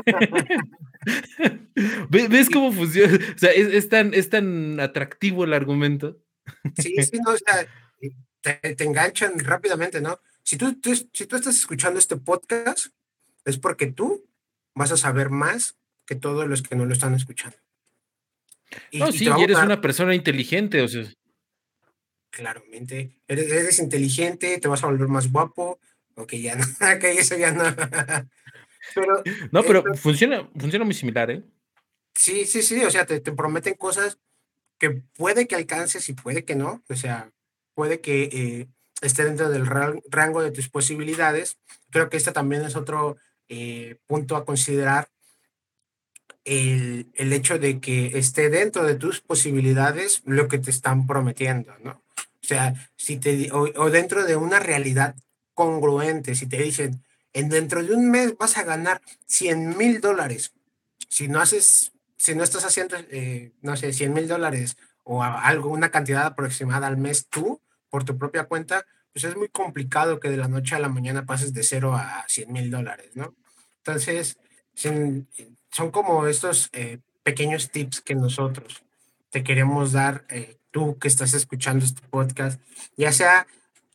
¿Ves, 2.09 2.49
cómo 2.49 2.71
funciona? 2.71 3.17
O 3.35 3.37
sea, 3.37 3.51
es, 3.51 3.89
tan, 3.89 4.13
es 4.13 4.29
tan 4.29 4.79
atractivo 4.79 5.43
el 5.43 5.53
argumento. 5.53 6.19
Sí, 6.77 6.95
sí, 7.03 7.19
no, 7.25 7.31
o 7.31 7.37
sea, 7.37 7.67
te, 8.41 8.83
enganchan 8.83 9.39
rápidamente, 9.39 10.01
¿no? 10.01 10.19
Si 10.43 10.57
tú, 10.57 10.77
si 10.83 11.25
tú 11.25 11.35
estás 11.35 11.55
escuchando 11.55 11.99
este 11.99 12.17
podcast, 12.17 12.87
es 13.45 13.57
porque 13.57 13.87
tú 13.87 14.25
vas 14.75 14.91
a 14.91 14.97
saber 14.97 15.29
más 15.29 15.77
que 16.05 16.15
todos 16.15 16.47
los 16.47 16.61
que 16.61 16.75
no 16.75 16.85
lo 16.85 16.93
están 16.93 17.13
escuchando. 17.13 17.57
Y, 18.91 18.99
no, 18.99 19.11
sí, 19.11 19.25
y 19.25 19.41
eres 19.41 19.57
una 19.57 19.79
persona 19.79 20.15
inteligente, 20.15 20.81
o 20.81 20.87
sea. 20.87 21.05
Claramente, 22.31 23.15
eres, 23.27 23.51
eres, 23.51 23.79
inteligente, 23.79 24.59
te 24.59 24.67
vas 24.67 24.83
a 24.83 24.87
volver 24.87 25.07
más 25.07 25.31
guapo, 25.31 25.79
ok, 26.15 26.33
ya 26.33 26.55
no, 26.55 26.65
que 26.99 27.11
eso 27.11 27.37
ya 27.37 27.51
no. 27.51 27.63
pero, 28.95 29.23
no, 29.51 29.63
pero 29.63 29.95
funciona, 29.95 30.49
funciona 30.57 30.85
muy 30.85 30.93
similar, 30.93 31.31
¿eh? 31.31 31.43
Sí, 32.15 32.45
sí, 32.45 32.61
sí, 32.61 32.83
o 32.83 32.91
sea, 32.91 33.05
te, 33.05 33.19
te 33.19 33.31
prometen 33.31 33.73
cosas 33.73 34.19
que 34.77 35.01
puede 35.15 35.47
que 35.47 35.55
alcances 35.55 36.07
y 36.09 36.13
puede 36.13 36.45
que 36.45 36.55
no, 36.55 36.83
o 36.89 36.95
sea, 36.95 37.31
puede 37.73 38.01
que 38.01 38.23
eh, 38.23 38.67
esté 39.01 39.25
dentro 39.25 39.49
del 39.49 39.65
rango 39.65 40.41
de 40.41 40.51
tus 40.51 40.69
posibilidades. 40.69 41.57
Creo 41.89 42.09
que 42.09 42.17
este 42.17 42.31
también 42.31 42.63
es 42.63 42.75
otro 42.75 43.17
eh, 43.49 43.97
punto 44.07 44.35
a 44.35 44.45
considerar, 44.45 45.09
el, 46.45 47.09
el, 47.13 47.31
hecho 47.31 47.57
de 47.57 47.79
que 47.79 48.17
esté 48.17 48.49
dentro 48.49 48.83
de 48.83 48.95
tus 48.95 49.21
posibilidades 49.21 50.21
lo 50.25 50.49
que 50.49 50.57
te 50.57 50.71
están 50.71 51.07
prometiendo, 51.07 51.73
¿no? 51.81 52.03
O 52.17 52.45
sea, 52.45 52.73
si 52.97 53.15
te, 53.15 53.49
o, 53.53 53.61
o 53.61 53.89
dentro 53.89 54.25
de 54.25 54.35
una 54.35 54.59
realidad 54.59 55.15
congruente, 55.53 56.35
si 56.35 56.47
te 56.47 56.57
dicen, 56.57 57.03
en 57.33 57.49
dentro 57.49 57.83
de 57.83 57.93
un 57.93 58.09
mes 58.11 58.37
vas 58.37 58.57
a 58.57 58.63
ganar 58.63 59.01
100 59.25 59.77
mil 59.77 60.01
dólares, 60.01 60.53
si 61.09 61.27
no 61.27 61.41
haces, 61.41 61.91
si 62.17 62.35
no 62.35 62.43
estás 62.43 62.65
haciendo, 62.65 62.95
eh, 63.09 63.51
no 63.61 63.75
sé, 63.75 63.93
100 63.93 64.13
mil 64.13 64.27
dólares 64.27 64.77
o 65.03 65.23
algo, 65.23 65.69
una 65.69 65.89
cantidad 65.89 66.25
aproximada 66.25 66.87
al 66.87 66.97
mes 66.97 67.27
tú, 67.29 67.61
por 67.89 68.03
tu 68.03 68.17
propia 68.17 68.45
cuenta, 68.45 68.85
pues 69.11 69.25
es 69.25 69.35
muy 69.35 69.49
complicado 69.49 70.19
que 70.19 70.29
de 70.29 70.37
la 70.37 70.47
noche 70.47 70.75
a 70.75 70.79
la 70.79 70.89
mañana 70.89 71.25
pases 71.25 71.53
de 71.53 71.63
cero 71.63 71.93
a 71.93 72.25
100 72.27 72.51
mil 72.51 72.71
dólares, 72.71 73.11
¿no? 73.13 73.35
Entonces, 73.77 74.37
son 74.73 75.91
como 75.91 76.25
estos 76.27 76.69
eh, 76.71 76.99
pequeños 77.21 77.69
tips 77.69 78.01
que 78.01 78.15
nosotros 78.15 78.83
te 79.29 79.43
queremos 79.43 79.91
dar, 79.91 80.25
eh, 80.29 80.57
tú 80.71 80.97
que 80.97 81.07
estás 81.07 81.33
escuchando 81.33 81.85
este 81.85 82.01
podcast, 82.07 82.61
ya 82.97 83.11
sea 83.11 83.45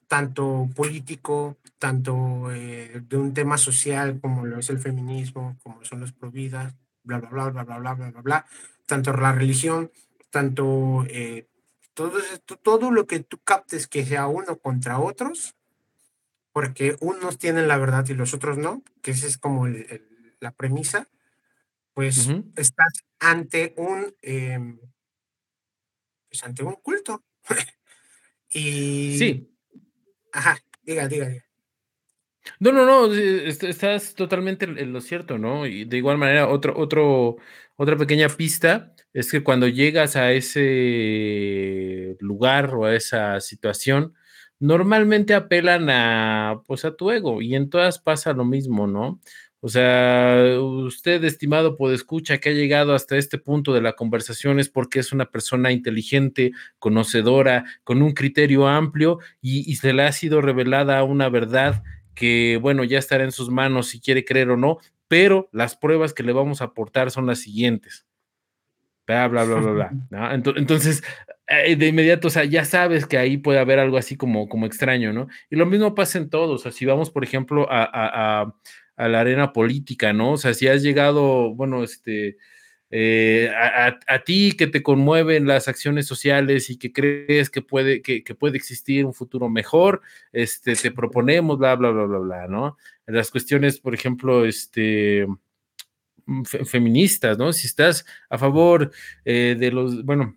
tanto 0.09 0.69
político, 0.75 1.59
tanto 1.79 2.51
eh, 2.51 3.01
de 3.09 3.17
un 3.17 3.33
tema 3.35 3.59
social 3.59 4.21
como 4.21 4.45
lo 4.47 4.59
es 4.59 4.71
el 4.71 4.79
feminismo, 4.79 5.57
como 5.63 5.85
son 5.85 6.01
los 6.01 6.13
providas, 6.13 6.75
bla, 7.05 7.19
bla, 7.19 7.29
bla, 7.31 7.51
bla, 7.51 7.65
bla, 7.65 7.77
bla, 7.77 7.95
bla, 7.95 8.11
bla, 8.11 8.21
bla, 8.23 8.47
tanto 8.87 9.13
la 9.13 9.33
religión, 9.33 9.93
tanto 10.31 11.07
todo, 11.95 12.19
todo 12.63 12.91
lo 12.91 13.07
que 13.07 13.21
tú 13.21 13.39
captes 13.45 13.87
que 13.87 14.05
sea 14.05 14.27
uno 14.27 14.59
contra 14.59 14.99
otros, 14.99 15.55
porque 16.53 16.97
unos 17.01 17.39
tienen 17.39 17.69
la 17.69 17.77
verdad 17.77 18.07
y 18.09 18.15
los 18.15 18.35
otros 18.35 18.59
no, 18.59 18.83
que 19.03 19.13
esa 19.13 19.27
es 19.27 19.39
como 19.39 19.69
la 20.41 20.51
premisa, 20.53 21.09
pues 21.95 22.29
estás 22.57 23.05
ante 23.19 23.75
un, 23.77 24.15
em, 24.23 24.79
pues 26.29 26.45
ante 26.45 26.63
un 26.63 26.75
culto. 26.77 27.25
y... 28.51 29.19
Sí. 29.19 29.58
Ajá, 30.33 30.59
diga, 30.83 31.07
diga. 31.09 31.29
No, 32.61 32.73
no, 32.73 32.85
no, 32.87 33.13
estás 33.15 34.15
totalmente 34.15 34.65
en 34.65 34.93
lo 34.93 35.01
cierto, 35.01 35.39
¿no? 35.39 35.67
Y 35.67 35.85
de 35.85 35.97
igual 35.99 36.19
manera, 36.19 36.49
otro, 36.49 36.75
otro, 36.77 37.37
otra 37.77 37.97
pequeña 37.97 38.29
pista 38.29 38.95
es 39.13 39.31
que 39.31 39.45
cuando 39.45 39.69
llegas 39.69 40.17
a 40.17 40.33
ese 40.33 42.17
lugar 42.21 42.75
o 42.75 42.85
a 42.87 42.95
esa 42.97 43.41
situación, 43.41 44.15
normalmente 44.59 45.35
apelan 45.35 45.89
a, 45.91 46.63
pues, 46.67 46.85
a 46.85 46.97
tu 46.97 47.11
ego 47.13 47.43
y 47.43 47.55
en 47.55 47.71
todas 47.71 47.99
pasa 48.01 48.33
lo 48.33 48.45
mismo, 48.45 48.87
¿no? 48.89 49.21
O 49.61 49.69
sea, 49.69 50.57
usted, 50.61 51.25
estimado 51.25 51.77
escucha 51.93 52.39
que 52.39 52.51
ha 52.51 52.53
llegado 52.53 52.95
hasta 52.95 53.17
este 53.17 53.39
punto 53.39 53.75
de 53.75 53.81
la 53.81 53.95
conversación 53.95 54.61
es 54.61 54.69
porque 54.69 55.01
es 55.01 55.13
una 55.13 55.31
persona 55.31 55.73
inteligente, 55.73 56.53
conocedora, 56.79 57.65
con 57.83 58.03
un 58.03 58.13
criterio 58.13 58.69
amplio 58.69 59.19
y, 59.41 59.71
y 59.71 59.77
se 59.77 59.93
le 59.93 60.05
ha 60.05 60.13
sido 60.13 60.41
revelada 60.41 61.03
una 61.03 61.29
verdad 61.29 61.83
que, 62.15 62.59
bueno, 62.63 62.85
ya 62.85 62.99
estará 62.99 63.25
en 63.25 63.33
sus 63.33 63.51
manos 63.51 63.89
si 63.89 64.01
quiere 64.01 64.25
creer 64.25 64.51
o 64.51 64.57
no, 64.57 64.79
pero 65.09 65.49
las 65.53 65.77
pruebas 65.77 66.15
que 66.15 66.23
le 66.23 66.33
vamos 66.33 66.61
a 66.61 66.67
aportar 66.67 67.11
son 67.11 67.27
las 67.27 67.41
siguientes 67.41 68.09
bla, 69.09 69.27
bla, 69.27 69.45
bla, 69.45 69.61
bla, 69.61 69.91
bla. 70.11 70.35
Entonces, 70.57 71.03
eh, 71.49 71.75
de 71.77 71.89
inmediato, 71.89 72.29
o 72.29 72.31
sea, 72.31 72.45
ya 72.45 72.65
sabes 72.65 73.07
que 73.07 73.17
ahí 73.17 73.39
puede 73.39 73.59
haber 73.59 73.79
algo 73.79 73.97
así 73.97 74.17
como, 74.17 74.49
como 74.49 74.67
extraño, 74.67 75.13
¿no? 75.13 75.29
Y 75.51 75.57
lo 75.57 75.67
mismo 75.67 75.95
pasa 75.95 76.19
en 76.19 76.29
todos, 76.29 76.61
o 76.61 76.63
sea, 76.63 76.73
si 76.73 76.85
vamos, 76.85 77.11
por 77.11 77.25
ejemplo, 77.25 77.67
a, 77.71 78.55
la 79.07 79.21
arena 79.21 79.53
política, 79.53 80.13
¿no? 80.13 80.33
O 80.33 80.37
sea, 80.39 80.55
si 80.55 80.67
has 80.67 80.83
llegado, 80.83 81.55
bueno, 81.55 81.85
este, 81.85 82.39
eh, 82.91 83.53
a, 83.55 84.25
ti 84.25 84.57
que 84.59 84.67
te 84.67 84.83
conmueven 84.83 85.47
las 85.47 85.69
acciones 85.69 86.07
sociales 86.07 86.71
y 86.71 86.79
que 86.79 86.93
crees 86.93 87.51
que 87.51 87.63
puede, 87.63 88.03
que, 88.03 88.23
puede 88.35 88.57
existir 88.57 89.05
un 89.05 89.15
futuro 89.15 89.49
mejor, 89.49 90.01
este, 90.33 90.75
te 90.75 90.91
proponemos, 90.91 91.59
bla, 91.59 91.77
bla, 91.77 91.91
bla, 91.91 92.05
bla, 92.07 92.19
bla, 92.19 92.49
¿no? 92.49 92.77
Las 93.07 93.31
cuestiones, 93.31 93.79
por 93.79 93.95
ejemplo, 93.95 94.45
este 94.45 95.27
Mm, 96.29 96.43
feministas, 96.45 97.39
¿no? 97.39 97.55
Si 97.55 97.67
estás 97.67 98.05
a 98.29 98.37
favor 98.37 98.93
eh, 99.25 99.57
de 99.59 99.73
los, 99.73 100.05
bueno, 100.05 100.37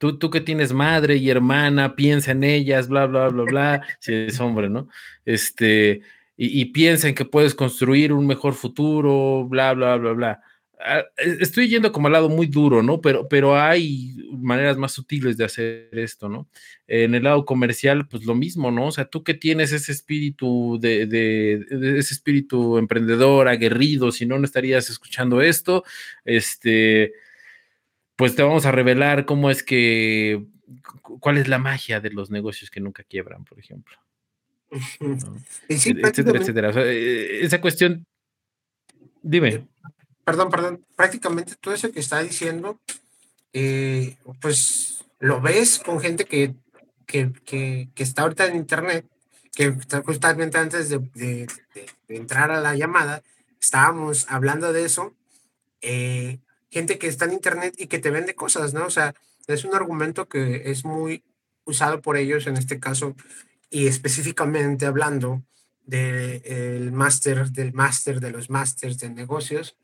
tú, 0.00 0.18
tú 0.18 0.30
que 0.30 0.40
tienes 0.40 0.72
madre 0.72 1.16
y 1.16 1.28
hermana, 1.28 1.94
piensa 1.94 2.32
en 2.32 2.42
ellas, 2.42 2.88
bla, 2.88 3.04
bla, 3.04 3.28
bla, 3.28 3.44
bla, 3.44 3.86
si 4.00 4.14
es 4.14 4.40
hombre, 4.40 4.70
¿no? 4.70 4.88
Este, 5.26 6.00
y, 6.36 6.60
y 6.60 6.66
piensa 6.66 7.08
en 7.08 7.14
que 7.14 7.24
puedes 7.24 7.54
construir 7.54 8.12
un 8.12 8.26
mejor 8.26 8.54
futuro, 8.54 9.46
bla, 9.48 9.72
bla, 9.74 9.96
bla, 9.96 10.12
bla. 10.12 10.40
Ah, 10.86 11.02
e, 11.16 11.38
estoy 11.40 11.68
yendo 11.68 11.92
como 11.92 12.08
al 12.08 12.12
lado 12.12 12.28
muy 12.28 12.46
duro, 12.46 12.82
¿no? 12.82 13.00
Pero, 13.00 13.26
pero 13.28 13.56
hay 13.56 14.16
maneras 14.32 14.76
más 14.76 14.92
sutiles 14.92 15.36
de 15.36 15.44
hacer 15.44 15.88
esto, 15.92 16.28
¿no? 16.28 16.48
En 16.86 17.14
el 17.14 17.22
lado 17.24 17.44
comercial, 17.46 18.06
pues 18.06 18.24
lo 18.24 18.34
mismo, 18.34 18.70
¿no? 18.70 18.88
O 18.88 18.92
sea, 18.92 19.06
tú 19.06 19.24
que 19.24 19.34
tienes 19.34 19.72
ese 19.72 19.92
espíritu 19.92 20.78
de, 20.80 21.06
de, 21.06 21.98
ese 21.98 22.14
espíritu 22.14 22.76
emprendedor, 22.78 23.48
aguerrido, 23.48 24.12
si 24.12 24.26
no, 24.26 24.38
no 24.38 24.44
estarías 24.44 24.90
escuchando 24.90 25.40
esto, 25.40 25.84
este, 26.24 27.14
pues 28.16 28.36
te 28.36 28.42
vamos 28.42 28.66
a 28.66 28.72
revelar 28.72 29.26
cómo 29.26 29.50
es 29.50 29.62
que, 29.62 30.44
cuál 31.20 31.38
es 31.38 31.48
la 31.48 31.58
magia 31.58 32.00
de 32.00 32.10
los 32.10 32.30
negocios 32.30 32.70
que 32.70 32.80
nunca 32.80 33.04
quiebran, 33.04 33.44
por 33.44 33.58
ejemplo. 33.58 33.96
etcétera, 35.68 36.38
etcétera. 36.38 36.68
O 36.70 36.72
sea, 36.72 36.84
e, 36.84 37.44
esa 37.44 37.60
cuestión, 37.60 38.06
dime 39.22 39.66
perdón, 40.24 40.50
perdón, 40.50 40.84
prácticamente 40.96 41.54
todo 41.60 41.74
eso 41.74 41.92
que 41.92 42.00
está 42.00 42.22
diciendo, 42.22 42.80
eh, 43.52 44.16
pues 44.40 45.04
lo 45.20 45.40
ves 45.40 45.78
con 45.78 46.00
gente 46.00 46.24
que, 46.24 46.54
que, 47.06 47.32
que, 47.44 47.88
está 47.96 48.22
ahorita 48.22 48.46
en 48.46 48.56
internet, 48.56 49.06
que 49.54 49.76
justamente 50.04 50.58
antes 50.58 50.88
de, 50.88 50.98
de, 51.14 51.46
entrar 52.08 52.50
a 52.50 52.60
la 52.60 52.74
llamada, 52.74 53.22
estábamos 53.60 54.26
hablando 54.28 54.72
de 54.72 54.84
eso, 54.84 55.14
eh, 55.80 56.38
gente 56.70 56.98
que 56.98 57.06
está 57.06 57.26
en 57.26 57.34
internet 57.34 57.74
y 57.78 57.86
que 57.86 57.98
te 57.98 58.10
vende 58.10 58.34
cosas, 58.34 58.74
¿no? 58.74 58.86
O 58.86 58.90
sea, 58.90 59.14
es 59.46 59.64
un 59.64 59.74
argumento 59.74 60.26
que 60.26 60.70
es 60.70 60.84
muy 60.84 61.22
usado 61.64 62.00
por 62.00 62.16
ellos 62.16 62.46
en 62.46 62.56
este 62.56 62.80
caso 62.80 63.14
y 63.74 63.88
específicamente 63.88 64.86
hablando 64.86 65.42
del 65.84 66.92
máster, 66.92 67.50
del 67.50 67.72
máster 67.72 68.20
de 68.20 68.30
los 68.30 68.48
másters 68.48 69.00
de 69.00 69.10
negocios, 69.10 69.76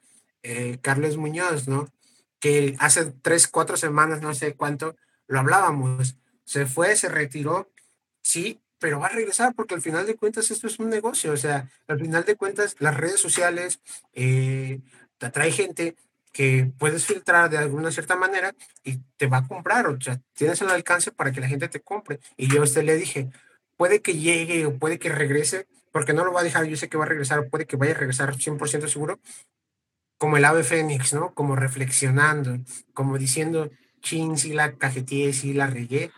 eh, 0.44 0.78
Carlos 0.80 1.16
Muñoz, 1.16 1.66
¿no? 1.66 1.92
Que 2.38 2.76
hace 2.78 3.06
tres, 3.20 3.48
cuatro 3.48 3.76
semanas, 3.76 4.22
no 4.22 4.32
sé 4.32 4.54
cuánto, 4.54 4.94
lo 5.26 5.40
hablábamos. 5.40 6.16
Se 6.44 6.66
fue, 6.66 6.94
se 6.94 7.08
retiró, 7.08 7.68
sí, 8.22 8.60
pero 8.78 9.00
va 9.00 9.06
a 9.06 9.16
regresar 9.16 9.56
porque 9.56 9.74
al 9.74 9.82
final 9.82 10.06
de 10.06 10.14
cuentas 10.14 10.52
esto 10.52 10.68
es 10.68 10.78
un 10.78 10.88
negocio. 10.88 11.32
O 11.32 11.36
sea, 11.36 11.68
al 11.88 11.98
final 11.98 12.24
de 12.24 12.36
cuentas 12.36 12.76
las 12.78 12.96
redes 12.96 13.18
sociales 13.18 13.80
eh, 14.12 14.82
te 15.18 15.26
atrae 15.26 15.50
gente 15.50 15.96
que 16.32 16.72
puedes 16.78 17.06
filtrar 17.06 17.50
de 17.50 17.58
alguna 17.58 17.90
cierta 17.90 18.14
manera 18.14 18.54
y 18.84 18.98
te 19.16 19.26
va 19.26 19.38
a 19.38 19.48
comprar. 19.48 19.88
O 19.88 20.00
sea, 20.00 20.20
tienes 20.34 20.62
el 20.62 20.70
alcance 20.70 21.10
para 21.10 21.32
que 21.32 21.40
la 21.40 21.48
gente 21.48 21.68
te 21.68 21.80
compre. 21.80 22.20
Y 22.36 22.46
yo 22.46 22.60
a 22.60 22.64
usted 22.64 22.84
le 22.84 22.94
dije, 22.94 23.28
puede 23.80 24.02
que 24.02 24.12
llegue 24.12 24.66
o 24.66 24.76
puede 24.76 24.98
que 24.98 25.08
regrese, 25.08 25.66
porque 25.90 26.12
no 26.12 26.22
lo 26.22 26.34
va 26.34 26.42
a 26.42 26.44
dejar, 26.44 26.66
yo 26.66 26.76
sé 26.76 26.90
que 26.90 26.98
va 26.98 27.04
a 27.06 27.08
regresar, 27.08 27.48
puede 27.48 27.64
que 27.64 27.76
vaya 27.76 27.92
a 27.92 27.94
regresar 27.96 28.36
100% 28.36 28.88
seguro, 28.88 29.18
como 30.18 30.36
el 30.36 30.44
ave 30.44 30.64
fénix, 30.64 31.14
¿no? 31.14 31.32
Como 31.32 31.56
reflexionando, 31.56 32.58
como 32.92 33.16
diciendo, 33.16 33.70
chin, 34.02 34.36
si 34.36 34.52
la 34.52 34.74
cajeteé, 34.74 35.32
si 35.32 35.54
la 35.54 35.66
regué. 35.66 36.10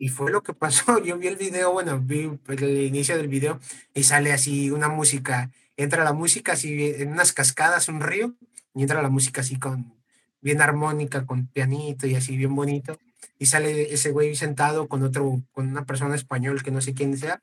Y 0.00 0.08
fue 0.08 0.32
lo 0.32 0.42
que 0.42 0.54
pasó. 0.54 0.98
Yo 1.04 1.16
vi 1.16 1.28
el 1.28 1.36
video, 1.36 1.70
bueno, 1.70 2.00
vi 2.00 2.36
el 2.48 2.78
inicio 2.78 3.16
del 3.16 3.28
video 3.28 3.60
y 3.94 4.02
sale 4.02 4.32
así 4.32 4.72
una 4.72 4.88
música. 4.88 5.52
Entra 5.76 6.02
la 6.02 6.14
música 6.14 6.54
así 6.54 6.94
en 6.96 7.12
unas 7.12 7.32
cascadas, 7.32 7.88
un 7.88 8.00
río, 8.00 8.34
y 8.74 8.82
entra 8.82 9.00
la 9.02 9.08
música 9.08 9.42
así 9.42 9.56
con 9.56 9.94
bien 10.40 10.60
armónica, 10.60 11.24
con 11.26 11.46
pianito 11.46 12.08
y 12.08 12.16
así 12.16 12.36
bien 12.36 12.56
bonito. 12.56 12.98
Y 13.44 13.46
sale 13.46 13.92
ese 13.92 14.10
güey 14.10 14.34
sentado 14.36 14.88
con 14.88 15.02
otro, 15.02 15.42
con 15.52 15.68
una 15.68 15.84
persona 15.84 16.14
español 16.14 16.62
que 16.62 16.70
no 16.70 16.80
sé 16.80 16.94
quién 16.94 17.18
sea, 17.18 17.42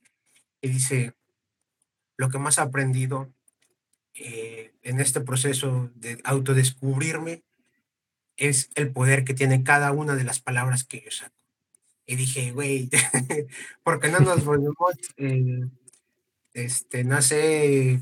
y 0.60 0.70
dice, 0.70 1.14
lo 2.18 2.32
que 2.32 2.40
más 2.40 2.58
he 2.58 2.62
aprendido 2.62 3.32
eh, 4.16 4.74
en 4.82 5.00
este 5.00 5.22
proceso 5.22 5.92
de 5.94 6.20
autodescubrirme 6.24 7.44
es 8.36 8.72
el 8.74 8.92
poder 8.92 9.24
que 9.24 9.36
tiene 9.36 9.64
cada 9.64 9.92
una 9.92 10.16
de 10.16 10.24
las 10.24 10.40
palabras 10.40 10.86
que 10.86 11.02
yo 11.02 11.12
saco. 11.12 11.36
Y 12.08 12.16
dije, 12.16 12.52
güey, 12.52 12.90
¿por 13.84 14.00
qué 14.00 14.08
no 14.10 14.22
nos 14.22 14.44
volvemos, 14.46 14.96
eh, 15.18 15.68
este, 16.56 17.04
no 17.04 17.22
sé, 17.22 18.02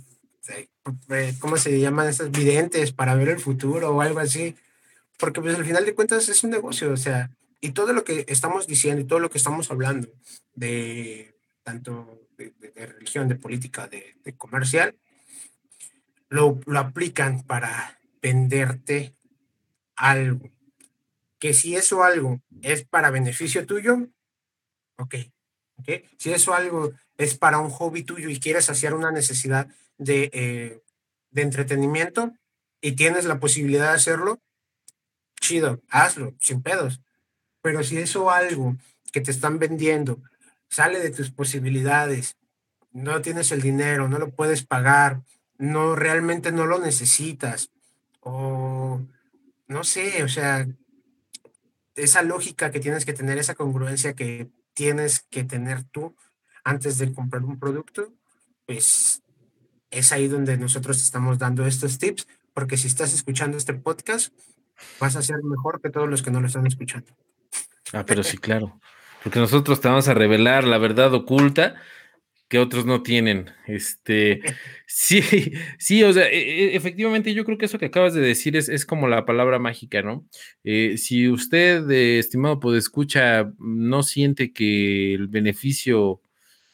eh, 1.10 1.34
¿cómo 1.40 1.58
se 1.58 1.78
llaman 1.82 2.08
esas 2.08 2.32
videntes 2.32 2.94
para 2.94 3.16
ver 3.16 3.28
el 3.28 3.42
futuro 3.42 3.94
o 3.94 4.00
algo 4.00 4.20
así? 4.20 4.56
Porque 5.18 5.42
pues 5.42 5.54
al 5.56 5.66
final 5.66 5.84
de 5.84 5.96
cuentas 5.96 6.30
es 6.30 6.46
un 6.46 6.52
negocio, 6.52 6.94
o 6.94 6.98
sea, 6.98 7.30
y 7.62 7.72
todo 7.72 7.94
lo 7.94 8.04
que 8.04 8.26
estamos 8.28 8.68
diciendo 8.68 9.02
y 9.02 9.06
todo 9.06 9.20
lo 9.20 9.30
que 9.30 9.38
estamos 9.38 9.70
hablando 9.72 10.08
de 10.54 11.36
tanto 11.64 12.28
de, 12.38 12.54
religión, 12.76 13.28
de 13.28 13.36
política, 13.36 13.88
de, 13.88 14.16
comercial, 14.38 14.96
lo, 16.30 16.60
lo 16.66 16.80
aplican 16.80 17.44
para 17.44 18.00
venderte 18.22 19.16
algo. 19.96 20.50
Que 21.38 21.54
si 21.54 21.76
eso 21.76 22.04
algo 22.04 22.42
es 22.62 22.86
para 22.86 23.12
beneficio 23.12 23.66
tuyo, 23.66 24.08
ok. 24.98 25.16
okay. 25.78 26.06
Si 26.18 26.32
eso 26.32 26.54
algo 26.54 26.92
es 27.18 27.38
para 27.38 27.60
un 27.60 27.70
hobby 27.70 28.04
tuyo 28.04 28.30
y 28.30 28.40
quieres 28.40 28.70
hacer 28.70 28.94
una 28.94 29.12
necesidad 29.12 29.68
de, 29.98 30.30
eh, 30.34 30.82
de 31.32 31.42
entretenimiento 31.42 32.34
y 32.82 32.94
tienes 32.94 33.26
la 33.26 33.40
posibilidad 33.40 33.90
de 33.90 33.96
hacerlo, 33.96 34.42
chido, 35.40 35.82
hazlo, 35.90 36.36
sin 36.40 36.62
pedos. 36.62 37.02
Pero 37.62 37.84
si 37.84 37.98
eso 37.98 38.32
algo 38.32 38.76
que 39.12 39.22
te 39.22 39.32
están 39.32 39.60
vendiendo 39.60 40.22
sale 40.70 41.00
de 41.00 41.10
tus 41.10 41.32
posibilidades, 41.32 42.38
no 42.92 43.22
tienes 43.22 43.52
el 43.52 43.62
dinero, 43.62 44.08
no 44.08 44.20
lo 44.20 44.32
puedes 44.32 44.64
pagar, 44.66 45.22
no 45.58 45.96
realmente 45.96 46.52
no 46.52 46.66
lo 46.66 46.80
necesitas, 46.80 47.72
o 48.22 49.02
no 49.68 49.84
sé, 49.84 50.24
o 50.24 50.28
sea, 50.30 50.68
esa 51.96 52.22
lógica 52.24 52.72
que 52.72 52.80
tienes 52.80 53.06
que 53.06 53.14
tener, 53.14 53.38
esa 53.38 53.56
congruencia 53.56 54.14
que 54.14 54.50
tienes 54.74 55.22
que 55.30 55.44
tener 55.44 55.84
tú 55.84 56.16
antes 56.64 56.98
de 56.98 57.14
comprar 57.14 57.44
un 57.44 57.60
producto, 57.60 58.14
pues 58.66 59.22
es 59.92 60.12
ahí 60.12 60.28
donde 60.28 60.58
nosotros 60.58 61.02
estamos 61.02 61.40
dando 61.40 61.66
estos 61.66 61.98
tips, 61.98 62.28
porque 62.54 62.78
si 62.78 62.88
estás 62.88 63.14
escuchando 63.14 63.58
este 63.58 63.74
podcast, 63.74 64.34
vas 65.00 65.16
a 65.16 65.22
ser 65.22 65.44
mejor 65.44 65.82
que 65.82 65.90
todos 65.90 66.10
los 66.10 66.22
que 66.22 66.32
no 66.32 66.42
lo 66.42 66.48
están 66.48 66.68
escuchando. 66.68 67.12
Ah, 67.94 68.06
pero 68.06 68.24
sí, 68.24 68.38
claro. 68.38 68.80
Porque 69.24 69.40
nosotros 69.40 69.82
te 69.82 69.88
vamos 69.88 70.08
a 70.08 70.14
revelar 70.14 70.64
la 70.64 70.78
verdad 70.78 71.14
oculta 71.14 71.76
que 72.50 72.58
otros 72.60 72.86
no 72.86 73.04
tienen. 73.04 73.52
Este, 73.68 74.42
sí, 74.88 75.22
sí, 75.78 76.04
o 76.04 76.12
sea, 76.12 76.28
e, 76.30 76.72
e, 76.72 76.76
efectivamente 76.76 77.34
yo 77.34 77.46
creo 77.46 77.58
que 77.58 77.66
eso 77.66 77.78
que 77.78 77.86
acabas 77.86 78.14
de 78.14 78.22
decir 78.22 78.58
es, 78.58 78.70
es 78.70 78.86
como 78.86 79.08
la 79.08 79.26
palabra 79.26 79.60
mágica, 79.60 80.02
¿no? 80.02 80.28
Eh, 80.64 80.98
si 80.98 81.30
usted, 81.30 81.90
estimado 81.92 82.76
escucha, 82.76 83.54
no 83.60 84.04
siente 84.04 84.52
que 84.52 85.14
el 85.14 85.28
beneficio 85.28 86.22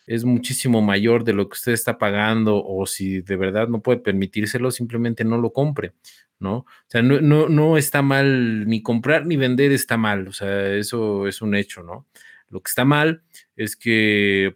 es 0.08 0.24
muchísimo 0.24 0.82
mayor 0.82 1.24
de 1.24 1.34
lo 1.34 1.50
que 1.50 1.56
usted 1.56 1.74
está 1.74 1.98
pagando 1.98 2.64
o 2.64 2.86
si 2.86 3.22
de 3.22 3.36
verdad 3.36 3.68
no 3.68 3.82
puede 3.82 4.00
permitírselo, 4.00 4.72
simplemente 4.72 5.24
no 5.24 5.38
lo 5.38 5.52
compre. 5.52 5.94
¿no? 6.40 6.58
O 6.58 6.66
sea, 6.88 7.02
no, 7.02 7.22
no, 7.22 7.50
no 7.50 7.78
está 7.78 8.02
mal, 8.02 8.68
ni 8.68 8.82
comprar 8.82 9.26
ni 9.26 9.38
vender 9.38 9.72
está 9.72 9.98
mal, 9.98 10.28
o 10.28 10.34
sea, 10.34 10.74
eso 10.74 11.28
es 11.28 11.42
un 11.42 11.56
hecho, 11.56 11.84
¿no? 11.84 12.08
Lo 12.50 12.62
que 12.62 12.70
está 12.70 12.86
mal 12.86 13.24
es 13.56 13.76
que, 13.76 14.56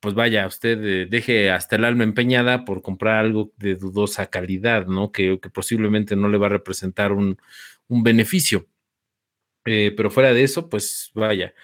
pues 0.00 0.14
vaya, 0.14 0.46
usted 0.46 1.08
deje 1.08 1.50
hasta 1.50 1.76
el 1.76 1.84
alma 1.84 2.04
empeñada 2.04 2.64
por 2.64 2.82
comprar 2.82 3.18
algo 3.24 3.52
de 3.56 3.76
dudosa 3.76 4.26
calidad, 4.26 4.86
¿no? 4.86 5.12
Que, 5.12 5.38
posiblemente 5.52 6.16
no 6.16 6.28
le 6.28 6.38
va 6.38 6.46
a 6.46 6.50
representar 6.50 7.12
un, 7.12 7.38
beneficio. 7.88 8.66
Eh, 9.66 9.92
pero 9.96 10.10
fuera 10.10 10.32
de 10.32 10.42
eso, 10.44 10.68
pues 10.68 11.10
vaya. 11.14 11.54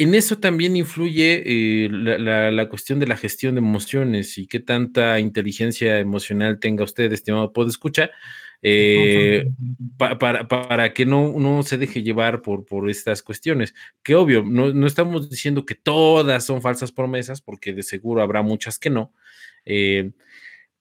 En 0.00 0.14
eso 0.14 0.38
también 0.38 0.76
influye 0.76 1.42
eh, 1.44 1.88
la, 1.90 2.52
la, 2.52 2.68
cuestión 2.68 3.00
de 3.00 3.08
la 3.08 3.16
gestión 3.16 3.56
de 3.56 3.58
emociones 3.58 4.38
y 4.38 4.46
qué 4.46 4.60
tanta 4.60 5.18
inteligencia 5.18 5.98
emocional 5.98 6.60
tenga 6.60 6.84
usted, 6.84 7.12
estimado 7.12 7.52
escuchar 7.66 8.12
eh, 8.62 9.50
para, 9.96 10.48
para, 10.48 10.92
que 10.92 11.04
no, 11.04 11.34
no, 11.38 11.64
se 11.64 11.78
deje 11.78 12.02
llevar 12.02 12.42
por, 12.42 12.64
por 12.64 12.88
estas 12.88 13.22
cuestiones. 13.22 13.74
Que 14.04 14.14
obvio, 14.14 14.44
no, 14.44 14.72
no, 14.72 14.86
estamos 14.86 15.30
diciendo 15.30 15.66
que 15.66 15.74
todas 15.74 16.44
son 16.44 16.62
falsas 16.62 16.92
promesas, 16.92 17.40
porque 17.40 17.72
de 17.72 17.82
seguro 17.82 18.22
habrá 18.22 18.42
muchas 18.42 18.78
que 18.78 18.90
no. 18.90 19.12
Eh, 19.64 20.12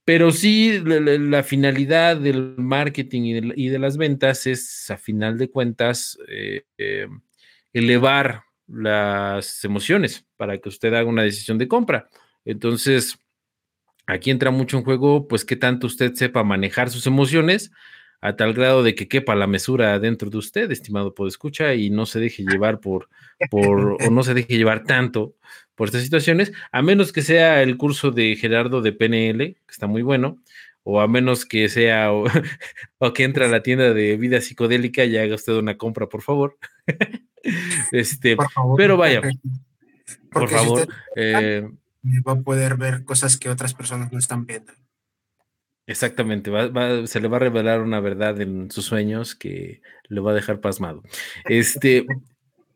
pero 0.06 0.32
sí, 0.32 0.80
la, 0.86 1.44
finalidad 1.44 2.18
del 2.18 2.56
marketing 2.58 3.54
y 3.56 3.70
de, 3.70 3.80
las 3.80 3.98
ventas 3.98 4.48
es, 4.48 4.90
a 4.90 4.98
final 4.98 5.38
de 5.38 5.50
cuentas, 5.50 6.18
eh, 6.30 6.64
elevar 7.74 8.47
las 8.68 9.64
emociones 9.64 10.26
para 10.38 10.58
que 10.58 10.70
usted 10.70 10.94
haga 10.94 11.10
una 11.10 11.24
decisión 11.24 11.58
de 11.58 11.68
compra. 11.68 12.08
Entonces, 12.46 13.20
Aquí 14.08 14.32
entra 14.32 14.52
mucho 14.52 14.78
en 14.78 14.86
juego, 14.86 15.28
pues, 15.28 15.44
qué 15.44 15.58
tanto 15.58 15.86
usted 15.86 16.14
sepa 16.14 16.44
manejar 16.44 16.90
sus 16.90 17.06
emociones 17.08 17.72
a 18.22 18.36
tal 18.38 18.54
grado 18.54 18.82
de 18.82 18.96
que 18.96 19.10
quepa 19.10 19.36
la 19.36 19.48
mesura 19.48 20.00
dentro 20.00 20.30
de 20.30 20.38
usted, 20.38 20.72
estimado 20.72 21.14
escucha 21.28 21.76
y 21.76 21.90
no 21.90 22.06
se 22.06 22.20
deje 22.20 22.44
llevar 22.44 22.80
por, 22.80 23.10
por, 23.52 24.02
o 24.02 24.10
no 24.10 24.24
se 24.24 24.34
deje 24.34 24.58
llevar 24.58 24.86
tanto 24.86 25.36
por 25.76 25.90
estas 25.90 26.04
situaciones, 26.04 26.54
a 26.72 26.82
menos 26.82 27.12
que 27.12 27.22
sea 27.22 27.62
el 27.62 27.78
curso 27.78 28.10
de 28.10 28.36
Gerardo 28.38 28.82
de 28.82 28.94
PNL, 28.94 29.38
que 29.38 29.60
está 29.70 29.86
muy 29.86 30.02
bueno, 30.02 30.42
o 30.84 31.02
a 31.02 31.08
menos 31.08 31.46
que 31.46 31.68
sea, 31.68 32.12
o, 33.00 33.14
que 33.14 33.24
entre 33.26 33.46
a 33.46 33.50
la 33.50 33.62
tienda 33.62 33.94
de 33.94 34.16
vida 34.16 34.40
psicodélica 34.40 35.04
y 35.04 35.18
haga 35.18 35.36
usted 35.36 35.54
una 35.54 35.78
compra, 35.78 36.08
por 36.08 36.22
favor. 36.22 36.58
este, 37.92 38.38
pero 38.78 38.98
vaya, 38.98 39.22
por 40.32 40.50
favor. 40.50 40.88
Eh, 41.16 41.68
va 42.28 42.34
a 42.34 42.42
poder 42.42 42.78
ver 42.78 43.04
cosas 43.04 43.38
que 43.38 43.50
otras 43.50 43.74
personas 43.74 44.12
no 44.12 44.20
están 44.20 44.46
viendo. 44.46 44.74
Exactamente, 45.86 46.52
se 47.06 47.22
le 47.22 47.28
va 47.30 47.38
a 47.38 47.40
revelar 47.40 47.82
una 47.82 48.02
verdad 48.02 48.42
en 48.42 48.70
sus 48.70 48.84
sueños 48.84 49.36
que 49.36 49.82
le 50.10 50.20
va 50.20 50.32
a 50.32 50.36
dejar 50.36 50.60
pasmado. 50.60 51.02
Este, 51.46 52.06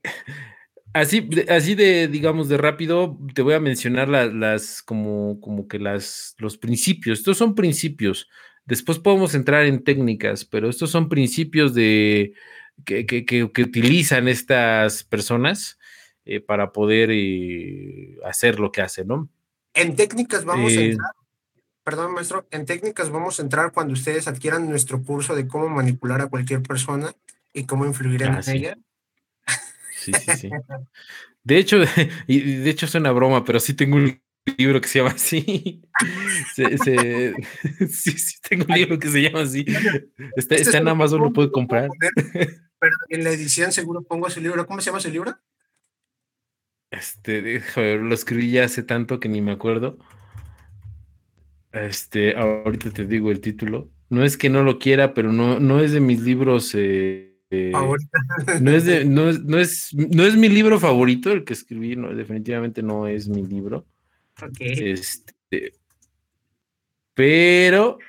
así, 0.93 1.29
así 1.49 1.75
de, 1.75 2.07
digamos, 2.07 2.47
de 2.47 2.57
rápido, 2.57 3.17
te 3.33 3.41
voy 3.41 3.53
a 3.53 3.59
mencionar 3.59 4.07
las, 4.07 4.81
como, 4.81 5.41
como 5.41 5.67
que 5.67 5.77
las, 5.77 6.35
los 6.37 6.57
principios. 6.57 7.19
Estos 7.19 7.37
son 7.37 7.53
principios. 7.53 8.29
Después 8.65 8.97
podemos 8.97 9.35
entrar 9.35 9.65
en 9.65 9.83
técnicas, 9.83 10.45
pero 10.45 10.69
estos 10.69 10.89
son 10.89 11.09
principios 11.09 11.73
de, 11.73 12.33
que, 12.85 13.05
que, 13.05 13.43
utilizan 13.43 14.27
estas 14.27 15.03
personas 15.03 15.77
eh, 16.25 16.39
para 16.39 16.71
poder 16.71 17.09
eh, 17.11 18.17
hacer 18.25 18.59
lo 18.59 18.71
que 18.71 18.81
hace, 18.81 19.05
¿no? 19.05 19.29
En 19.73 19.95
técnicas 19.95 20.45
vamos 20.45 20.71
a 20.73 20.81
eh, 20.81 20.91
entrar, 20.91 21.11
perdón 21.83 22.13
maestro, 22.13 22.47
en 22.51 22.65
técnicas 22.65 23.09
vamos 23.09 23.39
a 23.39 23.43
entrar 23.43 23.71
cuando 23.71 23.93
ustedes 23.93 24.27
adquieran 24.27 24.69
nuestro 24.69 25.01
curso 25.03 25.35
de 25.35 25.47
cómo 25.47 25.69
manipular 25.69 26.21
a 26.21 26.27
cualquier 26.27 26.61
persona 26.61 27.13
y 27.53 27.65
cómo 27.65 27.85
influir 27.85 28.23
en 28.23 28.33
ah, 28.33 28.41
ella. 28.47 28.77
Sí, 29.95 30.11
sí, 30.13 30.31
sí. 30.37 30.49
De 31.43 31.57
hecho, 31.57 31.77
y 32.27 32.39
de 32.39 32.69
hecho 32.69 32.85
es 32.85 32.95
una 32.95 33.11
broma, 33.11 33.43
pero 33.45 33.59
sí 33.59 33.73
tengo 33.73 33.97
un 33.97 34.21
libro 34.57 34.81
que 34.81 34.87
se 34.87 34.99
llama 34.99 35.11
así. 35.11 35.83
sí, 36.55 38.11
sí, 38.11 38.35
tengo 38.47 38.65
un 38.67 38.75
libro 38.75 38.99
que 38.99 39.09
se 39.09 39.21
llama 39.21 39.41
así. 39.41 39.65
Está, 40.35 40.55
este 40.55 40.61
está 40.61 40.77
en 40.77 40.87
Amazon, 40.87 41.21
lo 41.21 41.33
puede 41.33 41.51
comprar. 41.51 41.89
Pero 42.79 42.95
en 43.09 43.23
la 43.23 43.29
edición 43.29 43.71
seguro 43.71 44.01
pongo 44.01 44.27
ese 44.27 44.41
libro. 44.41 44.65
¿Cómo 44.65 44.81
se 44.81 44.87
llama 44.87 44.99
ese 44.99 45.11
libro? 45.11 45.37
Este, 46.89 47.63
lo 47.75 48.13
escribí 48.13 48.51
ya 48.51 48.65
hace 48.65 48.83
tanto 48.83 49.19
que 49.19 49.29
ni 49.29 49.41
me 49.41 49.51
acuerdo. 49.51 49.97
Este, 51.71 52.35
ahorita 52.35 52.91
te 52.91 53.05
digo 53.05 53.31
el 53.31 53.39
título. 53.39 53.89
No 54.09 54.25
es 54.25 54.35
que 54.35 54.49
no 54.49 54.63
lo 54.63 54.77
quiera, 54.77 55.13
pero 55.13 55.31
no, 55.31 55.59
no 55.59 55.79
es 55.79 55.93
de 55.93 56.01
mis 56.01 56.21
libros. 56.21 56.73
Eh, 56.75 57.31
eh, 57.51 57.71
no, 57.71 58.71
es 58.71 58.85
de, 58.85 59.05
no, 59.05 59.29
es, 59.29 59.43
no, 59.43 59.57
es, 59.57 59.93
no 59.93 60.23
es 60.23 60.35
mi 60.35 60.49
libro 60.49 60.79
favorito, 60.79 61.31
el 61.31 61.43
que 61.43 61.53
escribí, 61.53 61.95
no, 61.95 62.13
definitivamente 62.13 62.81
no 62.81 63.07
es 63.07 63.27
mi 63.27 63.45
libro. 63.45 63.85
Este, 64.59 65.73
pero, 67.13 67.99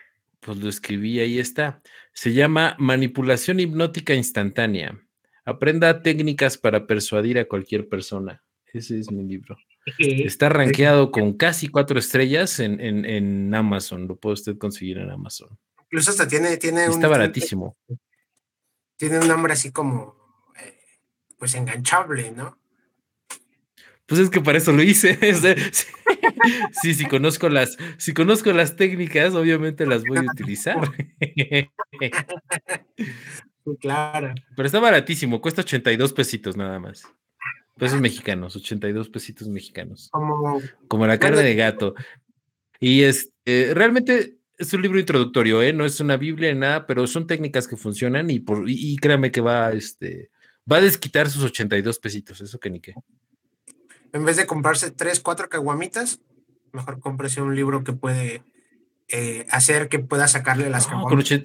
pues 0.41 0.59
lo 0.59 0.69
escribí, 0.69 1.21
ahí 1.21 1.39
está. 1.39 1.83
Se 2.13 2.33
llama 2.33 2.77
Manipulación 2.79 3.61
hipnótica 3.61 4.15
instantánea. 4.15 4.99
Aprenda 5.45 6.03
técnicas 6.03 6.57
para 6.57 6.87
persuadir 6.87 7.39
a 7.39 7.47
cualquier 7.47 7.89
persona. 7.89 8.43
Ese 8.73 8.99
es 8.99 9.11
mi 9.11 9.25
libro. 9.25 9.57
Está 9.99 10.49
rankeado 10.49 11.11
con 11.11 11.35
casi 11.35 11.69
cuatro 11.69 11.99
estrellas 11.99 12.61
en, 12.61 13.55
Amazon. 13.55 14.07
Lo 14.07 14.17
puede 14.17 14.35
usted 14.35 14.57
conseguir 14.57 14.99
en 14.99 15.11
Amazon. 15.11 15.59
Incluso 15.85 16.11
hasta 16.11 16.29
tiene, 16.29 16.57
tiene 16.57 16.87
Está 16.87 17.09
baratísimo. 17.09 17.77
Tiene 18.97 19.19
un 19.19 19.29
nombre 19.29 19.53
así 19.53 19.73
como, 19.73 20.17
eh, 20.59 20.79
pues 21.37 21.55
enganchable, 21.55 22.31
¿no? 22.31 22.57
Pues 24.07 24.21
es 24.21 24.31
que 24.31 24.41
para 24.41 24.59
eso 24.59 24.73
lo 24.73 24.83
hice. 24.83 25.19
sí, 26.83 26.95
si 26.95 27.07
conozco 27.07 27.49
las, 27.49 27.77
si 27.99 28.13
conozco 28.13 28.53
las 28.53 28.77
técnicas, 28.77 29.35
obviamente 29.35 29.87
las 29.87 30.05
voy 30.05 30.19
a 30.19 30.23
utilizar. 30.23 30.79
claro. 33.81 34.35
Pero 34.57 34.67
está 34.67 34.81
baratísimo, 34.81 35.41
cuesta 35.41 35.63
82 35.63 36.13
pesitos 36.13 36.57
nada 36.57 36.79
más. 36.79 37.05
Pesos 37.79 38.01
mexicanos, 38.01 38.55
82 38.55 39.09
pesitos 39.09 39.49
mexicanos. 39.49 40.09
Como, 40.13 40.61
Como 40.89 41.07
la 41.07 41.19
carne 41.19 41.43
de 41.43 41.55
gato. 41.55 41.95
Y 42.79 43.03
este, 43.03 43.75
realmente 43.75 44.37
es 44.59 44.73
un 44.73 44.83
libro 44.83 44.99
introductorio, 44.99 45.63
¿eh? 45.63 45.73
No 45.73 45.85
es 45.85 46.01
una 46.01 46.17
Biblia 46.17 46.53
ni 46.53 46.61
nada, 46.61 46.87
pero 46.87 47.07
son 47.07 47.27
técnicas 47.27 47.67
que 47.67 47.77
funcionan 47.77 48.31
y, 48.31 48.41
por, 48.41 48.65
y, 48.69 48.97
créame 48.97 49.31
que 49.31 49.41
va, 49.41 49.73
este, 49.73 50.31
va 50.71 50.77
a 50.77 50.81
desquitar 50.83 51.29
sus 51.29 51.45
82 51.45 51.99
pesitos, 51.99 52.41
eso 52.41 52.61
que 52.61 52.71
ni 52.71 52.81
qué. 52.81 52.95
En 54.13 54.25
vez 54.25 54.37
de 54.37 54.47
comprarse 54.47 54.91
tres, 54.91 55.21
cuatro 55.21 55.49
caguamitas, 55.49 56.21
mejor 56.73 57.01
cómprese 57.01 57.41
un 57.41 57.57
libro 57.57 57.85
que 57.85 57.93
puede 57.93 58.43
eh, 59.09 59.47
hacer 59.51 59.89
que 59.89 59.99
pueda 59.99 60.29
sacarle 60.29 60.71
las 60.71 60.89
no, 60.89 61.05
caguamitas. 61.05 61.45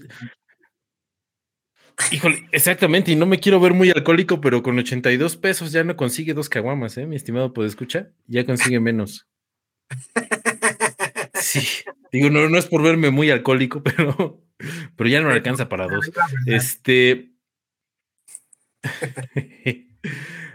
Híjole, 2.11 2.47
exactamente, 2.51 3.11
y 3.11 3.15
no 3.15 3.26
me 3.26 3.39
quiero 3.39 3.59
ver 3.59 3.74
muy 3.74 3.89
alcohólico, 3.89 4.39
pero 4.39 4.61
con 4.61 4.78
82 4.78 5.36
pesos 5.38 5.72
ya 5.72 5.84
no 5.84 5.95
consigue 5.95 6.36
dos 6.36 6.47
caguamas, 6.47 6.95
¿eh? 6.97 7.07
Mi 7.07 7.15
estimado, 7.15 7.53
¿puede 7.53 7.70
escuchar? 7.70 8.11
Ya 8.28 8.45
consigue 8.45 8.80
menos. 8.80 9.28
Sí, 11.34 11.65
digo, 12.11 12.30
no, 12.30 12.49
no 12.49 12.57
es 12.57 12.68
por 12.68 12.84
verme 12.84 13.09
muy 13.09 13.32
alcohólico, 13.32 13.82
pero, 13.84 14.43
pero 14.95 15.09
ya 15.09 15.22
no 15.22 15.30
alcanza 15.30 15.70
para 15.70 15.88
dos. 15.88 16.11
Este. 16.45 17.32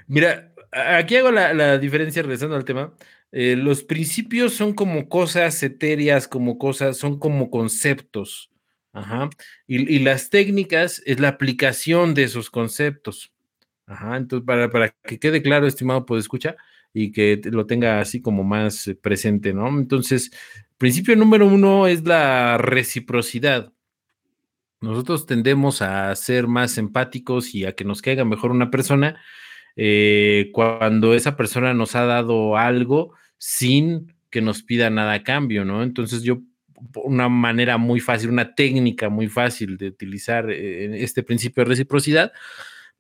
Mira, 0.07 0.52
aquí 0.73 1.17
hago 1.17 1.31
la, 1.31 1.79
diferencia 1.79 2.23
regresando 2.23 2.57
al 2.57 2.65
tema. 2.65 2.93
Eh, 3.31 3.57
los 3.57 3.83
principios 3.83 4.55
son 4.55 4.75
como 4.75 5.09
cosas 5.09 5.63
etéreas, 5.63 6.29
como 6.29 6.59
cosas, 6.59 6.97
son 6.97 7.19
como 7.19 7.51
conceptos. 7.51 8.51
Ajá. 8.93 9.31
Y, 9.67 10.01
las 10.01 10.29
técnicas 10.29 11.03
es 11.07 11.19
la 11.21 11.29
aplicación 11.29 12.15
de 12.15 12.25
esos 12.25 12.51
conceptos. 12.51 13.33
Ajá. 13.87 14.17
Entonces, 14.17 14.47
para, 14.47 14.71
para 14.71 14.91
que 14.91 15.19
quede 15.19 15.43
claro, 15.43 15.67
estimado, 15.67 16.05
puede 16.05 16.21
escuchar 16.21 16.57
y 16.95 17.11
que 17.13 17.41
lo 17.45 17.67
tenga 17.67 18.01
así 18.01 18.21
como 18.21 18.45
más 18.45 18.91
presente, 19.01 19.55
¿no? 19.55 19.69
Entonces, 19.69 20.31
principio 20.77 21.17
número 21.17 21.47
uno 21.47 21.87
es 21.87 22.05
la 22.05 22.59
reciprocidad. 22.59 23.73
Nosotros 24.81 25.27
tendemos 25.27 25.81
a 25.81 26.15
ser 26.17 26.49
más 26.49 26.77
empáticos 26.77 27.55
y 27.55 27.65
a 27.65 27.73
que 27.73 27.85
nos 27.85 28.03
caiga 28.03 28.25
mejor 28.25 28.51
una 28.51 28.71
persona 28.71 29.23
eh, 29.77 30.51
cuando 30.53 31.15
esa 31.15 31.37
persona 31.37 31.75
nos 31.75 31.95
ha 31.97 32.05
dado 32.05 32.57
algo 32.57 33.13
sin 33.39 34.15
que 34.31 34.41
nos 34.41 34.63
pida 34.63 34.91
nada 34.91 35.13
a 35.13 35.23
cambio, 35.23 35.65
¿no? 35.65 35.83
Entonces 35.83 36.23
yo, 36.23 36.41
una 36.97 37.29
manera 37.29 37.79
muy 37.79 38.01
fácil, 38.01 38.31
una 38.31 38.55
técnica 38.55 39.09
muy 39.09 39.29
fácil 39.29 39.77
de 39.77 39.89
utilizar 39.89 40.51
eh, 40.51 41.03
este 41.03 41.23
principio 41.23 41.65
de 41.65 41.71
reciprocidad, 41.71 42.33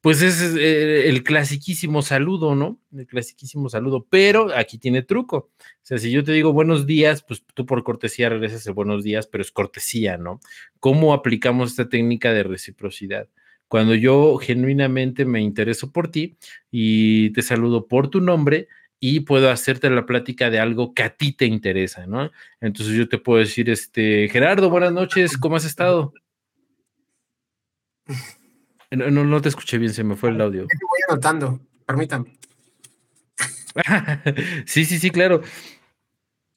pues 0.03 0.21
es 0.21 0.43
eh, 0.57 1.09
el 1.09 1.23
clasiquísimo 1.23 2.03
saludo, 2.03 2.57
¿no? 2.57 2.81
El 2.93 3.07
clasiquísimo 3.07 3.69
saludo, 3.69 4.05
pero 4.11 4.49
aquí 4.55 4.77
tiene 4.77 5.03
truco. 5.03 5.37
O 5.37 5.81
sea, 5.83 5.97
si 5.99 6.11
yo 6.11 6.25
te 6.25 6.33
digo 6.33 6.53
buenos 6.53 6.87
días, 6.87 7.23
pues 7.23 7.45
tú 7.55 7.65
por 7.67 7.85
cortesía 7.85 8.29
regresas 8.29 8.67
el 8.67 8.73
buenos 8.73 9.05
días, 9.05 9.29
pero 9.29 9.43
es 9.43 9.53
cortesía, 9.53 10.19
¿no? 10.19 10.41
¿Cómo 10.81 11.15
aplicamos 11.15 11.71
esta 11.71 11.89
técnica 11.89 12.33
de 12.33 12.43
reciprocidad? 12.43 13.29
Cuando 13.73 13.95
yo 13.95 14.37
genuinamente 14.37 15.25
me 15.25 15.41
intereso 15.41 15.93
por 15.93 16.11
ti 16.11 16.37
y 16.71 17.31
te 17.31 17.41
saludo 17.41 17.87
por 17.87 18.09
tu 18.09 18.21
nombre, 18.21 18.69
y 19.01 19.21
puedo 19.21 19.51
hacerte 19.51 19.89
la 19.89 20.05
plática 20.05 20.51
de 20.51 20.61
algo 20.61 20.93
que 20.93 21.05
a 21.05 21.17
ti 21.17 21.33
te 21.33 21.47
interesa, 21.47 22.07
¿no? 22.07 22.31
Entonces 22.61 22.95
yo 22.95 23.09
te 23.09 23.17
puedo 23.17 23.39
decir, 23.39 23.71
este, 23.71 24.29
Gerardo, 24.29 24.69
buenas 24.69 24.93
noches, 24.93 25.39
¿cómo 25.39 25.57
has 25.57 25.65
estado? 25.65 26.13
No, 28.91 29.11
no, 29.11 29.41
te 29.41 29.49
escuché 29.49 29.79
bien, 29.79 29.95
se 29.95 30.05
me 30.05 30.17
fue 30.17 30.29
el 30.29 30.41
audio. 30.43 30.65
Voy 30.65 31.01
anotando, 31.09 31.59
permítame. 31.87 32.37
sí, 34.67 34.85
sí, 34.85 34.99
sí, 34.99 35.09
claro. 35.09 35.41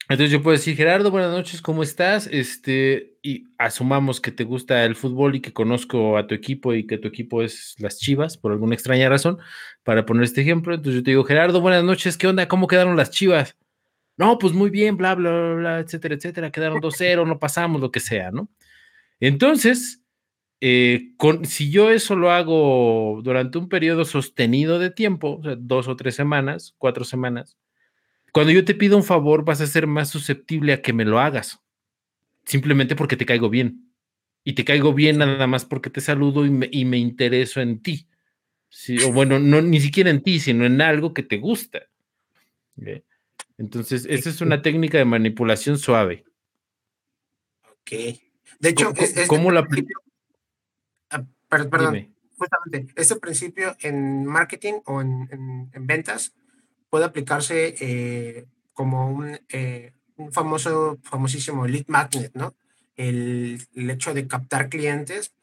Entonces 0.08 0.30
yo 0.30 0.40
puedo 0.40 0.56
decir, 0.56 0.76
Gerardo, 0.76 1.10
buenas 1.10 1.32
noches, 1.32 1.60
¿cómo 1.60 1.82
estás? 1.82 2.28
Este, 2.28 3.16
y 3.22 3.48
asumamos 3.58 4.20
que 4.20 4.30
te 4.30 4.44
gusta 4.44 4.84
el 4.84 4.94
fútbol 4.94 5.34
y 5.34 5.40
que 5.40 5.52
conozco 5.52 6.16
a 6.16 6.28
tu 6.28 6.34
equipo 6.34 6.74
y 6.74 6.86
que 6.86 6.96
tu 6.96 7.08
equipo 7.08 7.42
es 7.42 7.74
las 7.78 7.98
Chivas, 7.98 8.36
por 8.36 8.52
alguna 8.52 8.74
extraña 8.74 9.08
razón, 9.08 9.38
para 9.82 10.06
poner 10.06 10.22
este 10.22 10.42
ejemplo. 10.42 10.74
Entonces 10.74 11.00
yo 11.00 11.04
te 11.04 11.10
digo, 11.10 11.24
Gerardo, 11.24 11.60
buenas 11.60 11.82
noches, 11.82 12.16
¿qué 12.16 12.28
onda? 12.28 12.46
¿Cómo 12.46 12.68
quedaron 12.68 12.96
las 12.96 13.10
Chivas? 13.10 13.56
No, 14.16 14.38
pues 14.38 14.52
muy 14.52 14.70
bien, 14.70 14.96
bla, 14.96 15.16
bla, 15.16 15.30
bla, 15.30 15.54
bla 15.54 15.80
etcétera, 15.80 16.14
etcétera. 16.14 16.52
Quedaron 16.52 16.80
2-0, 16.80 17.26
no 17.26 17.40
pasamos, 17.40 17.80
lo 17.80 17.90
que 17.90 18.00
sea, 18.00 18.30
¿no? 18.30 18.48
Entonces, 19.18 20.02
eh, 20.60 21.14
con, 21.16 21.46
si 21.46 21.70
yo 21.70 21.90
eso 21.90 22.14
lo 22.14 22.30
hago 22.30 23.20
durante 23.24 23.58
un 23.58 23.68
periodo 23.68 24.04
sostenido 24.04 24.78
de 24.78 24.90
tiempo, 24.90 25.40
dos 25.58 25.88
o 25.88 25.96
tres 25.96 26.14
semanas, 26.14 26.74
cuatro 26.78 27.04
semanas, 27.04 27.56
cuando 28.36 28.52
yo 28.52 28.66
te 28.66 28.74
pido 28.74 28.98
un 28.98 29.02
favor 29.02 29.46
vas 29.46 29.62
a 29.62 29.66
ser 29.66 29.86
más 29.86 30.10
susceptible 30.10 30.74
a 30.74 30.82
que 30.82 30.92
me 30.92 31.06
lo 31.06 31.20
hagas, 31.20 31.58
simplemente 32.44 32.94
porque 32.94 33.16
te 33.16 33.24
caigo 33.24 33.48
bien. 33.48 33.90
Y 34.44 34.52
te 34.52 34.62
caigo 34.62 34.92
bien 34.92 35.16
nada 35.16 35.46
más 35.46 35.64
porque 35.64 35.88
te 35.88 36.02
saludo 36.02 36.44
y 36.44 36.50
me, 36.50 36.68
y 36.70 36.84
me 36.84 36.98
intereso 36.98 37.62
en 37.62 37.80
ti. 37.80 38.06
Sí, 38.68 38.98
o 39.02 39.10
bueno, 39.10 39.38
no 39.38 39.62
ni 39.62 39.80
siquiera 39.80 40.10
en 40.10 40.22
ti, 40.22 40.38
sino 40.38 40.66
en 40.66 40.82
algo 40.82 41.14
que 41.14 41.22
te 41.22 41.38
gusta. 41.38 41.86
Entonces, 43.56 44.04
esa 44.06 44.28
es 44.28 44.42
una 44.42 44.60
técnica 44.60 44.98
de 44.98 45.06
manipulación 45.06 45.78
suave. 45.78 46.26
Ok. 47.62 47.90
De 48.60 48.68
hecho, 48.68 48.92
¿cómo, 49.28 49.50
la 49.50 49.60
aplico? 49.60 49.88
perdón, 51.48 52.14
justamente, 52.36 52.92
este 53.00 53.16
principio 53.16 53.74
en 53.80 54.26
marketing 54.26 54.74
o 54.84 55.00
en, 55.00 55.70
ventas 55.86 56.34
puede 56.96 57.04
aplicarse 57.04 57.74
eh, 57.78 58.46
como 58.72 59.10
un, 59.10 59.38
eh, 59.50 59.92
un, 60.16 60.32
famoso, 60.32 60.96
famosísimo 61.02 61.66
lead 61.66 61.84
magnet, 61.88 62.32
¿no? 62.32 62.54
El, 62.96 63.60
hecho 63.74 64.14
de 64.14 64.26
captar 64.26 64.70
clientes 64.70 65.34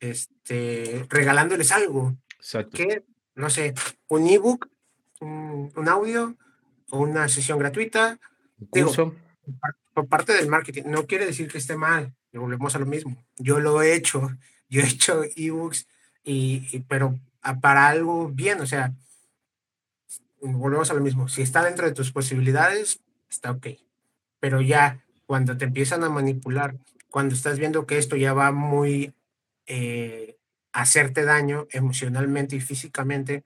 este, 0.00 1.06
regalándoles 1.08 1.70
algo. 1.70 2.16
Exacto. 2.38 2.76
Que, 2.76 3.04
no 3.36 3.50
sé, 3.50 3.72
un 4.08 4.26
ebook, 4.26 4.68
un, 5.20 5.72
un 5.76 5.88
audio 5.88 6.34
o 6.90 6.98
una 6.98 7.28
sesión 7.28 7.60
gratuita. 7.60 8.18
curso. 8.70 9.14
por 9.94 10.08
parte 10.08 10.32
del 10.32 10.48
marketing. 10.48 10.82
No 10.86 11.06
quiere 11.06 11.24
decir 11.24 11.46
que 11.46 11.58
esté 11.58 11.76
mal. 11.76 12.12
Volvemos 12.32 12.74
a 12.74 12.80
lo 12.80 12.86
mismo. 12.86 13.16
Yo 13.38 13.60
lo 13.60 13.80
he 13.80 13.94
hecho 13.94 14.28
yo 14.68 14.82
he 14.82 14.86
hecho 14.86 15.22
ebooks, 15.36 15.86
y, 16.24 16.80
pero 16.88 17.20
para 17.60 17.86
algo 17.86 18.28
bien, 18.28 18.60
o 18.60 18.66
sea, 18.66 18.92
volvemos 20.52 20.90
a 20.90 20.94
lo 20.94 21.00
mismo, 21.00 21.28
si 21.28 21.42
está 21.42 21.64
dentro 21.64 21.86
de 21.86 21.92
tus 21.92 22.12
posibilidades, 22.12 23.00
está 23.28 23.50
ok, 23.50 23.68
pero 24.40 24.60
ya 24.60 25.04
cuando 25.26 25.56
te 25.56 25.64
empiezan 25.64 26.04
a 26.04 26.08
manipular, 26.08 26.76
cuando 27.10 27.34
estás 27.34 27.58
viendo 27.58 27.86
que 27.86 27.98
esto 27.98 28.16
ya 28.16 28.32
va 28.32 28.52
muy 28.52 29.14
eh, 29.66 30.36
a 30.72 30.82
hacerte 30.82 31.24
daño 31.24 31.66
emocionalmente 31.70 32.56
y 32.56 32.60
físicamente, 32.60 33.44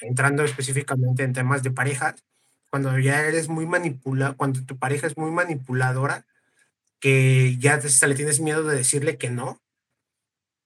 entrando 0.00 0.44
específicamente 0.44 1.22
en 1.22 1.32
temas 1.32 1.62
de 1.62 1.70
pareja, 1.70 2.14
cuando 2.70 2.98
ya 2.98 3.26
eres 3.26 3.48
muy 3.48 3.66
manipulado, 3.66 4.36
cuando 4.36 4.64
tu 4.64 4.78
pareja 4.78 5.06
es 5.06 5.16
muy 5.16 5.30
manipuladora, 5.30 6.26
que 7.00 7.56
ya 7.58 7.78
te, 7.78 7.88
le 8.06 8.14
tienes 8.14 8.40
miedo 8.40 8.64
de 8.64 8.76
decirle 8.76 9.18
que 9.18 9.30
no, 9.30 9.60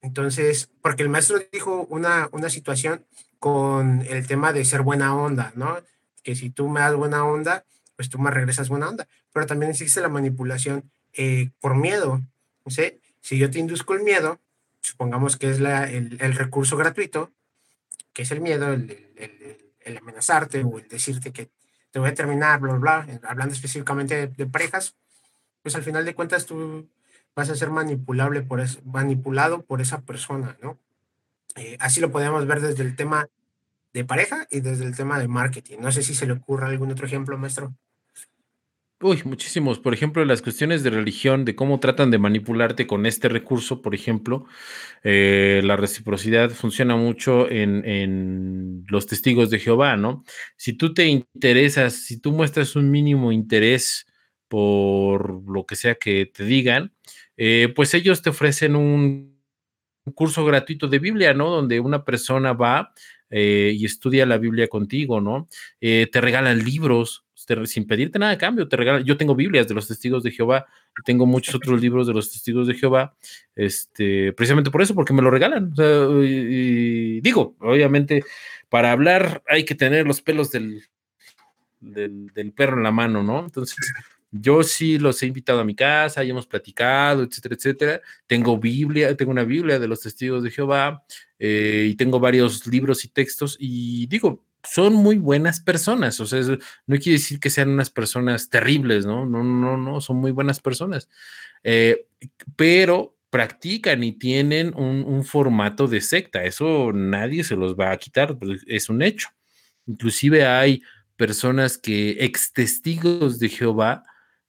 entonces, 0.02 0.70
porque 0.82 1.02
el 1.02 1.08
maestro 1.08 1.38
dijo 1.52 1.86
una, 1.90 2.28
una 2.32 2.48
situación 2.48 3.04
con 3.38 4.02
el 4.08 4.26
tema 4.26 4.52
de 4.52 4.64
ser 4.64 4.82
buena 4.82 5.14
onda, 5.14 5.52
¿no? 5.54 5.78
Que 6.22 6.34
si 6.34 6.50
tú 6.50 6.68
me 6.68 6.80
das 6.80 6.94
buena 6.94 7.24
onda, 7.24 7.64
pues 7.96 8.08
tú 8.08 8.18
me 8.18 8.30
regresas 8.30 8.68
buena 8.68 8.88
onda. 8.88 9.06
Pero 9.32 9.46
también 9.46 9.70
existe 9.70 10.00
la 10.00 10.08
manipulación 10.08 10.90
eh, 11.12 11.50
por 11.60 11.76
miedo. 11.76 12.22
¿no 12.66 12.70
sé? 12.70 12.98
Si 13.20 13.38
yo 13.38 13.50
te 13.50 13.60
induzco 13.60 13.94
el 13.94 14.02
miedo, 14.02 14.40
supongamos 14.80 15.36
que 15.36 15.50
es 15.50 15.60
la, 15.60 15.88
el, 15.88 16.18
el, 16.20 16.34
recurso 16.34 16.76
gratuito, 16.76 17.32
que 18.12 18.22
es 18.22 18.30
el 18.32 18.40
miedo, 18.40 18.72
el, 18.72 19.12
el, 19.80 19.96
amenazarte 19.96 20.62
o 20.64 20.78
el 20.78 20.88
decirte 20.88 21.32
que 21.32 21.48
te 21.92 22.00
voy 22.00 22.10
a 22.10 22.14
terminar, 22.14 22.60
bla, 22.60 22.74
bla, 22.74 23.04
bla, 23.04 23.20
hablando 23.28 23.54
específicamente 23.54 24.14
de, 24.16 24.26
de 24.26 24.46
parejas, 24.46 24.94
pues 25.62 25.76
al 25.76 25.84
final 25.84 26.04
de 26.04 26.14
cuentas 26.14 26.44
tú 26.44 26.88
vas 27.34 27.50
a 27.50 27.56
ser 27.56 27.70
manipulable 27.70 28.42
por 28.42 28.62
manipulado 28.84 29.62
por 29.62 29.80
esa 29.80 30.00
persona, 30.00 30.56
¿no? 30.60 30.78
Eh, 31.56 31.76
así 31.80 32.00
lo 32.00 32.10
podemos 32.10 32.46
ver 32.46 32.60
desde 32.60 32.82
el 32.82 32.96
tema 32.96 33.28
de 33.92 34.04
pareja 34.04 34.46
y 34.50 34.60
desde 34.60 34.84
el 34.84 34.96
tema 34.96 35.18
de 35.18 35.28
marketing. 35.28 35.78
No 35.80 35.90
sé 35.90 36.02
si 36.02 36.14
se 36.14 36.26
le 36.26 36.34
ocurre 36.34 36.66
algún 36.66 36.90
otro 36.90 37.06
ejemplo, 37.06 37.38
maestro. 37.38 37.74
Uy, 39.00 39.20
muchísimos. 39.24 39.78
Por 39.78 39.92
ejemplo, 39.92 40.24
las 40.24 40.40
cuestiones 40.40 40.82
de 40.82 40.88
religión, 40.88 41.44
de 41.44 41.54
cómo 41.54 41.80
tratan 41.80 42.10
de 42.10 42.18
manipularte 42.18 42.86
con 42.86 43.04
este 43.04 43.28
recurso, 43.28 43.82
por 43.82 43.94
ejemplo, 43.94 44.46
eh, 45.04 45.60
la 45.64 45.76
reciprocidad 45.76 46.50
funciona 46.50 46.96
mucho 46.96 47.50
en, 47.50 47.84
en, 47.86 48.84
los 48.88 49.06
testigos 49.06 49.50
de 49.50 49.58
Jehová, 49.58 49.98
¿no? 49.98 50.24
Si 50.56 50.72
tú 50.72 50.94
te 50.94 51.06
interesas, 51.06 51.92
si 51.94 52.18
tú 52.18 52.32
muestras 52.32 52.74
un 52.74 52.90
mínimo 52.90 53.32
interés 53.32 54.06
por 54.48 55.42
lo 55.50 55.66
que 55.66 55.76
sea 55.76 55.96
que 55.96 56.24
te 56.26 56.44
digan, 56.44 56.94
eh, 57.36 57.72
pues 57.76 57.92
ellos 57.92 58.22
te 58.22 58.30
ofrecen 58.30 58.76
un, 58.76 59.35
curso 60.14 60.44
gratuito 60.44 60.88
de 60.88 60.98
Biblia, 60.98 61.34
¿no? 61.34 61.50
Donde 61.50 61.80
una 61.80 62.04
persona 62.04 62.52
va 62.52 62.92
eh, 63.30 63.72
y 63.76 63.84
estudia 63.84 64.26
la 64.26 64.38
Biblia 64.38 64.68
contigo, 64.68 65.20
¿no? 65.20 65.48
Eh, 65.80 66.08
te 66.10 66.20
regalan 66.20 66.64
libros 66.64 67.24
sin 67.64 67.86
pedirte 67.86 68.18
nada 68.18 68.32
de 68.32 68.38
cambio, 68.38 68.66
te 68.66 68.76
regalan. 68.76 69.04
Yo 69.04 69.16
tengo 69.16 69.34
Biblias 69.34 69.68
de 69.68 69.74
los 69.74 69.86
testigos 69.86 70.22
de 70.22 70.32
Jehová, 70.32 70.66
tengo 71.04 71.26
muchos 71.26 71.54
otros 71.54 71.80
libros 71.80 72.06
de 72.06 72.12
los 72.14 72.32
testigos 72.32 72.66
de 72.66 72.74
Jehová, 72.74 73.14
este, 73.54 74.32
precisamente 74.32 74.70
por 74.70 74.82
eso, 74.82 74.94
porque 74.94 75.12
me 75.12 75.22
lo 75.22 75.30
regalan. 75.30 75.72
y, 76.24 77.20
digo, 77.20 77.54
obviamente, 77.60 78.24
para 78.68 78.90
hablar 78.90 79.42
hay 79.46 79.64
que 79.64 79.76
tener 79.76 80.06
los 80.06 80.22
pelos 80.22 80.50
del, 80.50 80.82
del, 81.80 82.28
del 82.34 82.52
perro 82.52 82.78
en 82.78 82.82
la 82.82 82.90
mano, 82.90 83.22
¿no? 83.22 83.44
Entonces, 83.44 83.76
yo 84.30 84.62
sí 84.62 84.98
los 84.98 85.22
he 85.22 85.26
invitado 85.26 85.60
a 85.60 85.64
mi 85.64 85.74
casa, 85.74 86.24
y 86.24 86.30
hemos 86.30 86.46
platicado, 86.46 87.22
etcétera, 87.22 87.54
etcétera. 87.54 88.00
Tengo 88.26 88.58
Biblia, 88.58 89.16
tengo 89.16 89.30
una 89.30 89.44
Biblia 89.44 89.78
de 89.78 89.88
los 89.88 90.00
testigos 90.00 90.42
de 90.42 90.50
Jehová 90.50 91.04
eh, 91.38 91.88
y 91.90 91.94
tengo 91.96 92.20
varios 92.20 92.66
libros 92.66 93.04
y 93.04 93.08
textos 93.08 93.56
y 93.58 94.06
digo, 94.06 94.44
son 94.62 94.94
muy 94.94 95.16
buenas 95.16 95.60
personas, 95.60 96.18
o 96.20 96.26
sea, 96.26 96.40
no 96.40 96.96
quiere 96.98 97.18
decir 97.18 97.38
que 97.38 97.50
sean 97.50 97.70
unas 97.70 97.90
personas 97.90 98.50
terribles, 98.50 99.06
¿no? 99.06 99.24
No, 99.24 99.44
no, 99.44 99.76
no, 99.76 100.00
son 100.00 100.16
muy 100.16 100.32
buenas 100.32 100.60
personas, 100.60 101.08
eh, 101.62 102.06
pero 102.56 103.16
practican 103.30 104.02
y 104.02 104.12
tienen 104.12 104.72
un, 104.74 105.04
un, 105.04 105.24
formato 105.24 105.86
de 105.86 106.00
secta, 106.00 106.44
eso 106.44 106.92
nadie 106.92 107.44
se 107.44 107.56
los 107.56 107.76
va 107.76 107.92
a 107.92 107.96
quitar, 107.96 108.38
pues, 108.38 108.62
es 108.66 108.88
un 108.88 109.02
hecho. 109.02 109.28
Inclusive 109.86 110.46
hay 110.46 110.82
personas 111.16 111.78
que 111.78 112.16
ex 112.20 112.52
testigos 112.52 113.38
de 113.38 113.48
Jehová, 113.48 114.04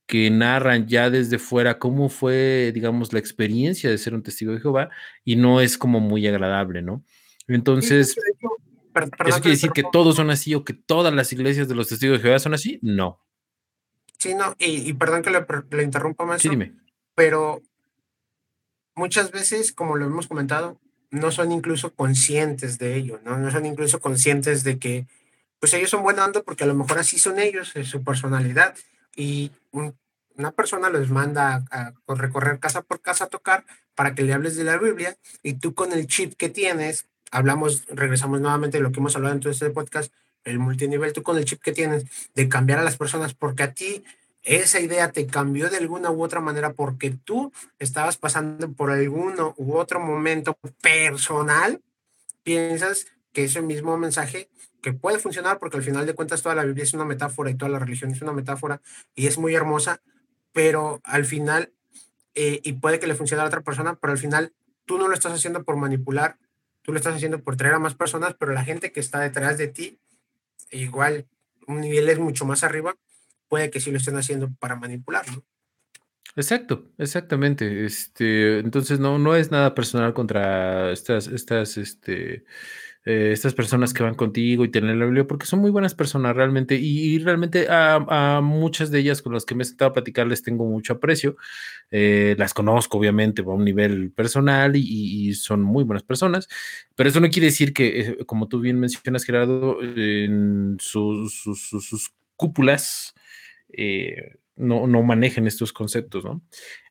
que 0.08 0.32
narran 0.32 0.88
ya 0.88 1.10
desde 1.10 1.38
fuera 1.38 1.80
cómo 1.80 2.08
fue, 2.08 2.72
digamos, 2.74 3.12
la 3.12 3.20
experiencia 3.20 3.90
de 3.90 3.98
ser 3.98 4.14
un 4.14 4.24
testigo 4.24 4.54
de 4.54 4.62
Jehová 4.62 4.90
y 5.26 5.36
no 5.36 5.60
es 5.60 5.78
como 5.78 6.00
muy 6.00 6.26
agradable, 6.26 6.82
¿no? 6.82 7.04
Entonces, 7.48 8.16
¿eso 8.16 9.42
quiere 9.42 9.52
decir 9.52 9.72
que 9.72 9.84
todos 9.84 10.16
son 10.16 10.30
así 10.30 10.56
o 10.56 10.64
que 10.64 10.74
todas 10.74 11.14
las 11.14 11.32
iglesias 11.34 11.68
de 11.68 11.76
los 11.76 11.90
testigos 11.90 12.18
de 12.18 12.24
Jehová 12.24 12.40
son 12.40 12.54
así? 12.54 12.80
No. 12.82 13.20
Sí, 14.18 14.34
no, 14.34 14.56
y, 14.58 14.92
perdón 14.94 15.22
que 15.22 15.30
le, 15.30 15.84
interrumpa 15.84 16.26
más. 16.26 16.42
Sí, 16.42 16.50
dime. 16.50 16.74
Pero 17.14 17.62
muchas 18.96 19.32
veces, 19.32 19.74
como 19.74 19.98
lo 19.98 20.06
hemos 20.06 20.28
comentado, 20.28 20.80
no 21.12 21.32
son 21.32 21.52
incluso 21.52 21.94
conscientes 21.94 22.78
de 22.78 22.96
ello, 22.96 23.20
¿no? 23.26 23.38
No 23.38 23.52
son 23.52 23.66
incluso 23.66 24.00
conscientes 24.00 24.64
de 24.64 24.80
que, 24.80 25.06
pues 25.60 25.74
ellos 25.74 25.90
son 25.90 26.04
buena 26.04 26.24
onda 26.24 26.42
porque 26.44 26.64
a 26.64 26.68
lo 26.68 26.76
mejor 26.76 26.98
así 26.98 27.20
son 27.20 27.40
ellos, 27.40 27.76
es 27.76 27.90
su 27.90 28.04
personalidad 28.04 28.74
y 29.18 29.52
una 30.36 30.52
persona 30.52 30.90
les 30.90 31.10
manda 31.10 31.66
a, 31.72 31.94
recorrer 32.08 32.60
casa 32.60 32.84
por 32.84 33.02
casa 33.02 33.26
a 33.26 33.28
tocar 33.28 33.66
para 33.96 34.16
que 34.16 34.22
le 34.22 34.32
hables 34.32 34.56
de 34.56 34.64
la 34.64 34.78
Biblia 34.78 35.18
y 35.44 35.54
tú 35.54 35.74
con 35.74 35.92
el 35.92 36.08
chip 36.08 36.36
que 36.38 36.50
tienes, 36.50 37.08
hablamos, 37.32 37.84
regresamos 37.88 38.40
nuevamente 38.40 38.78
de 38.78 38.84
lo 38.84 38.92
que 38.92 39.00
hemos 39.00 39.16
hablado 39.16 39.34
en 39.34 39.42
todo 39.42 39.52
este 39.52 39.72
podcast, 39.72 40.14
el 40.44 40.60
multinivel, 40.60 41.12
tú 41.12 41.24
con 41.24 41.38
el 41.38 41.46
chip 41.46 41.62
que 41.62 41.74
tienes 41.74 42.06
de 42.36 42.48
cambiar 42.48 42.80
a 42.80 42.84
las 42.84 42.96
personas 42.96 43.34
porque 43.34 43.64
a 43.64 43.74
ti 43.74 44.06
esa 44.44 44.80
idea 44.80 45.12
te 45.12 45.26
cambió 45.26 45.70
de 45.70 45.78
alguna 45.78 46.12
u 46.12 46.24
otra 46.24 46.40
manera 46.40 46.74
porque 46.74 47.10
tú 47.10 47.52
estabas 47.80 48.18
pasando 48.18 48.72
por 48.72 48.92
alguno 48.92 49.56
u 49.58 49.76
otro 49.76 50.00
momento 50.00 50.58
personal, 50.82 51.82
piensas 52.44 53.08
que 53.34 53.46
ese 53.46 53.62
mismo 53.62 53.98
mensaje 53.98 54.48
que 54.82 54.94
puede 54.94 55.20
funcionar 55.20 55.60
porque 55.60 55.78
al 55.78 55.84
final 55.84 56.06
de 56.06 56.14
cuentas 56.14 56.42
toda 56.42 56.56
la 56.56 56.64
Biblia 56.64 56.84
es 56.84 56.94
una 56.94 57.06
metáfora 57.06 57.50
y 57.50 57.56
toda 57.56 57.70
la 57.70 57.80
religión 57.80 58.12
es 58.12 58.22
una 58.22 58.34
metáfora 58.34 58.82
y 59.16 59.28
es 59.28 59.38
muy 59.38 59.56
hermosa, 59.56 60.02
pero 60.54 61.02
al 61.04 61.26
final, 61.26 61.72
eh, 62.36 62.60
y 62.64 62.74
puede 62.74 63.00
que 63.00 63.08
le 63.08 63.16
funcione 63.16 63.44
a 63.44 63.48
otra 63.48 63.62
persona, 63.62 63.96
pero 63.96 64.12
al 64.12 64.20
final 64.20 64.54
tú 64.86 64.98
no 64.98 65.08
lo 65.08 65.14
estás 65.14 65.34
haciendo 65.34 65.64
por 65.64 65.78
manipular, 65.78 66.38
tú 66.82 66.92
lo 66.92 66.98
estás 66.98 67.16
haciendo 67.16 67.44
por 67.44 67.58
traer 67.58 67.76
a 67.76 67.80
más 67.80 67.96
personas, 67.96 68.36
pero 68.40 68.54
la 68.54 68.64
gente 68.64 68.92
que 68.92 69.00
está 69.00 69.20
detrás 69.20 69.58
de 69.58 69.68
ti, 69.68 70.00
igual 70.72 71.28
un 71.68 71.82
nivel 71.82 72.08
es 72.10 72.20
mucho 72.20 72.46
más 72.46 72.64
arriba, 72.64 72.96
puede 73.50 73.70
que 73.70 73.80
sí 73.80 73.92
lo 73.92 73.98
estén 73.98 74.18
haciendo 74.18 74.50
para 74.60 74.76
manipular, 74.76 75.26
Exacto, 76.38 76.92
exactamente. 77.00 77.84
Este, 77.84 78.60
entonces 78.60 79.00
no, 79.00 79.18
no 79.18 79.36
es 79.36 79.50
nada 79.50 79.74
personal 79.74 80.14
contra 80.14 80.92
estas, 80.92 81.26
estas, 81.26 81.78
este, 81.78 82.46
eh, 83.10 83.32
estas 83.32 83.54
personas 83.54 83.94
que 83.94 84.04
van 84.04 84.16
contigo 84.16 84.66
y 84.66 84.70
tienen 84.70 85.00
la 85.00 85.06
Biblia, 85.06 85.26
porque 85.26 85.46
son 85.46 85.60
muy 85.62 85.72
buenas 85.72 85.96
personas 85.96 86.36
realmente, 86.36 86.76
y, 86.76 87.18
realmente 87.20 87.68
a, 87.70 88.42
muchas 88.44 88.92
de 88.92 89.00
ellas 89.00 89.22
con 89.22 89.34
las 89.34 89.46
que 89.46 89.56
me 89.56 89.64
he 89.64 89.66
sentado 89.66 89.92
a 89.92 89.94
platicar 89.94 90.28
les 90.28 90.44
tengo 90.44 90.66
mucho 90.66 90.92
aprecio, 90.92 91.38
eh, 91.90 92.36
las 92.38 92.54
conozco 92.54 92.98
obviamente 92.98 93.44
a 93.44 93.46
un 93.46 93.64
nivel 93.64 94.12
personal 94.12 94.76
y, 94.76 95.34
son 95.36 95.62
muy 95.62 95.86
buenas 95.86 96.04
personas, 96.04 96.50
pero 96.96 97.08
eso 97.08 97.22
no 97.22 97.30
quiere 97.30 97.46
decir 97.46 97.72
que, 97.72 98.00
eh, 98.02 98.18
como 98.26 98.50
tú 98.50 98.60
bien 98.60 98.78
mencionas, 98.78 99.24
Gerardo, 99.24 99.82
en 99.82 100.76
sus, 100.82 101.44
sus, 101.44 102.12
cúpulas, 102.36 103.16
no, 104.58 104.86
no, 104.86 105.04
manejen 105.04 105.48
estos 105.48 105.72
conceptos, 105.72 106.26
¿no? 106.26 106.42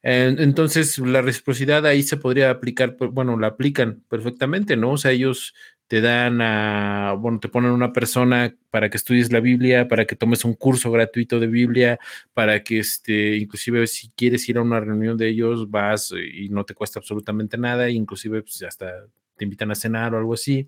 Entonces, 0.02 0.98
la 0.98 1.20
reciprocidad 1.20 1.84
ahí 1.84 2.02
se 2.02 2.16
podría 2.16 2.50
aplicar, 2.50 2.96
bueno, 2.96 3.38
la 3.38 3.48
aplican 3.48 4.02
perfectamente, 4.08 4.76
¿no? 4.76 4.92
O 4.92 4.96
sea, 4.96 5.10
ellos 5.10 5.52
te 5.88 6.00
dan 6.00 6.40
a, 6.40 7.14
bueno, 7.18 7.38
te 7.38 7.48
ponen 7.48 7.70
una 7.70 7.92
persona 7.92 8.54
para 8.70 8.90
que 8.90 8.96
estudies 8.96 9.32
la 9.32 9.40
Biblia, 9.40 9.86
para 9.86 10.04
que 10.04 10.16
tomes 10.16 10.44
un 10.44 10.54
curso 10.54 10.90
gratuito 10.90 11.38
de 11.38 11.46
Biblia, 11.46 11.98
para 12.34 12.62
que, 12.62 12.80
este, 12.80 13.36
inclusive 13.36 13.86
si 13.86 14.10
quieres 14.10 14.48
ir 14.48 14.58
a 14.58 14.62
una 14.62 14.80
reunión 14.80 15.16
de 15.16 15.28
ellos, 15.28 15.70
vas 15.70 16.12
y 16.12 16.48
no 16.48 16.64
te 16.64 16.74
cuesta 16.74 16.98
absolutamente 16.98 17.56
nada, 17.56 17.88
inclusive 17.88 18.42
pues, 18.42 18.62
hasta 18.62 19.06
te 19.36 19.44
invitan 19.44 19.70
a 19.70 19.74
cenar 19.74 20.14
o 20.14 20.18
algo 20.18 20.34
así. 20.34 20.66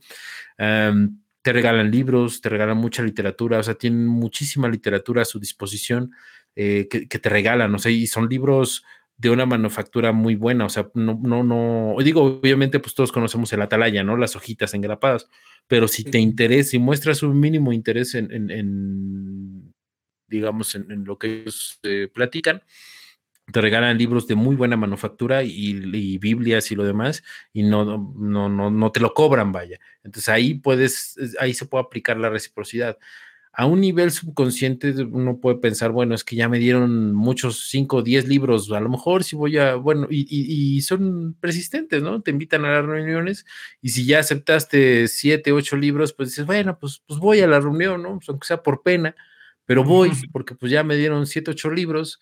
te 0.57 1.53
regalan 1.53 1.91
libros, 1.91 2.41
te 2.41 2.49
regalan 2.49 2.77
mucha 2.77 3.03
literatura, 3.03 3.59
o 3.59 3.63
sea, 3.63 3.75
tienen 3.75 4.07
muchísima 4.07 4.69
literatura 4.69 5.23
a 5.23 5.25
su 5.25 5.41
disposición 5.41 6.13
eh, 6.55 6.89
que, 6.91 7.09
que, 7.09 7.19
te 7.19 7.29
regalan, 7.29 7.75
o 7.75 7.79
sea, 7.79 7.91
y 7.91 8.07
son 8.07 8.29
libros 8.29 8.85
de 9.19 9.31
una 9.31 9.47
manufactura 9.47 10.13
muy 10.13 10.37
buena, 10.37 10.65
o 10.65 10.69
sea, 10.69 10.89
no, 10.95 11.19
no, 11.21 11.43
no, 11.43 11.97
digo, 12.03 12.23
obviamente, 12.23 12.79
pues 12.79 12.95
todos 12.95 13.11
conocemos 13.11 13.53
el 13.53 13.61
atalaya, 13.61 14.05
¿no? 14.05 14.17
Las 14.17 14.37
hojitas 14.37 14.75
engrapadas, 14.75 15.29
pero 15.67 15.89
si 15.89 16.05
te 16.05 16.19
interesa 16.19 16.77
y 16.77 16.79
muestras 16.79 17.25
un 17.25 17.39
mínimo 17.39 17.73
interés 17.73 18.15
en, 18.15 19.75
digamos, 20.29 20.77
en, 20.77 21.05
lo 21.05 21.19
que 21.19 21.41
ellos 21.41 21.81
eh, 21.83 22.09
platican, 22.15 22.63
te 23.53 23.61
regalan 23.61 23.99
libros 23.99 24.29
de 24.29 24.37
muy 24.37 24.55
buena 24.55 24.77
manufactura 24.77 25.43
y, 25.43 26.19
Biblias 26.19 26.71
y 26.71 26.77
lo 26.77 26.85
demás, 26.85 27.25
y 27.53 27.65
no, 27.65 27.85
no, 28.17 28.49
no, 28.49 28.71
no 28.71 28.93
te 28.93 29.01
lo 29.01 29.15
cobran, 29.15 29.51
vaya. 29.51 29.81
Entonces 30.05 30.29
ahí 30.29 30.55
puedes, 30.55 31.17
ahí 31.41 31.55
se 31.55 31.67
puede 31.67 31.85
aplicar 31.85 32.19
la 32.19 32.31
reciprocidad 32.31 32.99
a 33.53 33.67
un 33.67 33.81
nivel 33.81 34.11
subconsciente 34.11 34.91
uno 35.03 35.39
puede 35.41 35.57
pensar, 35.57 35.91
bueno, 35.91 36.15
es 36.15 36.23
que 36.23 36.37
ya 36.37 36.49
me 36.49 36.59
dieron 36.59 37.15
muchos 37.15 37.69
5 37.71 37.97
o 37.97 38.03
10 38.03 38.29
libros, 38.29 38.71
a 38.71 38.81
lo 38.81 38.89
mejor 38.89 39.25
si 39.25 39.37
voy 39.37 39.59
a, 39.59 39.75
bueno, 39.75 40.07
y, 40.11 40.81
son 40.83 41.35
persistentes, 41.41 42.03
¿no? 42.03 42.23
Te 42.23 42.31
invitan 42.31 42.65
a 42.65 42.71
las 42.71 42.85
reuniones 42.85 43.47
y 43.83 43.89
si 43.91 44.07
ya 44.07 44.21
aceptaste 44.21 45.09
7, 45.09 45.53
8 45.53 45.77
libros, 45.77 46.13
pues 46.13 46.31
dices, 46.31 46.47
bueno, 46.47 46.79
pues, 46.79 47.03
pues 47.07 47.19
voy 47.19 47.41
a 47.41 47.47
la 47.47 47.61
reunión, 47.61 48.03
¿no? 48.03 48.17
Pues 48.17 48.29
aunque 48.29 48.47
sea 48.47 48.63
por 48.63 48.83
pena, 48.83 49.15
pero 49.67 49.85
voy 49.85 50.13
porque 50.33 50.55
pues 50.55 50.71
ya 50.71 50.85
me 50.85 50.97
dieron 50.97 51.27
7, 51.27 51.51
8 51.51 51.71
libros 51.71 52.21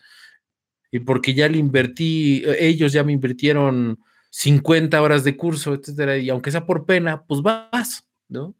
y 0.90 1.00
porque 1.00 1.34
ya 1.34 1.48
le 1.48 1.58
invertí, 1.58 2.44
ellos 2.58 2.92
ya 2.92 3.04
me 3.04 3.12
invirtieron 3.12 3.98
50 4.30 5.00
horas 5.00 5.24
de 5.24 5.36
curso, 5.36 5.74
etcétera, 5.74 6.18
y 6.18 6.30
aunque 6.30 6.50
sea 6.50 6.66
por 6.66 6.86
pena, 6.86 7.24
pues 7.24 7.42
vas, 7.42 8.06
¿no? 8.28 8.54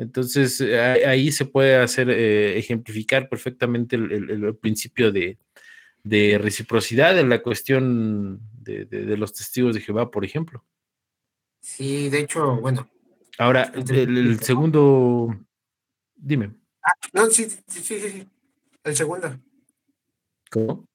Entonces, 0.00 0.58
eh, 0.62 0.80
ahí 0.80 1.30
se 1.30 1.44
puede 1.44 1.76
hacer, 1.76 2.08
eh, 2.08 2.56
ejemplificar 2.56 3.28
perfectamente 3.28 3.96
el, 3.96 4.56
principio 4.56 5.12
de, 5.12 5.36
reciprocidad 6.38 7.18
en 7.18 7.28
la 7.28 7.42
cuestión 7.42 8.40
de, 8.62 8.86
los 9.18 9.34
testigos 9.34 9.74
de 9.74 9.82
Jehová, 9.82 10.10
por 10.10 10.24
ejemplo. 10.24 10.64
Sí, 11.60 12.08
de 12.08 12.20
hecho, 12.20 12.56
bueno. 12.56 12.88
Ahora, 13.36 13.70
el, 13.74 14.40
segundo, 14.40 15.38
dime. 16.16 16.54
Ah, 16.82 16.92
no, 17.12 17.26
sí, 17.26 17.44
sí, 17.44 17.60
sí, 17.82 18.00
sí, 18.00 18.26
el 18.82 18.96
segundo. 18.96 19.38
¿Cómo? 20.50 20.86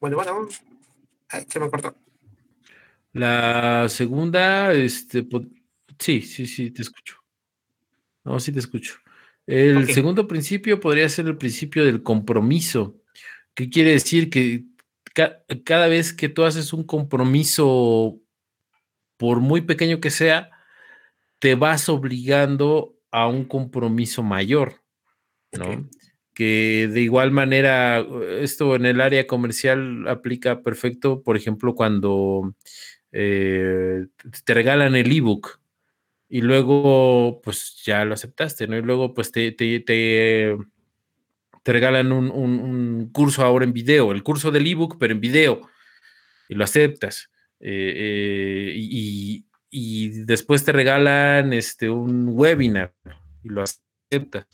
Bueno, 0.00 0.16
bueno, 0.16 0.48
se 1.46 1.60
me 1.60 1.70
cortó. 1.70 1.94
La 3.12 3.88
segunda, 3.88 4.72
este, 4.72 5.22
Sí, 6.00 6.22
sí, 6.22 6.46
sí, 6.46 6.72
te 6.72 6.82
escucho. 6.82 7.16
No, 8.24 8.40
sí 8.40 8.50
te 8.50 8.58
escucho. 8.58 8.94
El 9.46 9.92
segundo 9.92 10.26
principio 10.26 10.80
podría 10.80 11.08
ser 11.08 11.26
el 11.26 11.36
principio 11.36 11.84
del 11.84 12.02
compromiso. 12.02 12.96
¿Qué 13.54 13.68
quiere 13.68 13.92
decir? 13.92 14.30
Que 14.30 14.64
cada 15.64 15.86
vez 15.86 16.12
que 16.12 16.28
tú 16.28 16.44
haces 16.44 16.72
un 16.72 16.84
compromiso, 16.84 18.18
por 19.16 19.40
muy 19.40 19.60
pequeño 19.60 20.00
que 20.00 20.10
sea, 20.10 20.50
te 21.38 21.54
vas 21.54 21.88
obligando 21.88 22.96
a 23.10 23.28
un 23.28 23.44
compromiso 23.44 24.22
mayor, 24.22 24.82
¿no? 25.52 25.88
que 26.40 26.88
de 26.90 27.02
igual 27.02 27.32
manera, 27.32 28.02
esto 28.40 28.74
en 28.74 28.86
el 28.86 29.02
área 29.02 29.26
comercial 29.26 30.08
aplica 30.08 30.62
perfecto, 30.62 31.22
por 31.22 31.36
ejemplo, 31.36 31.74
cuando 31.74 32.54
eh, 33.12 34.06
te 34.44 34.54
regalan 34.54 34.96
el 34.96 35.12
ebook 35.12 35.59
y 36.30 36.42
luego 36.42 37.40
pues 37.42 37.82
ya 37.84 38.04
lo 38.04 38.14
aceptaste, 38.14 38.68
¿no? 38.68 38.78
Y 38.78 38.82
luego 38.82 39.12
pues 39.12 39.32
te, 39.32 39.50
te, 39.50 39.80
te, 39.80 40.56
regalan 41.64 42.12
un, 42.12 43.10
curso 43.12 43.44
ahora 43.44 43.64
en 43.64 43.72
video, 43.72 44.12
el 44.12 44.22
curso 44.22 44.52
del 44.52 44.66
ebook, 44.66 44.96
pero 44.98 45.12
en 45.12 45.20
video, 45.20 45.68
y 46.48 46.54
lo 46.54 46.62
aceptas. 46.62 47.30
Eh, 47.58 47.92
eh, 47.96 48.74
y, 48.76 49.44
y, 49.70 50.08
después 50.24 50.64
te 50.64 50.72
regalan 50.72 51.52
este, 51.52 51.90
un 51.90 52.28
webinar 52.28 52.94
y 53.42 53.48
lo 53.48 53.62
aceptas. 53.62 54.46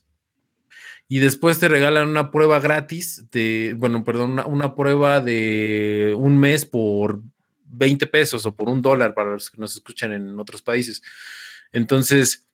Y 1.08 1.18
después 1.18 1.60
te 1.60 1.68
regalan 1.68 2.08
una 2.08 2.30
prueba 2.30 2.58
gratis 2.58 3.26
de, 3.30 3.74
bueno, 3.76 4.02
perdón, 4.02 4.32
una, 4.32 4.46
una 4.46 4.74
prueba 4.74 5.20
de 5.20 6.14
un 6.16 6.38
mes 6.38 6.64
por 6.64 7.20
20 7.66 8.06
pesos 8.06 8.46
o 8.46 8.56
por 8.56 8.68
un 8.68 8.80
dólar 8.80 9.14
para 9.14 9.32
los 9.32 9.50
que 9.50 9.60
nos 9.60 9.76
escuchan 9.76 10.14
en 10.14 10.40
otros 10.40 10.62
países. 10.62 11.02
Entonces, 11.72 12.46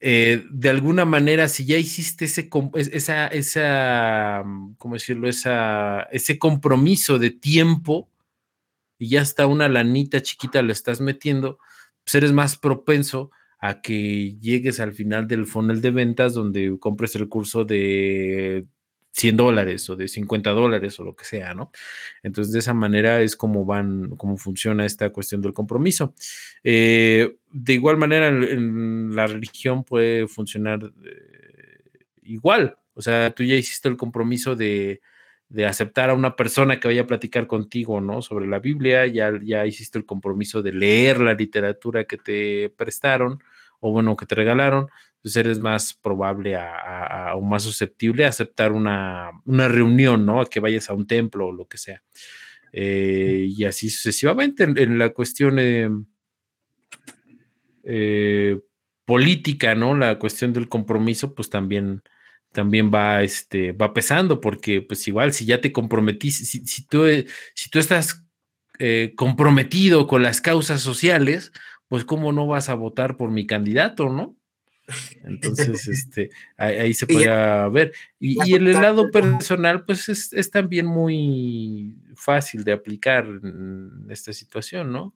eh, 0.00 0.44
de 0.50 0.70
alguna 0.70 1.04
manera, 1.04 1.48
si 1.48 1.64
ya 1.64 1.78
hiciste 1.78 2.24
ese, 2.24 2.48
esa, 2.74 3.28
esa, 3.28 4.42
¿cómo 4.78 4.94
decirlo? 4.94 5.28
Ese 5.28 6.38
compromiso 6.38 7.18
de 7.18 7.30
tiempo 7.30 8.10
y 8.98 9.08
ya 9.08 9.22
está 9.22 9.46
una 9.46 9.68
lanita 9.68 10.22
chiquita 10.22 10.62
le 10.62 10.72
estás 10.72 11.00
metiendo, 11.00 11.58
pues 12.04 12.14
eres 12.14 12.32
más 12.32 12.56
propenso 12.56 13.30
a 13.58 13.80
que 13.80 14.36
llegues 14.40 14.80
al 14.80 14.92
final 14.92 15.28
del 15.28 15.46
funnel 15.46 15.80
de 15.80 15.90
ventas 15.92 16.34
donde 16.34 16.76
compres 16.80 17.14
el 17.14 17.28
curso 17.28 17.64
de 17.64 18.66
100 19.12 19.36
dólares 19.36 19.88
o 19.90 19.96
de 19.96 20.08
50 20.08 20.50
dólares 20.50 20.98
o 20.98 21.04
lo 21.04 21.14
que 21.14 21.24
sea, 21.24 21.54
¿no? 21.54 21.70
Entonces, 22.22 22.52
de 22.52 22.58
esa 22.60 22.74
manera 22.74 23.20
es 23.20 23.36
como 23.36 23.64
van, 23.64 24.16
cómo 24.16 24.36
funciona 24.38 24.86
esta 24.86 25.10
cuestión 25.10 25.42
del 25.42 25.52
compromiso. 25.52 26.14
Eh, 26.64 27.36
de 27.50 27.72
igual 27.74 27.98
manera, 27.98 28.28
en, 28.28 29.14
la 29.14 29.26
religión 29.26 29.84
puede 29.84 30.26
funcionar 30.28 30.92
eh, 31.04 31.82
igual. 32.22 32.78
O 32.94 33.02
sea, 33.02 33.30
tú 33.34 33.44
ya 33.44 33.54
hiciste 33.54 33.88
el 33.88 33.96
compromiso 33.96 34.56
de, 34.56 35.00
de, 35.48 35.66
aceptar 35.66 36.10
a 36.10 36.14
una 36.14 36.34
persona 36.34 36.80
que 36.80 36.88
vaya 36.88 37.02
a 37.02 37.06
platicar 37.06 37.46
contigo, 37.46 38.00
¿no? 38.00 38.22
Sobre 38.22 38.46
la 38.46 38.60
Biblia, 38.60 39.06
ya, 39.06 39.32
ya 39.42 39.66
hiciste 39.66 39.98
el 39.98 40.06
compromiso 40.06 40.62
de 40.62 40.72
leer 40.72 41.20
la 41.20 41.34
literatura 41.34 42.04
que 42.04 42.16
te 42.16 42.70
prestaron 42.76 43.42
o 43.80 43.90
bueno, 43.92 44.16
que 44.16 44.26
te 44.26 44.34
regalaron 44.36 44.88
pues 45.22 45.36
eres 45.36 45.60
más 45.60 45.94
probable 45.94 46.56
a, 46.56 47.32
o 47.36 47.40
más 47.40 47.62
susceptible 47.62 48.24
a 48.24 48.28
aceptar 48.28 48.72
una, 48.72 49.30
reunión, 49.46 50.26
¿no? 50.26 50.40
A 50.40 50.50
que 50.50 50.58
vayas 50.58 50.90
a 50.90 50.94
un 50.94 51.06
templo 51.06 51.46
o 51.46 51.52
lo 51.52 51.68
que 51.68 51.78
sea. 51.78 52.02
Eh, 52.72 53.46
y 53.48 53.64
así 53.64 53.88
sucesivamente 53.88 54.64
en, 54.64 54.98
la 54.98 55.10
cuestión 55.10 55.58
eh, 55.60 55.88
eh, 57.84 58.58
política, 59.04 59.76
¿no? 59.76 59.96
La 59.96 60.18
cuestión 60.18 60.52
del 60.52 60.68
compromiso, 60.68 61.34
pues 61.34 61.48
también, 61.48 62.02
también 62.50 62.90
va, 62.92 63.22
este, 63.22 63.70
va 63.70 63.94
pesando, 63.94 64.40
porque 64.40 64.82
pues 64.82 65.06
igual 65.06 65.32
si 65.32 65.44
ya 65.44 65.60
te 65.60 65.70
comprometiste, 65.70 66.44
si, 66.44 66.66
si, 66.66 66.86
tú, 66.88 67.04
si 67.54 67.70
tú 67.70 67.78
estás 67.78 68.24
comprometido 69.14 70.08
con 70.08 70.24
las 70.24 70.40
causas 70.40 70.80
sociales, 70.80 71.52
pues 71.86 72.04
cómo 72.04 72.32
no 72.32 72.48
vas 72.48 72.68
a 72.68 72.74
votar 72.74 73.16
por 73.16 73.30
mi 73.30 73.46
candidato, 73.46 74.08
¿no? 74.08 74.36
Entonces, 75.24 75.86
este, 75.88 76.30
ahí, 76.56 76.94
se 76.94 77.06
podría 77.06 77.68
ver. 77.68 77.92
Y, 78.18 78.54
el 78.54 78.72
lado 78.72 79.10
personal, 79.10 79.84
pues 79.84 80.08
es, 80.08 80.50
también 80.50 80.86
muy 80.86 81.96
fácil 82.14 82.64
de 82.64 82.72
aplicar 82.72 83.24
en 83.26 84.06
esta 84.10 84.32
situación, 84.32 84.92
¿no? 84.92 85.14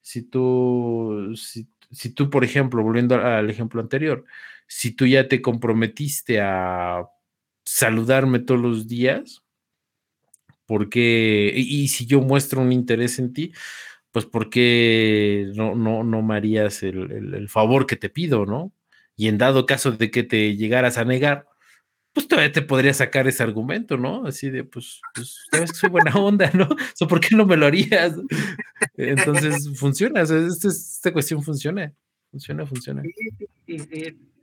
Si 0.00 0.22
tú, 0.22 1.34
si, 1.36 2.10
tú, 2.10 2.30
por 2.30 2.44
ejemplo, 2.44 2.82
volviendo 2.82 3.14
al 3.16 3.48
ejemplo 3.48 3.80
anterior, 3.80 4.24
si 4.66 4.90
tú 4.92 5.06
ya 5.06 5.28
te 5.28 5.40
comprometiste 5.40 6.40
a 6.40 7.06
saludarme 7.64 8.40
todos 8.40 8.60
los 8.60 8.86
días, 8.86 9.42
porque, 10.66 11.52
y, 11.54 11.88
si 11.88 12.06
yo 12.06 12.20
muestro 12.20 12.62
un 12.62 12.72
interés 12.72 13.18
en 13.18 13.32
ti, 13.32 13.52
pues 14.10 14.26
porque 14.26 15.50
no, 15.54 15.74
no, 15.74 16.04
no 16.04 16.22
me 16.22 16.36
harías 16.36 16.82
el 16.82 17.48
favor 17.48 17.86
que 17.86 17.96
te 17.96 18.08
pido, 18.08 18.46
¿no? 18.46 18.72
Y 19.16 19.28
en 19.28 19.38
dado 19.38 19.66
caso 19.66 19.92
de 19.92 20.10
que 20.10 20.22
te 20.22 20.56
llegaras 20.56 20.98
a 20.98 21.04
negar, 21.04 21.46
pues 22.14 22.28
todavía 22.28 22.52
te 22.52 22.62
podría 22.62 22.94
sacar 22.94 23.26
ese 23.26 23.42
argumento, 23.42 23.96
¿no? 23.96 24.24
Así 24.24 24.48
de, 24.48 24.62
pues, 24.62 25.00
pues 25.14 25.46
sabes 25.50 25.72
que 25.72 25.78
soy 25.78 25.90
buena 25.90 26.14
onda, 26.14 26.50
¿no? 26.54 26.68
O 27.00 27.08
¿por 27.08 27.20
qué 27.20 27.34
no 27.34 27.44
me 27.44 27.56
lo 27.56 27.66
harías? 27.66 28.14
Entonces, 28.96 29.68
funciona, 29.76 30.22
esta, 30.22 31.12
cuestión 31.12 31.42
funciona, 31.42 31.92
funciona, 32.30 32.66
funciona. 32.66 33.02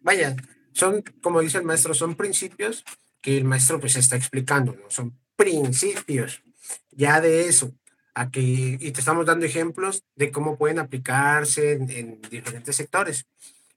vaya, 0.02 0.36
son, 0.74 1.02
como 1.22 1.40
dice 1.40 1.60
el 1.60 1.64
maestro, 1.64 1.94
son 1.94 2.16
principios 2.16 2.84
que 3.22 3.38
el 3.38 3.46
maestro 3.46 3.80
pues 3.80 3.96
está 3.96 4.18
explicando, 4.18 4.74
¿no? 4.74 4.90
Son 4.90 5.18
principios, 5.38 6.44
ya 6.92 7.22
de 7.22 7.48
eso, 7.48 7.74
a 8.14 8.30
que, 8.30 8.42
y 8.42 8.92
te 8.92 9.00
estamos 9.00 9.26
dando 9.26 9.46
ejemplos 9.46 10.04
de 10.16 10.30
cómo 10.30 10.58
pueden 10.58 10.80
aplicarse 10.80 11.74
en 11.74 12.20
diferentes 12.30 12.76
sectores 12.76 13.28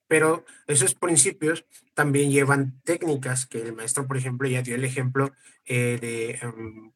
pero 0.09 0.44
esos 0.66 0.94
principios 0.94 1.64
también 1.94 2.30
llevan 2.30 2.80
técnicas 2.84 3.46
que 3.46 3.62
el 3.62 3.72
maestro, 3.72 4.07
por 4.07 4.16
ejemplo, 4.16 4.48
ya 4.48 4.62
dio 4.62 4.74
el 4.74 4.84
ejemplo 4.84 5.32
eh, 5.64 5.98
de 6.00 6.30
em, 6.42 6.92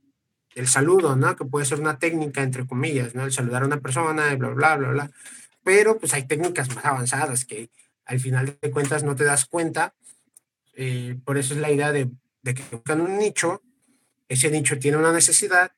el 0.54 0.66
saludo, 0.66 1.16
¿no? 1.16 1.36
Que 1.36 1.44
puede 1.44 1.66
ser 1.66 1.80
una 1.80 1.98
técnica, 1.98 2.42
entre 2.42 2.66
comillas, 2.66 3.14
¿no? 3.14 3.24
El 3.24 3.32
saludar 3.32 3.62
a 3.62 3.66
una 3.66 3.80
persona, 3.80 4.34
bla, 4.34 4.48
bla, 4.50 4.76
bla, 4.76 4.88
bla. 4.90 5.10
Pero 5.62 5.98
pues 5.98 6.14
hay 6.14 6.26
técnicas 6.26 6.74
más 6.74 6.84
avanzadas 6.84 7.44
que 7.44 7.70
al 8.04 8.20
final 8.20 8.56
de 8.60 8.70
cuentas 8.70 9.04
no 9.04 9.14
te 9.14 9.24
das 9.24 9.46
cuenta. 9.46 9.94
Eh, 10.74 11.16
por 11.24 11.38
eso 11.38 11.54
es 11.54 11.60
la 11.60 11.70
idea 11.70 11.92
de, 11.92 12.10
de 12.42 12.54
que 12.54 12.62
buscan 12.70 13.00
un 13.00 13.18
nicho, 13.18 13.62
ese 14.28 14.50
nicho 14.50 14.78
tiene 14.78 14.96
una 14.96 15.12
necesidad 15.12 15.72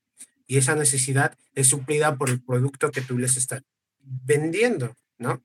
y 0.46 0.58
esa 0.58 0.74
necesidad 0.74 1.36
es 1.54 1.68
suplida 1.68 2.16
por 2.16 2.30
el 2.30 2.40
producto 2.40 2.90
que 2.90 3.00
tú 3.00 3.18
les 3.18 3.36
estás 3.36 3.62
vendiendo, 4.02 4.96
¿no? 5.18 5.42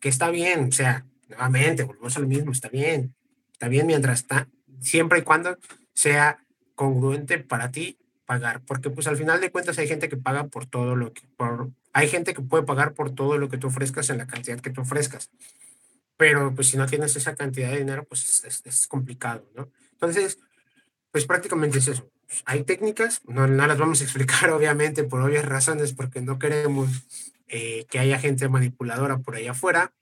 Que 0.00 0.08
está 0.08 0.30
bien, 0.30 0.68
o 0.68 0.72
sea, 0.72 1.04
nuevamente, 1.28 1.84
volvemos 1.84 2.16
a 2.16 2.20
lo 2.20 2.26
mismo, 2.26 2.52
está 2.52 2.68
bien, 2.68 3.14
está 3.52 3.68
bien 3.68 3.86
mientras 3.86 4.20
está, 4.20 4.48
siempre 4.80 5.20
y 5.20 5.22
cuando 5.22 5.58
sea 5.92 6.44
congruente 6.74 7.38
para 7.38 7.70
ti 7.70 7.98
pagar, 8.26 8.60
porque 8.66 8.90
pues 8.90 9.06
al 9.06 9.16
final 9.16 9.40
de 9.40 9.50
cuentas 9.50 9.78
hay 9.78 9.88
gente 9.88 10.08
que 10.08 10.16
paga 10.16 10.48
por 10.48 10.66
todo 10.66 10.96
lo 10.96 11.12
que, 11.12 11.22
por, 11.36 11.70
hay 11.92 12.08
gente 12.08 12.34
que 12.34 12.42
puede 12.42 12.64
pagar 12.64 12.92
por 12.92 13.14
todo 13.14 13.38
lo 13.38 13.48
que 13.48 13.56
tú 13.56 13.68
ofrezcas 13.68 14.10
en 14.10 14.18
la 14.18 14.26
cantidad 14.26 14.60
que 14.60 14.70
tú 14.70 14.82
ofrezcas, 14.82 15.30
pero 16.16 16.54
pues 16.54 16.68
si 16.68 16.76
no 16.76 16.86
tienes 16.86 17.14
esa 17.16 17.34
cantidad 17.34 17.70
de 17.70 17.78
dinero, 17.78 18.04
pues 18.04 18.44
es, 18.44 18.86
complicado, 18.86 19.48
¿no? 19.54 19.70
Entonces, 19.92 20.38
pues 21.10 21.26
prácticamente 21.26 21.78
es 21.78 21.88
eso. 21.88 22.10
Hay 22.44 22.64
técnicas, 22.64 23.20
no, 23.26 23.46
no 23.46 23.66
las 23.66 23.78
vamos 23.78 24.00
a 24.00 24.04
explicar 24.04 24.50
obviamente 24.52 25.04
por 25.04 25.20
obvias 25.20 25.44
razones, 25.44 25.92
porque 25.92 26.20
no 26.20 26.38
queremos 26.38 26.90
eh, 27.48 27.86
que 27.90 27.98
haya 27.98 28.18
gente 28.18 28.48
manipuladora 28.48 29.18
por 29.18 29.36
ahí 29.36 29.46
afuera, 29.46 29.92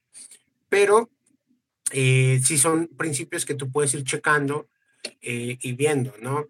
pero 0.68 1.10
eh, 1.92 2.40
sí 2.44 2.58
son 2.58 2.88
principios 2.88 3.44
que 3.44 3.54
tú 3.54 3.70
puedes 3.70 3.94
ir 3.94 4.04
checando 4.04 4.68
eh, 5.20 5.58
y 5.60 5.72
viendo, 5.72 6.14
¿no? 6.20 6.48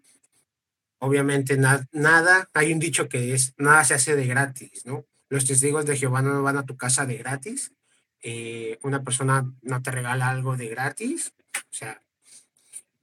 Obviamente 0.99 1.57
nada, 1.57 2.49
hay 2.53 2.73
un 2.73 2.79
dicho 2.79 3.09
que 3.09 3.33
es, 3.33 3.53
nada 3.57 3.83
se 3.83 3.93
hace 3.95 4.15
de 4.15 4.25
gratis, 4.25 4.85
¿no? 4.85 5.05
Los 5.29 5.45
testigos 5.45 5.85
de 5.85 5.97
Jehová 5.97 6.21
no 6.21 6.41
van 6.41 6.57
a 6.57 6.65
tu 6.65 6.77
casa 6.77 7.05
de 7.05 7.17
gratis, 7.17 7.73
eh, 8.21 8.79
una 8.81 9.03
persona 9.03 9.51
no 9.61 9.81
te 9.83 9.91
regala 9.91 10.29
algo 10.29 10.55
de 10.55 10.69
gratis, 10.69 11.33
o 11.53 11.73
sea, 11.73 12.01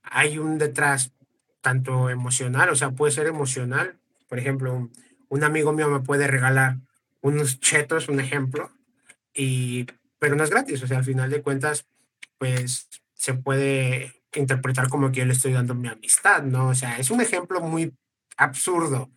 hay 0.03 0.39
un 0.39 0.59
detrás 0.59 1.13
tanto 1.61 2.11
emocional, 2.11 2.71
o 2.71 2.77
sea, 2.77 2.91
puede 2.91 3.13
ser 3.13 3.27
emocional, 3.27 3.99
por 4.29 4.39
ejemplo, 4.39 4.75
un, 4.75 4.93
un 5.29 5.45
amigo 5.45 5.73
mío 5.73 5.89
me 5.89 6.01
puede 6.01 6.27
regalar 6.27 6.79
unos 7.21 7.61
chetos, 7.61 8.09
un 8.09 8.21
ejemplo, 8.21 8.73
y 9.35 9.87
pero 10.19 10.37
no 10.37 10.45
es 10.45 10.51
gratis, 10.51 10.83
o 10.83 10.87
sea, 10.87 10.99
al 10.99 11.05
final 11.05 11.31
de 11.31 11.43
cuentas, 11.43 11.87
pues 12.43 12.89
se 13.15 13.35
puede 13.35 14.21
interpretar 14.35 14.89
como 14.89 15.13
que 15.13 15.21
yo 15.21 15.27
le 15.27 15.33
estoy 15.33 15.53
dando 15.53 15.77
mi 15.77 15.87
amistad, 15.87 16.43
¿no? 16.43 16.71
O 16.71 16.75
sea, 16.75 16.99
es 16.99 17.09
un 17.13 17.21
ejemplo 17.21 17.61
muy 17.61 17.95
absurdo, 18.37 19.13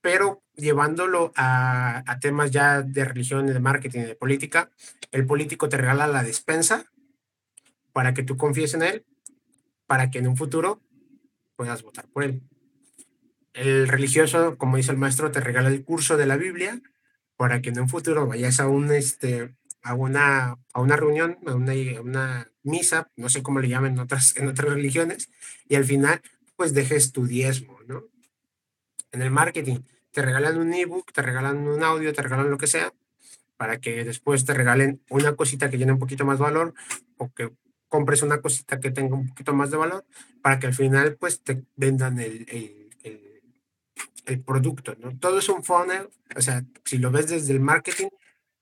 pero 0.00 0.40
llevándolo 0.54 1.32
a, 1.34 2.04
temas 2.20 2.52
ya 2.52 2.82
de 2.82 3.04
religión, 3.04 3.48
de 3.48 3.58
marketing, 3.58 4.02
de 4.02 4.14
política, 4.14 4.70
el 5.10 5.26
político 5.26 5.68
te 5.68 5.76
regala 5.76 6.06
la 6.06 6.22
despensa 6.22 6.84
para 7.92 8.14
que 8.14 8.22
tú 8.22 8.36
confíes 8.36 8.74
en 8.74 8.84
él, 8.84 9.04
para 9.88 10.12
que 10.12 10.20
en 10.20 10.28
un 10.28 10.36
futuro 10.36 10.80
puedas 11.56 11.82
votar 11.82 12.06
por 12.06 12.22
él. 12.22 12.42
El 13.54 13.88
religioso, 13.88 14.56
como 14.56 14.76
dice 14.76 14.92
el 14.92 14.98
maestro, 14.98 15.32
te 15.32 15.40
regala 15.40 15.68
el 15.68 15.82
curso 15.84 16.16
de 16.16 16.26
la 16.26 16.36
Biblia 16.36 16.80
para 17.36 17.60
que 17.60 17.70
en 17.70 17.80
un 17.80 17.88
futuro 17.88 18.28
vayas 18.28 18.60
a 18.60 18.68
un, 18.68 18.92
este, 18.92 19.56
a 19.82 19.94
una, 19.94 20.56
a 20.72 20.80
una 20.80 20.96
reunión, 20.96 21.38
a 21.46 21.54
una, 21.54 21.72
una 22.00 22.50
misa, 22.62 23.10
no 23.16 23.28
sé 23.28 23.42
cómo 23.42 23.60
le 23.60 23.68
llaman 23.68 23.92
en 23.92 24.00
otras, 24.00 24.36
en 24.38 24.48
otras 24.48 24.68
religiones, 24.74 25.30
y 25.68 25.76
al 25.76 25.84
final, 25.84 26.20
pues 26.56 26.74
dejes 26.74 27.12
tu 27.12 27.26
diezmo, 27.26 27.78
¿no? 27.86 28.04
En 29.12 29.22
el 29.22 29.30
marketing, 29.30 29.80
te 30.12 30.22
regalan 30.22 30.58
un 30.58 30.72
ebook, 30.74 31.12
te 31.12 31.22
regalan 31.22 31.58
un 31.58 31.82
audio, 31.82 32.12
te 32.12 32.22
regalan 32.22 32.50
lo 32.50 32.58
que 32.58 32.66
sea, 32.66 32.92
para 33.56 33.78
que 33.78 34.04
después 34.04 34.44
te 34.44 34.54
regalen 34.54 35.02
una 35.10 35.36
cosita 35.36 35.68
que 35.68 35.78
llene 35.78 35.92
un 35.92 35.98
poquito 35.98 36.24
más 36.24 36.38
valor 36.38 36.74
o 37.18 37.32
que 37.32 37.50
compres 37.88 38.22
una 38.22 38.40
cosita 38.40 38.80
que 38.80 38.90
tenga 38.90 39.16
un 39.16 39.28
poquito 39.28 39.52
más 39.52 39.70
de 39.70 39.76
valor 39.76 40.06
para 40.42 40.58
que 40.58 40.68
al 40.68 40.74
final 40.74 41.16
pues 41.16 41.42
te 41.42 41.64
vendan 41.76 42.18
el, 42.20 42.46
el, 42.48 42.90
el, 43.02 43.42
el 44.26 44.40
producto, 44.44 44.94
¿no? 44.98 45.18
Todo 45.18 45.40
es 45.40 45.48
un 45.48 45.62
funnel, 45.64 46.08
o 46.34 46.40
sea, 46.40 46.64
si 46.84 46.98
lo 46.98 47.10
ves 47.10 47.28
desde 47.28 47.52
el 47.52 47.60
marketing, 47.60 48.08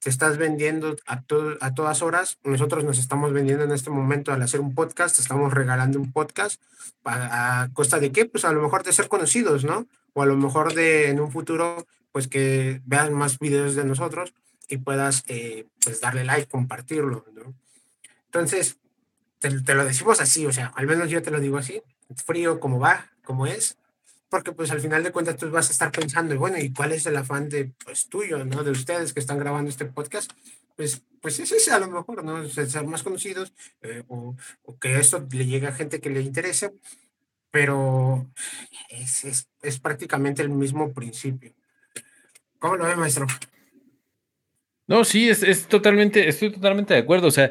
te 0.00 0.10
estás 0.10 0.38
vendiendo 0.38 0.96
a, 1.06 1.22
a 1.60 1.74
todas 1.74 2.02
horas. 2.02 2.38
Nosotros 2.44 2.84
nos 2.84 2.98
estamos 2.98 3.32
vendiendo 3.32 3.64
en 3.64 3.72
este 3.72 3.90
momento 3.90 4.32
al 4.32 4.42
hacer 4.42 4.60
un 4.60 4.74
podcast, 4.74 5.18
estamos 5.18 5.52
regalando 5.52 5.98
un 5.98 6.12
podcast 6.12 6.60
a, 7.04 7.68
costa 7.72 7.98
de 7.98 8.12
qué? 8.12 8.26
Pues 8.26 8.44
a 8.44 8.52
lo 8.52 8.62
mejor 8.62 8.84
de 8.84 8.92
ser 8.92 9.08
conocidos, 9.08 9.64
¿no? 9.64 9.86
O 10.12 10.22
a 10.22 10.26
lo 10.26 10.36
mejor 10.36 10.74
de 10.74 11.10
en 11.10 11.20
un 11.20 11.30
futuro, 11.32 11.86
pues 12.12 12.28
que 12.28 12.80
vean 12.84 13.12
más 13.14 13.38
videos 13.38 13.74
de 13.74 13.84
nosotros 13.84 14.34
y 14.68 14.78
puedas 14.78 15.24
eh, 15.28 15.66
pues 15.82 16.00
darle 16.00 16.24
like, 16.24 16.48
compartirlo, 16.48 17.24
¿no? 17.32 17.54
Entonces, 18.26 18.76
te, 19.38 19.62
te, 19.62 19.74
lo 19.74 19.84
decimos 19.84 20.20
así, 20.20 20.44
o 20.46 20.52
sea, 20.52 20.72
al 20.76 20.86
menos 20.86 21.08
yo 21.10 21.22
te 21.22 21.30
lo 21.30 21.40
digo 21.40 21.56
así, 21.56 21.82
frío 22.14 22.60
como 22.60 22.78
va, 22.78 23.06
como 23.24 23.46
es, 23.46 23.77
porque 24.28 24.52
pues 24.52 24.70
al 24.70 24.80
final 24.80 25.02
de 25.02 25.12
cuentas 25.12 25.36
tú 25.36 25.50
vas 25.50 25.68
a 25.68 25.72
estar 25.72 25.90
pensando, 25.90 26.34
y 26.34 26.38
bueno, 26.38 26.58
¿y 26.58 26.72
cuál 26.72 26.92
es 26.92 27.06
el 27.06 27.16
afán 27.16 27.48
de, 27.48 27.72
pues 27.84 28.08
tuyo, 28.08 28.44
¿no? 28.44 28.62
De 28.62 28.70
ustedes 28.70 29.12
que 29.12 29.20
están 29.20 29.38
grabando 29.38 29.70
este 29.70 29.86
podcast, 29.86 30.32
pues, 30.76 31.02
pues 31.20 31.40
ese 31.40 31.56
es 31.56 31.68
a 31.70 31.78
lo 31.78 31.88
mejor, 31.88 32.22
¿no? 32.22 32.48
Ser 32.48 32.84
más 32.86 33.02
conocidos 33.02 33.52
eh, 33.82 34.04
o, 34.08 34.36
o, 34.62 34.78
que 34.78 34.98
esto 34.98 35.26
le 35.32 35.46
llegue 35.46 35.66
a 35.66 35.72
gente 35.72 36.00
que 36.00 36.10
le 36.10 36.20
interese, 36.20 36.72
pero 37.50 38.30
es, 38.90 39.24
es, 39.24 39.48
es 39.62 39.80
prácticamente 39.80 40.42
el 40.42 40.50
mismo 40.50 40.92
principio. 40.92 41.54
¿Cómo 42.58 42.76
lo 42.76 42.84
ve, 42.84 42.96
maestro? 42.96 43.26
No, 44.86 45.04
sí, 45.04 45.28
es, 45.28 45.42
es 45.42 45.66
totalmente, 45.66 46.28
estoy 46.28 46.52
totalmente 46.52 46.94
de 46.94 47.00
acuerdo, 47.00 47.28
o 47.28 47.30
sea, 47.30 47.50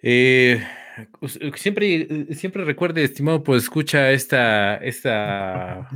eh, 0.00 0.62
siempre, 1.54 2.26
siempre 2.34 2.64
recuerde, 2.64 3.04
estimado, 3.04 3.42
pues 3.42 3.64
escucha 3.64 4.10
esta, 4.10 4.76
esta 4.76 5.88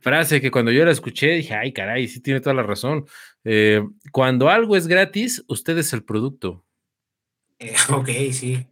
frase 0.00 0.40
que 0.40 0.50
cuando 0.50 0.70
yo 0.70 0.84
la 0.84 0.92
escuché 0.92 1.30
dije, 1.32 1.54
ay, 1.54 1.72
caray, 1.72 2.08
sí 2.08 2.20
tiene 2.20 2.40
toda 2.40 2.54
la 2.54 2.62
razón. 2.62 3.06
Eh, 3.44 3.82
cuando 4.12 4.48
algo 4.48 4.76
es 4.76 4.86
gratis, 4.86 5.44
usted 5.48 5.76
es 5.78 5.92
el 5.92 6.04
producto. 6.04 6.64
Eh, 7.58 7.74
ok, 7.90 8.08
sí. 8.32 8.66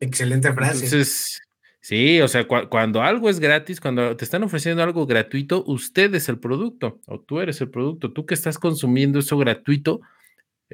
Excelente 0.00 0.52
frase. 0.52 0.84
Entonces, 0.84 1.40
sí, 1.80 2.20
o 2.20 2.28
sea, 2.28 2.46
cu 2.46 2.68
cuando 2.68 3.02
algo 3.02 3.30
es 3.30 3.40
gratis, 3.40 3.80
cuando 3.80 4.16
te 4.16 4.24
están 4.24 4.42
ofreciendo 4.42 4.82
algo 4.82 5.06
gratuito, 5.06 5.64
usted 5.66 6.14
es 6.14 6.28
el 6.28 6.38
producto 6.38 7.00
o 7.06 7.20
tú 7.20 7.40
eres 7.40 7.60
el 7.60 7.70
producto. 7.70 8.12
Tú 8.12 8.26
que 8.26 8.34
estás 8.34 8.58
consumiendo 8.58 9.18
eso 9.18 9.38
gratuito, 9.38 10.00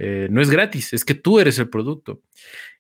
eh, 0.03 0.28
no 0.30 0.40
es 0.40 0.48
gratis, 0.48 0.94
es 0.94 1.05
que 1.05 1.14
tú 1.14 1.40
eres 1.40 1.59
el 1.59 1.68
producto. 1.68 2.22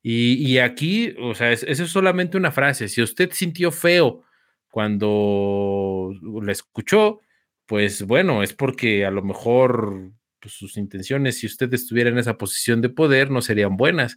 Y, 0.02 0.34
y 0.36 0.58
aquí, 0.58 1.14
o 1.20 1.34
sea, 1.34 1.52
es, 1.52 1.62
eso 1.64 1.84
es 1.84 1.90
solamente 1.90 2.38
una 2.38 2.50
frase. 2.50 2.88
Si 2.88 3.02
usted 3.02 3.30
sintió 3.32 3.70
feo 3.70 4.24
cuando 4.70 6.14
la 6.42 6.52
escuchó, 6.52 7.20
pues 7.66 8.04
bueno, 8.04 8.42
es 8.42 8.54
porque 8.54 9.04
a 9.04 9.10
lo 9.10 9.22
mejor 9.22 10.12
pues, 10.40 10.54
sus 10.54 10.78
intenciones, 10.78 11.38
si 11.38 11.46
usted 11.46 11.72
estuviera 11.74 12.08
en 12.08 12.16
esa 12.16 12.38
posición 12.38 12.80
de 12.80 12.88
poder, 12.88 13.30
no 13.30 13.42
serían 13.42 13.76
buenas. 13.76 14.16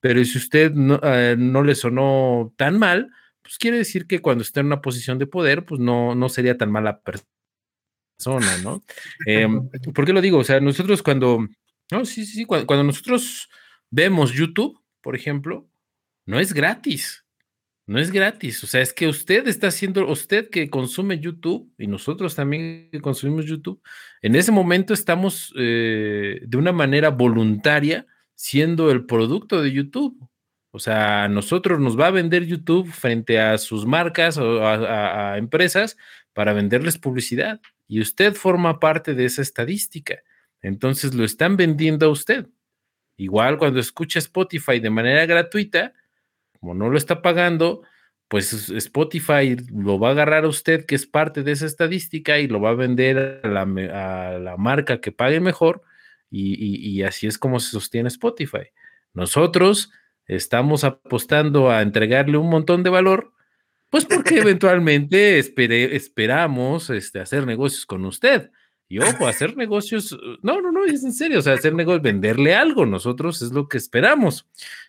Pero 0.00 0.22
si 0.26 0.36
usted 0.36 0.72
no, 0.72 1.00
eh, 1.02 1.36
no 1.38 1.62
le 1.62 1.74
sonó 1.74 2.52
tan 2.58 2.78
mal, 2.78 3.10
pues 3.40 3.56
quiere 3.56 3.78
decir 3.78 4.06
que 4.06 4.20
cuando 4.20 4.42
está 4.42 4.60
en 4.60 4.66
una 4.66 4.82
posición 4.82 5.18
de 5.18 5.26
poder, 5.26 5.64
pues 5.64 5.80
no, 5.80 6.14
no 6.14 6.28
sería 6.28 6.58
tan 6.58 6.70
mala 6.70 7.00
persona, 7.00 8.58
¿no? 8.62 8.82
Eh, 9.26 9.48
¿Por 9.94 10.04
qué 10.04 10.12
lo 10.12 10.20
digo? 10.20 10.36
O 10.36 10.44
sea, 10.44 10.60
nosotros 10.60 11.02
cuando 11.02 11.48
no, 11.90 12.04
sí, 12.04 12.24
sí, 12.24 12.38
sí. 12.38 12.44
Cuando, 12.44 12.82
nosotros 12.82 13.48
vemos 13.90 14.32
YouTube, 14.32 14.80
por 15.00 15.14
ejemplo, 15.14 15.68
no 16.26 16.40
es 16.40 16.52
gratis. 16.52 17.24
No 17.86 17.98
es 17.98 18.10
gratis. 18.10 18.64
O 18.64 18.66
sea, 18.66 18.80
es 18.80 18.94
que 18.94 19.06
usted 19.06 19.46
está 19.46 19.66
haciendo, 19.66 20.08
usted 20.08 20.48
que 20.48 20.70
consume 20.70 21.18
YouTube 21.18 21.70
y 21.76 21.86
nosotros 21.86 22.34
también 22.34 22.88
que 22.90 23.00
consumimos 23.02 23.44
YouTube, 23.44 23.82
en 24.22 24.36
ese 24.36 24.52
momento 24.52 24.94
estamos 24.94 25.52
eh, 25.56 26.40
de 26.42 26.56
una 26.56 26.72
manera 26.72 27.10
voluntaria 27.10 28.06
siendo 28.34 28.90
el 28.90 29.04
producto 29.04 29.60
de 29.60 29.72
YouTube. 29.72 30.18
O 30.70 30.78
sea, 30.78 31.28
nosotros 31.28 31.78
nos 31.78 31.98
va 32.00 32.06
a 32.06 32.10
vender 32.10 32.46
YouTube 32.46 32.90
frente 32.90 33.38
a 33.38 33.58
sus 33.58 33.86
marcas 33.86 34.38
o 34.38 34.66
a, 34.66 35.34
a 35.34 35.38
empresas 35.38 35.96
para 36.32 36.54
venderles 36.54 36.98
publicidad. 36.98 37.60
Y 37.86 38.00
usted 38.00 38.34
forma 38.34 38.80
parte 38.80 39.14
de 39.14 39.26
esa 39.26 39.42
estadística. 39.42 40.22
Entonces 40.64 41.14
lo 41.14 41.24
están 41.24 41.58
vendiendo 41.58 42.06
a 42.06 42.08
usted. 42.08 42.46
Igual 43.18 43.58
cuando 43.58 43.78
escucha 43.78 44.18
Spotify 44.18 44.80
de 44.80 44.88
manera 44.88 45.26
gratuita, 45.26 45.92
como 46.58 46.74
no 46.74 46.88
lo 46.88 46.96
está 46.96 47.20
pagando, 47.20 47.82
pues 48.28 48.70
Spotify 48.70 49.56
lo 49.70 49.98
va 49.98 50.08
a 50.08 50.12
agarrar 50.12 50.46
a 50.46 50.48
usted, 50.48 50.86
que 50.86 50.94
es 50.94 51.06
parte 51.06 51.42
de 51.42 51.52
esa 51.52 51.66
estadística, 51.66 52.38
y 52.38 52.48
lo 52.48 52.62
va 52.62 52.70
a 52.70 52.74
vender 52.74 53.42
a 53.44 53.48
la, 53.48 53.60
a 53.60 54.38
la 54.38 54.56
marca 54.56 55.02
que 55.02 55.12
pague 55.12 55.38
mejor, 55.38 55.82
y, 56.30 56.54
y, 56.54 56.76
y, 56.88 57.02
así 57.02 57.26
es 57.26 57.36
como 57.36 57.60
se 57.60 57.70
sostiene 57.70 58.08
Spotify. 58.08 58.72
Nosotros 59.12 59.92
estamos 60.26 60.82
apostando 60.82 61.70
a 61.70 61.82
entregarle 61.82 62.38
un 62.38 62.48
montón 62.48 62.82
de 62.82 62.90
valor, 62.90 63.34
pues 63.90 64.06
porque 64.06 64.38
eventualmente 64.40 65.38
espere, 65.38 65.94
esperamos 65.94 66.88
este, 66.88 67.20
hacer 67.20 67.46
negocios 67.46 67.84
con 67.84 68.06
usted. 68.06 68.50
Y 68.88 68.98
ojo, 68.98 69.26
hacer 69.26 69.56
negocios, 69.56 70.16
no, 70.42 70.60
no, 70.60 70.70
no, 70.70 70.84
es 70.84 71.02
en 71.04 71.12
serio, 71.12 71.38
o 71.38 71.42
sea, 71.42 71.54
hacer 71.54 71.74
negocios, 71.74 72.02
venderle 72.02 72.54
algo, 72.54 72.84
nosotros 72.84 73.40
es 73.42 73.52
lo 73.52 73.68
que 73.68 73.78
esperamos. 73.78 74.46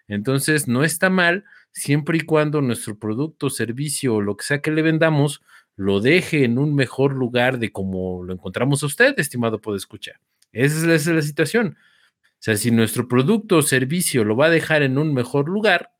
Entonces, 0.08 0.68
no 0.68 0.84
está 0.84 1.10
mal 1.10 1.46
siempre 1.72 2.18
y 2.18 2.22
cuando 2.22 2.62
nuestro 2.62 2.98
producto, 3.00 3.50
servicio 3.50 4.16
o 4.16 4.22
lo 4.22 4.38
que 4.38 4.46
sea 4.46 4.62
que 4.62 4.72
le 4.72 4.82
vendamos, 4.82 5.42
lo 5.76 6.00
deje 6.00 6.46
en 6.46 6.58
un 6.58 6.76
mejor 6.76 7.14
lugar 7.14 7.60
de 7.60 7.72
como 7.72 8.24
lo 8.24 8.34
encontramos 8.34 8.84
a 8.84 8.86
usted, 8.86 9.14
estimado 9.18 9.60
escuchar. 9.76 10.20
Esa 10.52 10.78
es, 10.78 10.84
la, 10.84 10.96
esa 10.96 11.10
es 11.12 11.16
la 11.16 11.22
situación. 11.22 11.78
O 12.24 12.38
sea, 12.46 12.56
si 12.56 12.72
nuestro 12.72 13.08
producto 13.08 13.58
o 13.58 13.62
servicio 13.62 14.24
lo 14.24 14.36
va 14.36 14.48
a 14.48 14.52
dejar 14.52 14.84
en 14.84 14.98
un 14.98 15.14
mejor 15.14 15.50
lugar, 15.50 15.92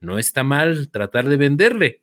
no 0.00 0.18
está 0.18 0.44
mal 0.44 0.90
tratar 0.90 1.28
de 1.28 1.36
venderle. 1.36 2.02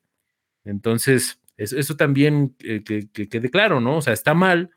Entonces, 0.65 1.39
eso, 1.55 1.77
eso 1.77 1.95
también 1.95 2.55
eh, 2.59 2.83
que, 2.83 3.09
que 3.11 3.29
quede 3.29 3.49
claro, 3.49 3.79
¿no? 3.79 3.97
O 3.97 4.01
sea, 4.01 4.13
está 4.13 4.33
mal 4.33 4.71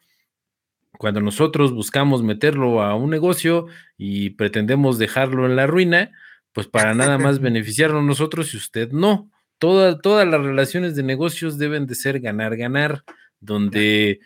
cuando 0.97 1.21
nosotros 1.21 1.73
buscamos 1.73 2.23
meterlo 2.23 2.83
a 2.83 2.95
un 2.95 3.11
negocio 3.11 3.67
y 3.97 4.31
pretendemos 4.31 4.99
dejarlo 4.99 5.47
en 5.47 5.57
la 5.57 5.67
ruina, 5.67 6.13
pues 6.53 6.67
para 6.67 6.95
nada 6.95 7.19
más 7.19 7.39
beneficiarnos 7.41 8.05
nosotros 8.05 8.55
y 8.55 8.57
usted 8.57 8.91
no. 8.93 9.31
Toda, 9.59 10.01
todas 10.01 10.27
las 10.27 10.41
relaciones 10.41 10.95
de 10.95 11.03
negocios 11.03 11.59
deben 11.59 11.87
de 11.87 11.95
ser 11.95 12.21
ganar, 12.21 12.57
ganar, 12.57 13.05
donde, 13.41 14.21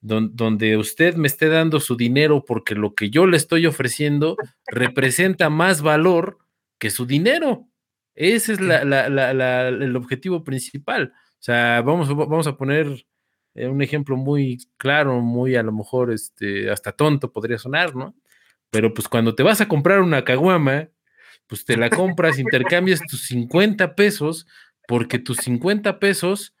don, 0.00 0.34
donde 0.34 0.76
usted 0.76 1.14
me 1.14 1.28
esté 1.28 1.48
dando 1.48 1.80
su 1.80 1.96
dinero 1.96 2.44
porque 2.44 2.74
lo 2.74 2.94
que 2.94 3.10
yo 3.10 3.26
le 3.26 3.36
estoy 3.36 3.66
ofreciendo 3.66 4.36
representa 4.66 5.50
más 5.50 5.82
valor 5.82 6.38
que 6.78 6.90
su 6.90 7.06
dinero. 7.06 7.68
Ese 8.14 8.54
es 8.54 8.60
la, 8.60 8.84
la, 8.84 9.08
la, 9.08 9.68
el 9.68 9.96
objetivo 9.96 10.44
principal. 10.44 11.12
O 11.14 11.44
sea, 11.44 11.80
vamos, 11.82 12.08
vamos 12.14 12.46
a 12.46 12.56
poner 12.56 13.06
eh, 13.54 13.66
un 13.68 13.82
ejemplo 13.82 14.16
muy 14.16 14.58
claro, 14.78 15.20
muy 15.20 15.56
a 15.56 15.62
lo 15.62 15.72
mejor 15.72 16.12
este, 16.12 16.70
hasta 16.70 16.92
tonto 16.92 17.32
podría 17.32 17.58
sonar, 17.58 17.94
¿no? 17.94 18.14
Pero 18.70 18.94
pues 18.94 19.08
cuando 19.08 19.34
te 19.34 19.42
vas 19.42 19.60
a 19.60 19.68
comprar 19.68 20.00
una 20.00 20.24
caguama, 20.24 20.88
pues 21.46 21.64
te 21.64 21.76
la 21.76 21.90
compras, 21.90 22.38
intercambias 22.38 23.00
tus 23.02 23.26
50 23.26 23.94
pesos, 23.94 24.46
porque 24.88 25.18
tus 25.18 25.36
50 25.38 25.98
pesos, 25.98 26.54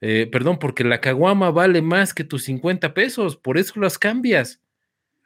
eh, 0.00 0.28
perdón, 0.30 0.58
porque 0.58 0.82
la 0.82 1.00
caguama 1.00 1.50
vale 1.50 1.82
más 1.82 2.12
que 2.12 2.24
tus 2.24 2.42
50 2.44 2.94
pesos, 2.94 3.36
por 3.36 3.58
eso 3.58 3.78
las 3.78 3.98
cambias. 3.98 4.60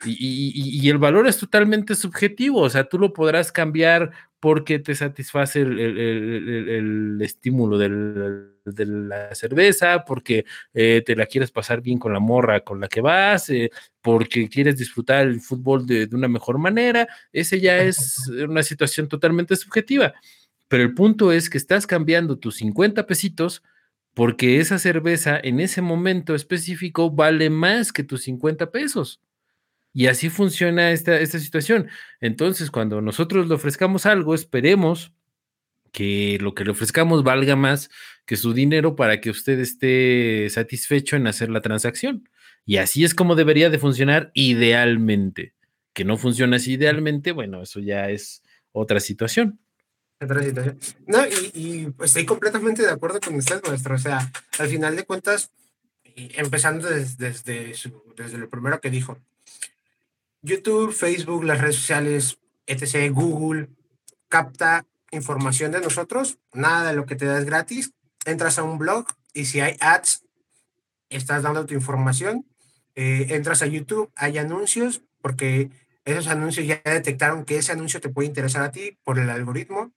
Y, 0.05 0.13
y, 0.13 0.87
y, 0.87 0.91
el 0.91 0.99
valor 0.99 1.27
es 1.27 1.39
totalmente 1.39 1.97
subjetivo, 1.97 2.61
o 2.61 2.71
sea, 2.71 2.85
tú 2.85 3.01
lo 3.01 3.13
podrás 3.13 3.51
cambiar 3.51 4.13
porque 4.41 4.79
te 4.79 4.95
satisface 4.95 5.61
el, 5.61 5.79
el, 5.79 5.99
el, 5.99 6.69
el 6.69 7.23
estímulo 7.23 7.79
del, 7.79 8.53
de 8.65 8.87
la 8.87 9.35
cerveza, 9.35 10.05
porque 10.05 10.45
eh, 10.75 11.03
te 11.05 11.17
la 11.17 11.27
quieres 11.27 11.51
pasar 11.51 11.81
bien 11.81 11.99
con 11.99 12.13
la 12.13 12.21
morra 12.21 12.61
con 12.61 12.81
la 12.81 12.89
que 12.89 13.01
vas, 13.01 13.51
eh, 13.51 13.71
porque 14.01 14.49
quieres 14.49 14.77
disfrutar 14.77 15.27
el 15.27 15.41
fútbol 15.41 15.87
de, 15.87 16.07
de, 16.07 16.17
una 16.17 16.29
mejor 16.29 16.59
manera, 16.59 17.09
ese 17.33 17.61
ya 17.61 17.79
es 17.79 18.29
una 18.29 18.63
situación 18.63 19.09
totalmente 19.09 19.57
subjetiva. 19.57 20.15
Pero 20.69 20.83
el 20.83 20.95
punto 20.95 21.33
es 21.33 21.51
que 21.51 21.59
estás 21.59 21.87
cambiando 21.87 22.39
tus 22.39 22.57
50 22.57 23.07
pesitos 23.07 23.63
porque 24.15 24.59
esa 24.61 24.79
cerveza 24.79 25.39
en 25.43 25.61
ese 25.61 25.81
momento 25.81 26.35
específico 26.35 27.11
vale 27.11 27.51
más 27.51 27.93
que 27.93 28.03
tus 28.03 28.23
50 28.23 28.71
pesos. 28.71 29.21
Y 29.99 30.07
así 30.07 30.31
funciona 30.31 30.93
esta, 30.93 31.19
esta 31.19 31.41
situación. 31.41 31.89
Entonces, 32.21 32.71
cuando 32.71 33.01
nosotros 33.01 33.49
le 33.49 33.55
ofrezcamos 33.57 34.07
algo, 34.07 34.33
esperemos 34.33 35.13
que 35.91 36.39
lo 36.41 36.55
que 36.55 36.63
le 36.63 36.71
ofrezcamos 36.71 37.25
valga 37.25 37.57
más 37.57 37.91
que 38.25 38.37
su 38.37 38.53
dinero 38.53 38.95
para 38.95 39.21
que 39.21 39.31
usted 39.31 39.59
esté 39.59 40.49
satisfecho 40.51 41.17
en 41.17 41.27
hacer 41.27 41.51
la 41.51 41.63
transacción. 41.63 42.29
Y 42.65 42.77
así 42.77 43.03
es 43.03 43.13
como 43.13 43.35
debería 43.35 43.71
de 43.71 43.81
funcionar 43.81 44.31
idealmente. 44.35 45.55
Que 45.95 46.05
no 46.05 46.17
funciona 46.17 46.59
así 46.59 46.75
idealmente, 46.75 47.33
bueno, 47.33 47.61
eso 47.61 47.81
ya 47.81 48.09
es 48.09 48.45
otra 48.71 49.01
situación. 49.01 49.59
Otra 50.21 50.45
situación. 50.45 50.79
No, 51.09 51.27
y, 51.27 51.93
estoy 52.05 52.25
completamente 52.25 52.83
de 52.83 52.91
acuerdo 52.93 53.19
con 53.19 53.35
usted, 53.35 53.61
maestro. 53.67 53.97
O 53.97 53.99
sea, 53.99 54.31
al 54.61 54.69
final 54.69 54.95
de 54.95 55.03
cuentas, 55.03 55.51
empezando 56.15 56.89
desde, 56.89 57.33
desde, 57.33 57.75
desde 58.17 58.39
lo 58.39 58.49
primero 58.49 58.81
que 58.81 58.91
dijo, 58.91 59.19
YouTube, 60.43 60.93
Facebook, 60.93 61.45
las 61.45 61.61
redes 61.61 61.77
sociales, 61.77 62.39
etc., 62.67 63.11
Google, 63.13 63.69
capta 64.29 64.87
información 65.11 65.73
de 65.73 65.81
nosotros, 65.81 66.39
nada 66.53 66.91
de 66.91 66.97
lo 66.97 67.07
que 67.07 67.17
te 67.17 67.25
da 67.25 67.39
es 67.39 67.45
gratis, 67.45 67.93
entras 68.25 68.59
a 68.59 68.63
un 68.63 68.79
blog 68.79 69.07
y 69.33 69.47
si 69.47 69.61
hay 69.61 69.77
ads, 69.81 70.25
estás 71.09 71.43
dando 71.43 71.65
tu 71.67 71.75
información, 71.75 72.47
eh, 72.95 73.27
entras 73.31 73.63
a 73.63 73.67
YouTube, 73.67 74.11
hay 74.17 74.39
anuncios, 74.39 75.03
porque 75.21 75.71
esos 76.05 76.27
anuncios 76.29 76.67
ya 76.67 76.81
detectaron 76.85 77.45
que 77.45 77.59
ese 77.59 77.73
anuncio 77.73 78.01
te 78.01 78.09
puede 78.09 78.29
interesar 78.29 78.63
a 78.63 78.73
ti 78.73 78.99
por 79.05 79.19
el 79.19 79.31
algoritmo. 79.31 79.93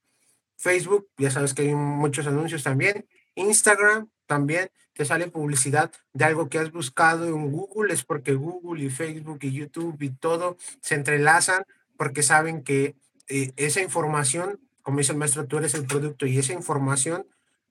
Facebook, 0.56 1.08
ya 1.18 1.30
sabes 1.30 1.54
que 1.54 1.62
hay 1.62 1.74
muchos 1.74 2.26
anuncios 2.26 2.62
también. 2.62 3.06
Instagram 3.34 4.08
también 4.26 4.70
te 4.94 5.04
sale 5.04 5.28
publicidad 5.28 5.90
de 6.12 6.24
algo 6.24 6.48
que 6.48 6.58
has 6.58 6.70
buscado 6.72 7.26
en 7.26 7.50
Google, 7.50 7.92
es 7.92 8.04
porque 8.04 8.34
Google 8.34 8.84
y 8.84 8.90
Facebook 8.90 9.38
y 9.42 9.52
YouTube 9.52 9.96
y 10.00 10.10
todo 10.10 10.56
se 10.80 10.94
entrelazan 10.94 11.64
porque 11.96 12.22
saben 12.22 12.62
que 12.62 12.94
eh, 13.28 13.52
esa 13.56 13.80
información 13.80 14.58
como 14.82 14.98
dice 14.98 15.12
el 15.12 15.18
maestro, 15.18 15.46
tú 15.46 15.58
eres 15.58 15.74
el 15.74 15.86
producto 15.86 16.26
y 16.26 16.38
esa 16.38 16.52
información, 16.52 17.26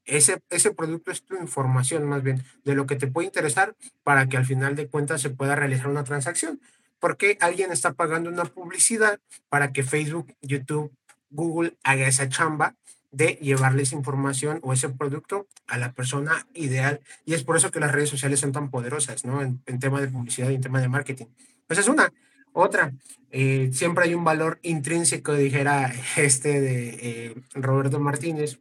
ese, 0.06 0.42
ese 0.50 0.72
producto 0.72 1.12
es 1.12 1.24
tu 1.24 1.36
información 1.36 2.08
más 2.08 2.24
bien 2.24 2.44
de 2.64 2.74
lo 2.74 2.88
que 2.88 2.96
te 2.96 3.08
puede 3.08 3.28
interesar 3.28 3.76
para 4.04 4.28
que 4.28 4.38
al 4.38 4.46
final 4.46 4.76
de 4.76 4.88
cuentas 4.88 5.22
se 5.22 5.30
pueda 5.30 5.56
realizar 5.56 5.88
una 5.88 6.04
transacción. 6.04 6.60
Porque 7.00 7.38
alguien 7.42 7.72
está 7.72 7.94
pagando 7.94 8.30
una 8.30 8.46
publicidad 8.46 9.20
para 9.50 9.74
que 9.74 9.84
Facebook, 9.84 10.34
YouTube, 10.42 10.92
Google 11.30 11.78
haga 11.84 12.08
esa 12.08 12.30
chamba 12.30 12.76
de 13.12 13.38
llevarles 13.42 13.92
información 13.92 14.60
o 14.64 14.74
ese 14.74 14.90
producto 14.90 15.48
a 15.68 15.78
la 15.78 15.94
persona 15.94 16.48
ideal. 16.54 17.02
Y 17.26 17.34
es 17.34 17.44
por 17.44 17.58
eso 17.58 17.72
que 17.72 17.80
las 17.80 17.92
redes 17.92 18.10
sociales 18.10 18.40
son 18.40 18.52
tan 18.52 18.70
poderosas, 18.70 19.26
¿no? 19.26 19.42
En, 19.42 19.62
en 19.66 19.80
tema 19.80 20.02
de 20.02 20.08
publicidad 20.08 20.50
y 20.50 20.56
en 20.56 20.62
tema 20.62 20.82
de 20.82 20.90
marketing. 20.90 21.28
Pues 21.68 21.80
es 21.80 21.88
una. 21.88 22.12
Otra, 22.54 22.94
eh, 23.30 23.70
siempre 23.74 24.06
hay 24.06 24.14
un 24.14 24.26
valor 24.26 24.60
intrínseco, 24.62 25.34
dijera 25.34 25.94
este 26.18 26.60
de 26.60 26.90
eh, 27.02 27.36
Roberto 27.54 28.00
Martínez, 28.00 28.60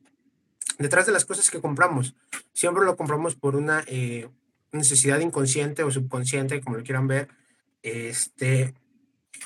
detrás 0.78 1.06
de 1.06 1.12
las 1.12 1.24
cosas 1.24 1.50
que 1.50 1.60
compramos. 1.60 2.14
Siempre 2.52 2.84
lo 2.84 2.96
compramos 2.96 3.34
por 3.34 3.56
una 3.56 3.82
eh, 3.86 4.28
necesidad 4.72 5.18
inconsciente 5.20 5.82
o 5.82 5.90
subconsciente, 5.90 6.60
como 6.60 6.76
lo 6.76 6.84
quieran 6.84 7.08
ver. 7.08 7.28
Este, 7.82 8.74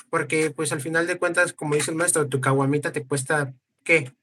porque 0.09 0.51
pues 0.51 0.71
al 0.71 0.81
final 0.81 1.07
de 1.07 1.17
cuentas, 1.17 1.53
como 1.53 1.75
dice 1.75 1.91
el 1.91 1.97
maestro, 1.97 2.27
tu 2.27 2.39
caguamita 2.39 2.91
te 2.91 3.03
cuesta, 3.03 3.53
¿qué? 3.83 4.13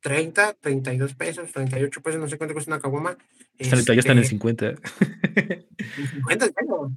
30, 0.00 0.54
32 0.54 1.14
pesos, 1.14 1.52
38 1.52 2.02
pesos, 2.02 2.20
no 2.20 2.28
sé 2.28 2.38
cuánto 2.38 2.54
cuesta 2.54 2.72
una 2.72 2.80
caguama. 2.80 3.16
Este, 3.58 3.94
ya 3.94 4.00
están 4.00 4.18
en 4.18 4.24
50. 4.24 4.74
50 6.12 6.46
pesos. 6.48 6.92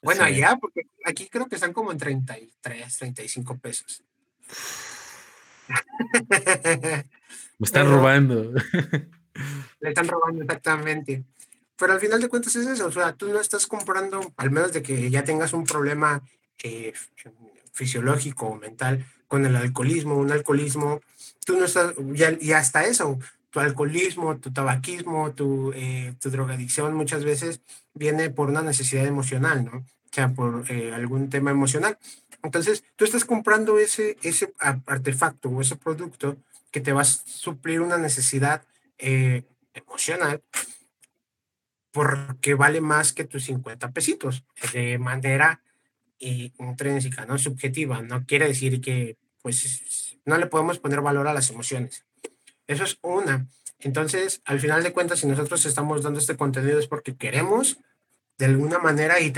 Bueno, 0.00 0.22
allá, 0.22 0.56
porque 0.60 0.82
aquí 1.04 1.28
creo 1.28 1.48
que 1.48 1.56
están 1.56 1.72
como 1.72 1.90
en 1.90 1.98
33, 1.98 2.98
35 2.98 3.58
pesos. 3.58 4.04
Me 7.58 7.64
están 7.64 7.88
robando. 7.90 8.52
Le 9.80 9.88
están 9.88 10.06
robando 10.08 10.42
exactamente. 10.42 11.24
Pero 11.76 11.92
al 11.92 12.00
final 12.00 12.20
de 12.20 12.28
cuentas 12.28 12.54
es 12.56 12.66
eso, 12.66 12.86
o 12.86 12.92
sea, 12.92 13.12
tú 13.12 13.28
no 13.28 13.40
estás 13.40 13.66
comprando, 13.66 14.32
al 14.36 14.50
menos 14.50 14.72
de 14.72 14.82
que 14.82 15.10
ya 15.10 15.22
tengas 15.22 15.52
un 15.52 15.64
problema 15.64 16.22
eh, 16.62 16.92
fisiológico 17.72 18.46
o 18.46 18.56
mental 18.56 19.04
con 19.28 19.46
el 19.46 19.54
alcoholismo, 19.54 20.16
un 20.16 20.32
alcoholismo, 20.32 21.00
tú 21.44 21.56
no 21.58 21.66
estás, 21.66 21.94
y 22.40 22.52
hasta 22.52 22.84
eso, 22.84 23.18
tu 23.50 23.60
alcoholismo, 23.60 24.38
tu 24.38 24.52
tabaquismo, 24.52 25.32
tu, 25.32 25.72
eh, 25.74 26.14
tu 26.20 26.30
drogadicción 26.30 26.94
muchas 26.94 27.24
veces 27.24 27.60
viene 27.94 28.30
por 28.30 28.48
una 28.48 28.62
necesidad 28.62 29.06
emocional, 29.06 29.64
¿no? 29.64 29.78
O 29.78 30.12
sea, 30.12 30.32
por 30.32 30.64
eh, 30.70 30.92
algún 30.92 31.28
tema 31.28 31.50
emocional. 31.50 31.98
Entonces, 32.42 32.84
tú 32.96 33.04
estás 33.04 33.24
comprando 33.24 33.78
ese, 33.78 34.16
ese 34.22 34.52
artefacto 34.58 35.50
o 35.50 35.60
ese 35.60 35.76
producto 35.76 36.36
que 36.70 36.80
te 36.80 36.92
va 36.92 37.02
a 37.02 37.04
suplir 37.04 37.80
una 37.80 37.98
necesidad 37.98 38.62
eh, 38.98 39.44
emocional 39.74 40.42
porque 41.90 42.54
vale 42.54 42.80
más 42.80 43.12
que 43.12 43.24
tus 43.24 43.44
50 43.44 43.90
pesitos 43.92 44.44
de 44.72 44.98
manera 44.98 45.60
intrínseca, 46.18 47.26
no 47.26 47.38
subjetiva. 47.38 48.02
No 48.02 48.24
quiere 48.26 48.48
decir 48.48 48.80
que 48.80 49.16
pues 49.42 50.18
no 50.24 50.36
le 50.36 50.46
podemos 50.46 50.78
poner 50.78 51.00
valor 51.00 51.28
a 51.28 51.34
las 51.34 51.50
emociones. 51.50 52.04
Eso 52.66 52.84
es 52.84 52.98
una. 53.02 53.46
Entonces, 53.80 54.42
al 54.44 54.60
final 54.60 54.82
de 54.82 54.92
cuentas, 54.92 55.20
si 55.20 55.26
nosotros 55.26 55.64
estamos 55.64 56.02
dando 56.02 56.18
este 56.18 56.36
contenido 56.36 56.78
es 56.78 56.86
porque 56.86 57.16
queremos 57.16 57.78
de 58.38 58.46
alguna 58.46 58.78
manera 58.78 59.20
y, 59.20 59.32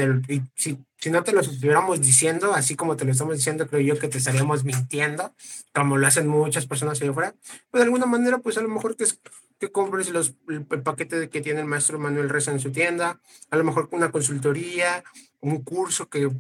si, 0.55 0.79
si, 0.99 1.11
no 1.11 1.25
te 1.25 1.33
lo 1.33 1.41
estuviéramos 1.41 2.03
diciendo, 2.03 2.53
así 2.53 2.77
como 2.77 2.97
te 2.97 3.07
lo 3.07 3.13
estamos 3.13 3.35
diciendo, 3.35 3.67
creo 3.67 3.81
yo 3.81 3.99
que 3.99 4.09
te 4.09 4.19
estaríamos 4.19 4.63
mintiendo, 4.63 5.35
como 5.75 5.97
lo 5.97 6.07
hacen 6.07 6.29
muchas 6.29 6.67
personas 6.67 7.01
allá 7.01 7.11
afuera, 7.11 7.35
pues 7.71 7.81
de 7.81 7.85
alguna 7.85 8.05
manera, 8.05 8.39
pues 8.39 8.59
a 8.59 8.61
lo 8.61 8.69
mejor 8.69 8.97
que, 8.97 9.05
es, 9.05 9.19
que 9.59 9.73
compres 9.73 10.11
los, 10.11 10.35
el, 10.49 10.65
paquete 10.65 11.31
que 11.31 11.41
tiene 11.41 11.61
el 11.61 11.67
maestro 11.67 11.99
Manuel 11.99 12.29
Reza 12.29 12.53
en 12.53 12.61
su 12.61 12.73
tienda, 12.73 13.21
a 13.51 13.57
lo 13.57 13.65
mejor 13.65 13.89
una 13.93 14.11
consultoría, 14.11 15.03
un 15.41 15.65
curso 15.65 16.11
que, 16.11 16.31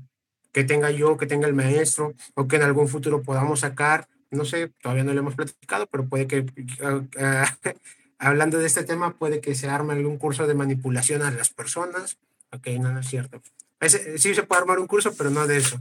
que 0.53 0.65
tenga 0.65 0.91
yo, 0.91 1.17
que 1.17 1.27
tenga 1.27 1.47
el 1.47 1.55
maestro, 1.55 2.15
o 2.35 2.49
que 2.49 2.57
en 2.57 2.63
algún 2.63 2.89
futuro 2.89 3.23
podamos 3.23 3.61
sacar, 3.61 4.09
no 4.31 4.45
sé, 4.45 4.73
todavía 4.81 5.05
no 5.05 5.13
lo 5.13 5.21
hemos 5.21 5.35
platicado, 5.35 5.87
pero 5.87 6.07
puede 6.07 6.27
que... 6.27 6.41
Uh, 6.41 7.07
hablando 8.19 8.59
de 8.59 8.67
este 8.67 8.85
tema, 8.85 9.15
puede 9.17 9.41
que 9.41 9.55
se 9.55 9.69
arme 9.69 9.95
algún 9.95 10.19
curso 10.19 10.47
de 10.47 10.55
manipulación 10.55 11.23
a 11.23 11.31
las 11.31 11.51
personas, 11.51 12.19
Ok, 12.53 12.67
no, 12.81 12.93
no 12.93 13.01
es 13.01 13.09
cierto. 13.09 13.43
sí 13.81 14.35
se 14.35 14.43
puede 14.43 14.61
armar 14.61 14.79
un 14.79 14.87
curso, 14.87 15.15
pero 15.17 15.31
no 15.31 15.47
de 15.47 15.59
eso. 15.59 15.81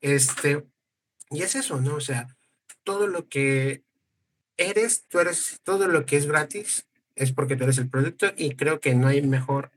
Este, 0.00 0.64
y 1.30 1.42
es 1.42 1.54
eso, 1.54 1.80
¿no? 1.80 1.94
O 1.94 2.00
sea, 2.00 2.28
todo 2.84 3.06
lo 3.06 3.28
que 3.28 3.82
eres, 4.56 5.04
tú 5.08 5.20
eres, 5.20 5.60
todo 5.62 5.86
lo 5.86 6.04
que 6.04 6.16
es 6.16 6.26
gratis 6.26 6.86
es 7.14 7.32
porque 7.32 7.56
tú 7.56 7.64
eres 7.64 7.78
el 7.78 7.88
producto 7.88 8.32
y 8.36 8.56
creo 8.56 8.80
que 8.80 8.94
no 8.94 9.06
hay 9.06 9.22
mejor 9.22 9.70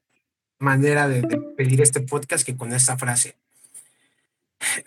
manera 0.58 1.08
de, 1.08 1.22
pedir 1.56 1.82
este 1.82 2.00
podcast 2.00 2.46
que 2.46 2.58
con 2.58 2.74
esta 2.74 2.98
frase. 2.98 3.36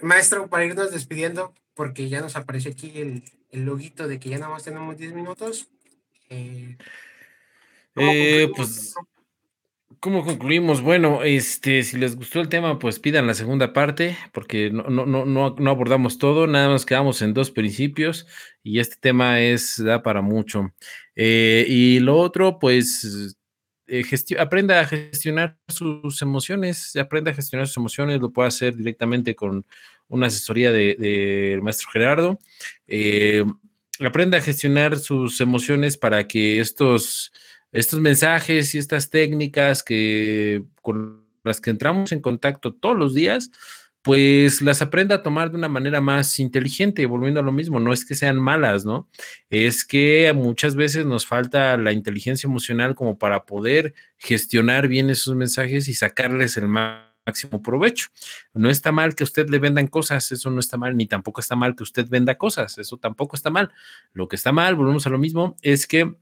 Maestro, 0.02 0.48
para 0.48 0.64
irnos 0.64 0.90
despidiendo, 0.90 1.54
porque 1.74 2.08
ya 2.08 2.20
nos 2.20 2.36
apareció 2.36 2.70
aquí 2.72 2.92
el, 2.96 3.24
el 3.50 3.64
loguito 3.64 4.08
de 4.08 4.18
que 4.18 4.30
ya 4.30 4.38
nada 4.38 4.52
más 4.52 4.64
tenemos 4.64 4.96
10 4.96 5.12
minutos. 5.12 5.68
Eh, 6.28 6.76
eh 7.96 8.48
pues 8.54 8.94
¿Cómo 10.00 10.24
concluimos? 10.24 10.82
Bueno, 10.82 11.22
este, 11.24 11.82
si 11.82 11.96
les 11.96 12.16
gustó 12.16 12.40
el 12.40 12.48
tema, 12.48 12.78
pues 12.78 13.00
pidan 13.00 13.26
la 13.26 13.34
segunda 13.34 13.72
parte, 13.72 14.16
porque 14.32 14.70
no, 14.70 14.84
no, 14.84 15.04
no, 15.04 15.56
no 15.58 15.70
abordamos 15.70 16.18
todo, 16.18 16.46
nada 16.46 16.68
más 16.68 16.84
quedamos 16.84 17.22
en 17.22 17.34
dos 17.34 17.50
principios 17.50 18.26
y 18.62 18.78
este 18.78 18.96
tema 19.00 19.40
es, 19.40 19.82
da 19.82 20.02
para 20.02 20.22
mucho. 20.22 20.72
Eh, 21.14 21.64
y 21.68 22.00
lo 22.00 22.18
otro, 22.18 22.58
pues, 22.58 23.36
eh, 23.86 24.04
aprenda 24.38 24.80
a 24.80 24.86
gestionar 24.86 25.56
sus 25.68 26.20
emociones, 26.22 26.94
aprenda 26.96 27.30
a 27.30 27.34
gestionar 27.34 27.66
sus 27.66 27.76
emociones, 27.76 28.20
lo 28.20 28.30
puede 28.30 28.48
hacer 28.48 28.76
directamente 28.76 29.34
con 29.34 29.64
una 30.08 30.26
asesoría 30.26 30.72
del 30.72 30.96
de, 30.98 31.60
maestro 31.62 31.90
Gerardo. 31.90 32.38
Eh, 32.86 33.44
aprenda 34.00 34.38
a 34.38 34.42
gestionar 34.42 34.98
sus 34.98 35.40
emociones 35.40 35.96
para 35.96 36.26
que 36.26 36.60
estos 36.60 37.32
estos 37.72 38.00
mensajes 38.00 38.74
y 38.74 38.78
estas 38.78 39.10
técnicas 39.10 39.82
que 39.82 40.64
con 40.82 41.24
las 41.44 41.60
que 41.60 41.70
entramos 41.70 42.10
en 42.12 42.20
contacto 42.20 42.72
todos 42.72 42.96
los 42.96 43.14
días, 43.14 43.50
pues 44.06 44.62
las 44.62 44.82
aprenda 44.82 45.16
a 45.16 45.22
tomar 45.24 45.50
de 45.50 45.56
una 45.56 45.68
manera 45.68 46.00
más 46.00 46.38
inteligente, 46.38 47.04
volviendo 47.06 47.40
a 47.40 47.42
lo 47.42 47.50
mismo, 47.50 47.80
no 47.80 47.92
es 47.92 48.04
que 48.04 48.14
sean 48.14 48.36
malas, 48.40 48.84
¿no? 48.84 49.08
Es 49.50 49.84
que 49.84 50.32
muchas 50.32 50.76
veces 50.76 51.04
nos 51.04 51.26
falta 51.26 51.76
la 51.76 51.90
inteligencia 51.90 52.46
emocional 52.46 52.94
como 52.94 53.18
para 53.18 53.44
poder 53.46 53.94
gestionar 54.16 54.86
bien 54.86 55.10
esos 55.10 55.34
mensajes 55.34 55.88
y 55.88 55.94
sacarles 55.94 56.56
el 56.56 56.68
máximo 56.68 57.60
provecho. 57.60 58.06
No 58.54 58.70
está 58.70 58.92
mal 58.92 59.16
que 59.16 59.24
usted 59.24 59.50
le 59.50 59.58
vendan 59.58 59.88
cosas, 59.88 60.30
eso 60.30 60.52
no 60.52 60.60
está 60.60 60.76
mal, 60.76 60.96
ni 60.96 61.06
tampoco 61.06 61.40
está 61.40 61.56
mal 61.56 61.74
que 61.74 61.82
usted 61.82 62.06
venda 62.08 62.38
cosas, 62.38 62.78
eso 62.78 62.98
tampoco 62.98 63.34
está 63.34 63.50
mal. 63.50 63.72
Lo 64.12 64.28
que 64.28 64.36
está 64.36 64.52
mal, 64.52 64.76
volvemos 64.76 65.04
a 65.08 65.10
lo 65.10 65.18
mismo, 65.18 65.56
es 65.62 65.88
que 65.88 66.14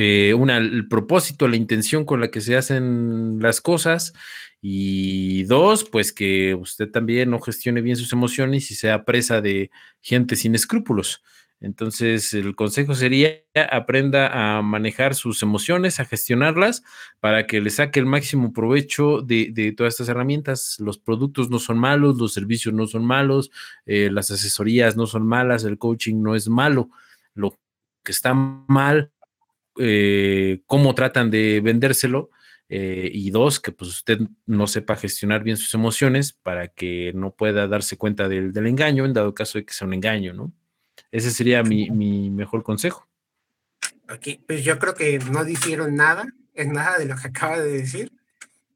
eh, 0.00 0.32
una, 0.34 0.58
el 0.58 0.86
propósito, 0.86 1.48
la 1.48 1.56
intención 1.56 2.04
con 2.04 2.20
la 2.20 2.30
que 2.30 2.40
se 2.40 2.56
hacen 2.56 3.38
las 3.40 3.60
cosas. 3.60 4.14
Y 4.60 5.44
dos, 5.44 5.84
pues 5.84 6.12
que 6.12 6.54
usted 6.54 6.90
también 6.90 7.30
no 7.30 7.40
gestione 7.40 7.80
bien 7.80 7.96
sus 7.96 8.12
emociones 8.12 8.70
y 8.70 8.74
sea 8.74 9.04
presa 9.04 9.40
de 9.40 9.70
gente 10.00 10.36
sin 10.36 10.54
escrúpulos. 10.54 11.22
Entonces, 11.60 12.34
el 12.34 12.54
consejo 12.54 12.94
sería 12.94 13.32
aprenda 13.70 14.58
a 14.58 14.62
manejar 14.62 15.16
sus 15.16 15.42
emociones, 15.42 15.98
a 15.98 16.04
gestionarlas 16.04 16.84
para 17.18 17.46
que 17.48 17.60
le 17.60 17.70
saque 17.70 17.98
el 17.98 18.06
máximo 18.06 18.52
provecho 18.52 19.22
de, 19.22 19.74
todas 19.76 19.94
estas 19.94 20.08
herramientas. 20.08 20.76
Los 20.78 20.98
productos 20.98 21.50
no 21.50 21.58
son 21.58 21.78
malos, 21.78 22.16
los 22.16 22.32
servicios 22.32 22.74
no 22.74 22.86
son 22.86 23.04
malos, 23.04 23.50
eh, 23.86 24.08
las 24.12 24.30
asesorías 24.30 24.96
no 24.96 25.06
son 25.06 25.26
malas, 25.26 25.64
el 25.64 25.78
coaching 25.78 26.22
no 26.22 26.36
es 26.36 26.48
malo. 26.48 26.90
Lo 27.34 27.58
que 28.04 28.12
está 28.12 28.34
mal 28.34 29.10
eh, 29.78 30.62
cómo 30.66 30.94
tratan 30.94 31.30
de 31.30 31.60
vendérselo. 31.60 32.30
Eh, 32.70 33.10
y 33.12 33.30
dos, 33.30 33.60
que 33.60 33.72
pues 33.72 33.90
usted 33.90 34.18
no 34.44 34.66
sepa 34.66 34.96
gestionar 34.96 35.42
bien 35.42 35.56
sus 35.56 35.72
emociones 35.72 36.32
para 36.32 36.68
que 36.68 37.12
no 37.14 37.30
pueda 37.30 37.66
darse 37.66 37.96
cuenta 37.96 38.28
del, 38.28 38.54
engaño 38.56 39.06
en 39.06 39.14
dado 39.14 39.34
caso 39.34 39.58
de 39.58 39.64
que 39.64 39.72
sea 39.72 39.86
un 39.86 39.94
engaño, 39.94 40.34
¿no? 40.34 40.52
Ese 41.10 41.30
sería 41.30 41.62
mi, 41.62 42.30
mejor 42.30 42.62
consejo. 42.62 43.08
Aquí, 44.06 44.40
pues 44.46 44.64
yo 44.64 44.78
creo 44.78 44.94
que 44.94 45.18
no 45.18 45.44
dijeron 45.44 45.96
nada, 45.96 46.34
en 46.54 46.72
nada 46.72 46.98
de 46.98 47.06
lo 47.06 47.16
que 47.16 47.28
acaba 47.28 47.58
de 47.58 47.70
decir. 47.70 48.12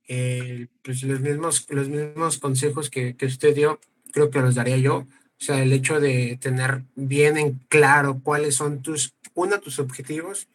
Eh, 0.09 0.69
pues 0.83 1.03
los 1.03 1.21
mismos, 1.21 1.67
los 1.71 1.89
mismos 1.89 2.39
consejos 2.39 2.91
que, 2.91 3.17
que 3.17 3.27
usted 3.27 3.55
dio, 3.55 3.79
creo 4.13 4.31
que 4.31 4.41
los 4.41 4.55
daría 4.55 4.79
yo. 4.79 4.97
O 4.97 5.45
sea, 5.45 5.63
el 5.63 5.73
hecho 5.73 6.01
de 6.01 6.39
tener 6.41 6.85
bien 6.95 7.37
en 7.37 7.61
claro 7.69 8.21
cuáles 8.23 8.55
son 8.55 8.81
tus, 8.81 9.15
uno, 9.35 9.61
tus 9.61 9.79
objetivos, 9.79 10.49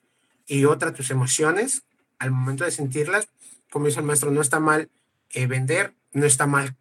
y 0.47 0.63
otra 0.65 0.93
tus 0.93 1.11
emociones 1.11 1.83
al 2.19 2.31
momento 2.31 2.63
de 2.63 2.71
sentirlas. 2.71 3.27
Como 3.71 3.87
dice 3.87 3.99
el 3.99 4.05
maestro, 4.05 4.31
no 4.31 4.41
está 4.41 4.59
mal 4.59 4.89
eh, 5.31 5.47
vender, 5.47 5.93
no 6.13 6.25
está 6.25 6.47
mal 6.47 6.75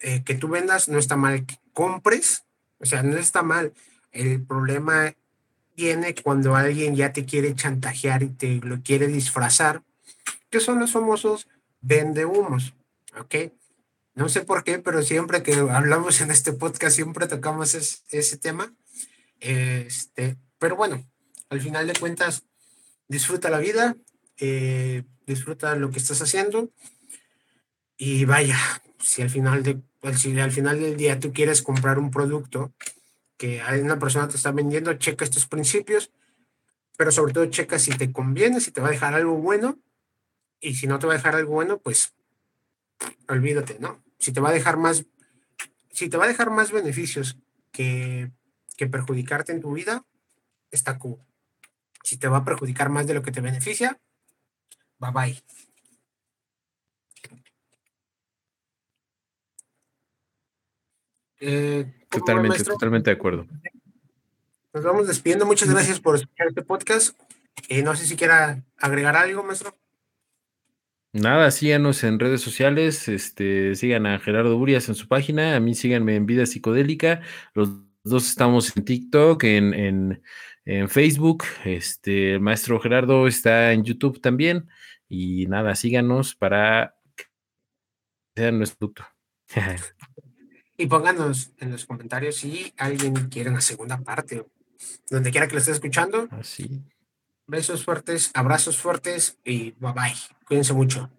eh, 0.00 0.22
que 0.24 0.34
tú 0.34 0.48
vendas, 0.48 0.88
no 0.88 0.98
está 0.98 1.16
mal 1.16 1.46
que 1.46 1.58
compres, 1.72 2.44
o 2.78 2.86
sea, 2.86 3.02
no 3.02 3.16
está 3.16 3.42
mal. 3.42 3.72
El 4.10 4.42
problema 4.42 5.14
viene 5.76 6.14
cuando 6.14 6.56
alguien 6.56 6.96
ya 6.96 7.12
te 7.12 7.24
quiere 7.24 7.54
chantajear 7.54 8.22
y 8.22 8.28
te 8.30 8.56
lo 8.56 8.82
quiere 8.82 9.06
disfrazar, 9.06 9.82
que 10.50 10.60
son 10.60 10.78
los 10.78 10.92
famosos 10.92 11.48
vende 11.80 12.24
humos, 12.24 12.74
¿ok? 13.18 13.52
No 14.14 14.28
sé 14.28 14.42
por 14.42 14.62
qué, 14.62 14.78
pero 14.78 15.02
siempre 15.02 15.42
que 15.42 15.54
hablamos 15.54 16.20
en 16.20 16.30
este 16.30 16.52
podcast, 16.52 16.94
siempre 16.94 17.26
tocamos 17.26 17.74
ese 17.74 18.36
tema. 18.36 18.72
Este, 19.40 20.36
pero 20.58 20.76
bueno, 20.76 21.04
al 21.48 21.60
final 21.60 21.86
de 21.86 21.94
cuentas, 21.94 22.44
disfruta 23.08 23.50
la 23.50 23.58
vida, 23.58 23.96
eh, 24.44 25.04
disfruta 25.24 25.76
lo 25.76 25.92
que 25.92 25.98
estás 25.98 26.20
haciendo. 26.20 26.68
Y 27.96 28.24
vaya, 28.24 28.58
si 28.98 29.22
al 29.22 29.30
final 29.30 29.62
de 29.62 29.80
si 30.16 30.36
al 30.40 30.50
final 30.50 30.80
del 30.80 30.96
día 30.96 31.20
tú 31.20 31.32
quieres 31.32 31.62
comprar 31.62 32.00
un 32.00 32.10
producto 32.10 32.74
que 33.36 33.62
una 33.80 34.00
persona 34.00 34.26
te 34.26 34.36
está 34.36 34.50
vendiendo, 34.50 34.92
checa 34.94 35.24
estos 35.24 35.46
principios, 35.46 36.10
pero 36.96 37.12
sobre 37.12 37.32
todo 37.32 37.46
checa 37.46 37.78
si 37.78 37.92
te 37.92 38.10
conviene, 38.10 38.60
si 38.60 38.72
te 38.72 38.80
va 38.80 38.88
a 38.88 38.90
dejar 38.90 39.14
algo 39.14 39.36
bueno. 39.36 39.78
Y 40.60 40.74
si 40.74 40.88
no 40.88 40.98
te 40.98 41.06
va 41.06 41.12
a 41.12 41.16
dejar 41.16 41.36
algo 41.36 41.52
bueno, 41.52 41.78
pues 41.78 42.12
olvídate, 43.28 43.78
¿no? 43.78 44.02
Si 44.18 44.32
te 44.32 44.40
va 44.40 44.50
a 44.50 44.52
dejar 44.52 44.76
más 44.76 45.04
si 45.92 46.08
te 46.08 46.16
va 46.16 46.24
a 46.24 46.28
dejar 46.28 46.50
más 46.50 46.72
beneficios 46.72 47.38
que, 47.70 48.32
que 48.76 48.88
perjudicarte 48.88 49.52
en 49.52 49.60
tu 49.60 49.72
vida, 49.72 50.04
está 50.72 50.98
cool. 50.98 51.18
Si 52.02 52.16
te 52.16 52.26
va 52.26 52.38
a 52.38 52.44
perjudicar 52.44 52.88
más 52.88 53.06
de 53.06 53.14
lo 53.14 53.22
que 53.22 53.30
te 53.30 53.40
beneficia, 53.40 54.00
bye 55.02 55.10
bye. 55.10 55.42
Eh, 61.40 61.92
totalmente, 62.08 62.62
totalmente 62.62 63.10
de 63.10 63.16
acuerdo. 63.16 63.46
Nos 64.72 64.84
vamos 64.84 65.08
despidiendo. 65.08 65.44
Muchas 65.44 65.68
gracias 65.68 65.98
por 65.98 66.14
escuchar 66.14 66.46
este 66.46 66.62
podcast. 66.62 67.18
Eh, 67.68 67.82
no 67.82 67.96
sé 67.96 68.06
si 68.06 68.14
quiera 68.14 68.62
agregar 68.78 69.16
algo, 69.16 69.42
maestro. 69.42 69.76
Nada, 71.12 71.50
síganos 71.50 72.04
en 72.04 72.18
redes 72.18 72.40
sociales, 72.40 73.06
este, 73.08 73.74
sigan 73.74 74.06
a 74.06 74.18
Gerardo 74.18 74.56
Urias 74.56 74.88
en 74.88 74.94
su 74.94 75.08
página, 75.08 75.56
a 75.56 75.60
mí 75.60 75.74
síganme 75.74 76.16
en 76.16 76.24
Vida 76.24 76.46
Psicodélica, 76.46 77.20
los 77.52 77.68
dos 78.02 78.30
estamos 78.30 78.74
en 78.74 78.84
TikTok, 78.86 79.44
en 79.44 80.22
en 80.64 80.88
Facebook. 80.88 81.44
Este, 81.64 82.34
el 82.34 82.40
maestro 82.40 82.80
Gerardo 82.80 83.26
está 83.26 83.72
en 83.72 83.84
YouTube 83.84 84.20
también. 84.20 84.68
Y 85.14 85.46
nada, 85.46 85.74
síganos 85.74 86.34
para 86.34 86.96
que 87.14 87.24
sea 88.34 88.50
nuestro 88.50 88.90
producto. 88.90 89.04
y 90.78 90.86
pónganos 90.86 91.52
en 91.58 91.70
los 91.70 91.84
comentarios 91.84 92.36
si 92.36 92.72
alguien 92.78 93.28
quiere 93.28 93.50
una 93.50 93.60
segunda 93.60 93.98
parte, 93.98 94.46
donde 95.10 95.30
quiera 95.30 95.48
que 95.48 95.52
lo 95.52 95.58
esté 95.58 95.72
escuchando. 95.72 96.28
Así. 96.30 96.80
Besos 97.46 97.84
fuertes, 97.84 98.30
abrazos 98.32 98.78
fuertes 98.78 99.38
y 99.44 99.72
bye 99.72 99.92
bye. 99.92 100.14
Cuídense 100.46 100.72
mucho. 100.72 101.10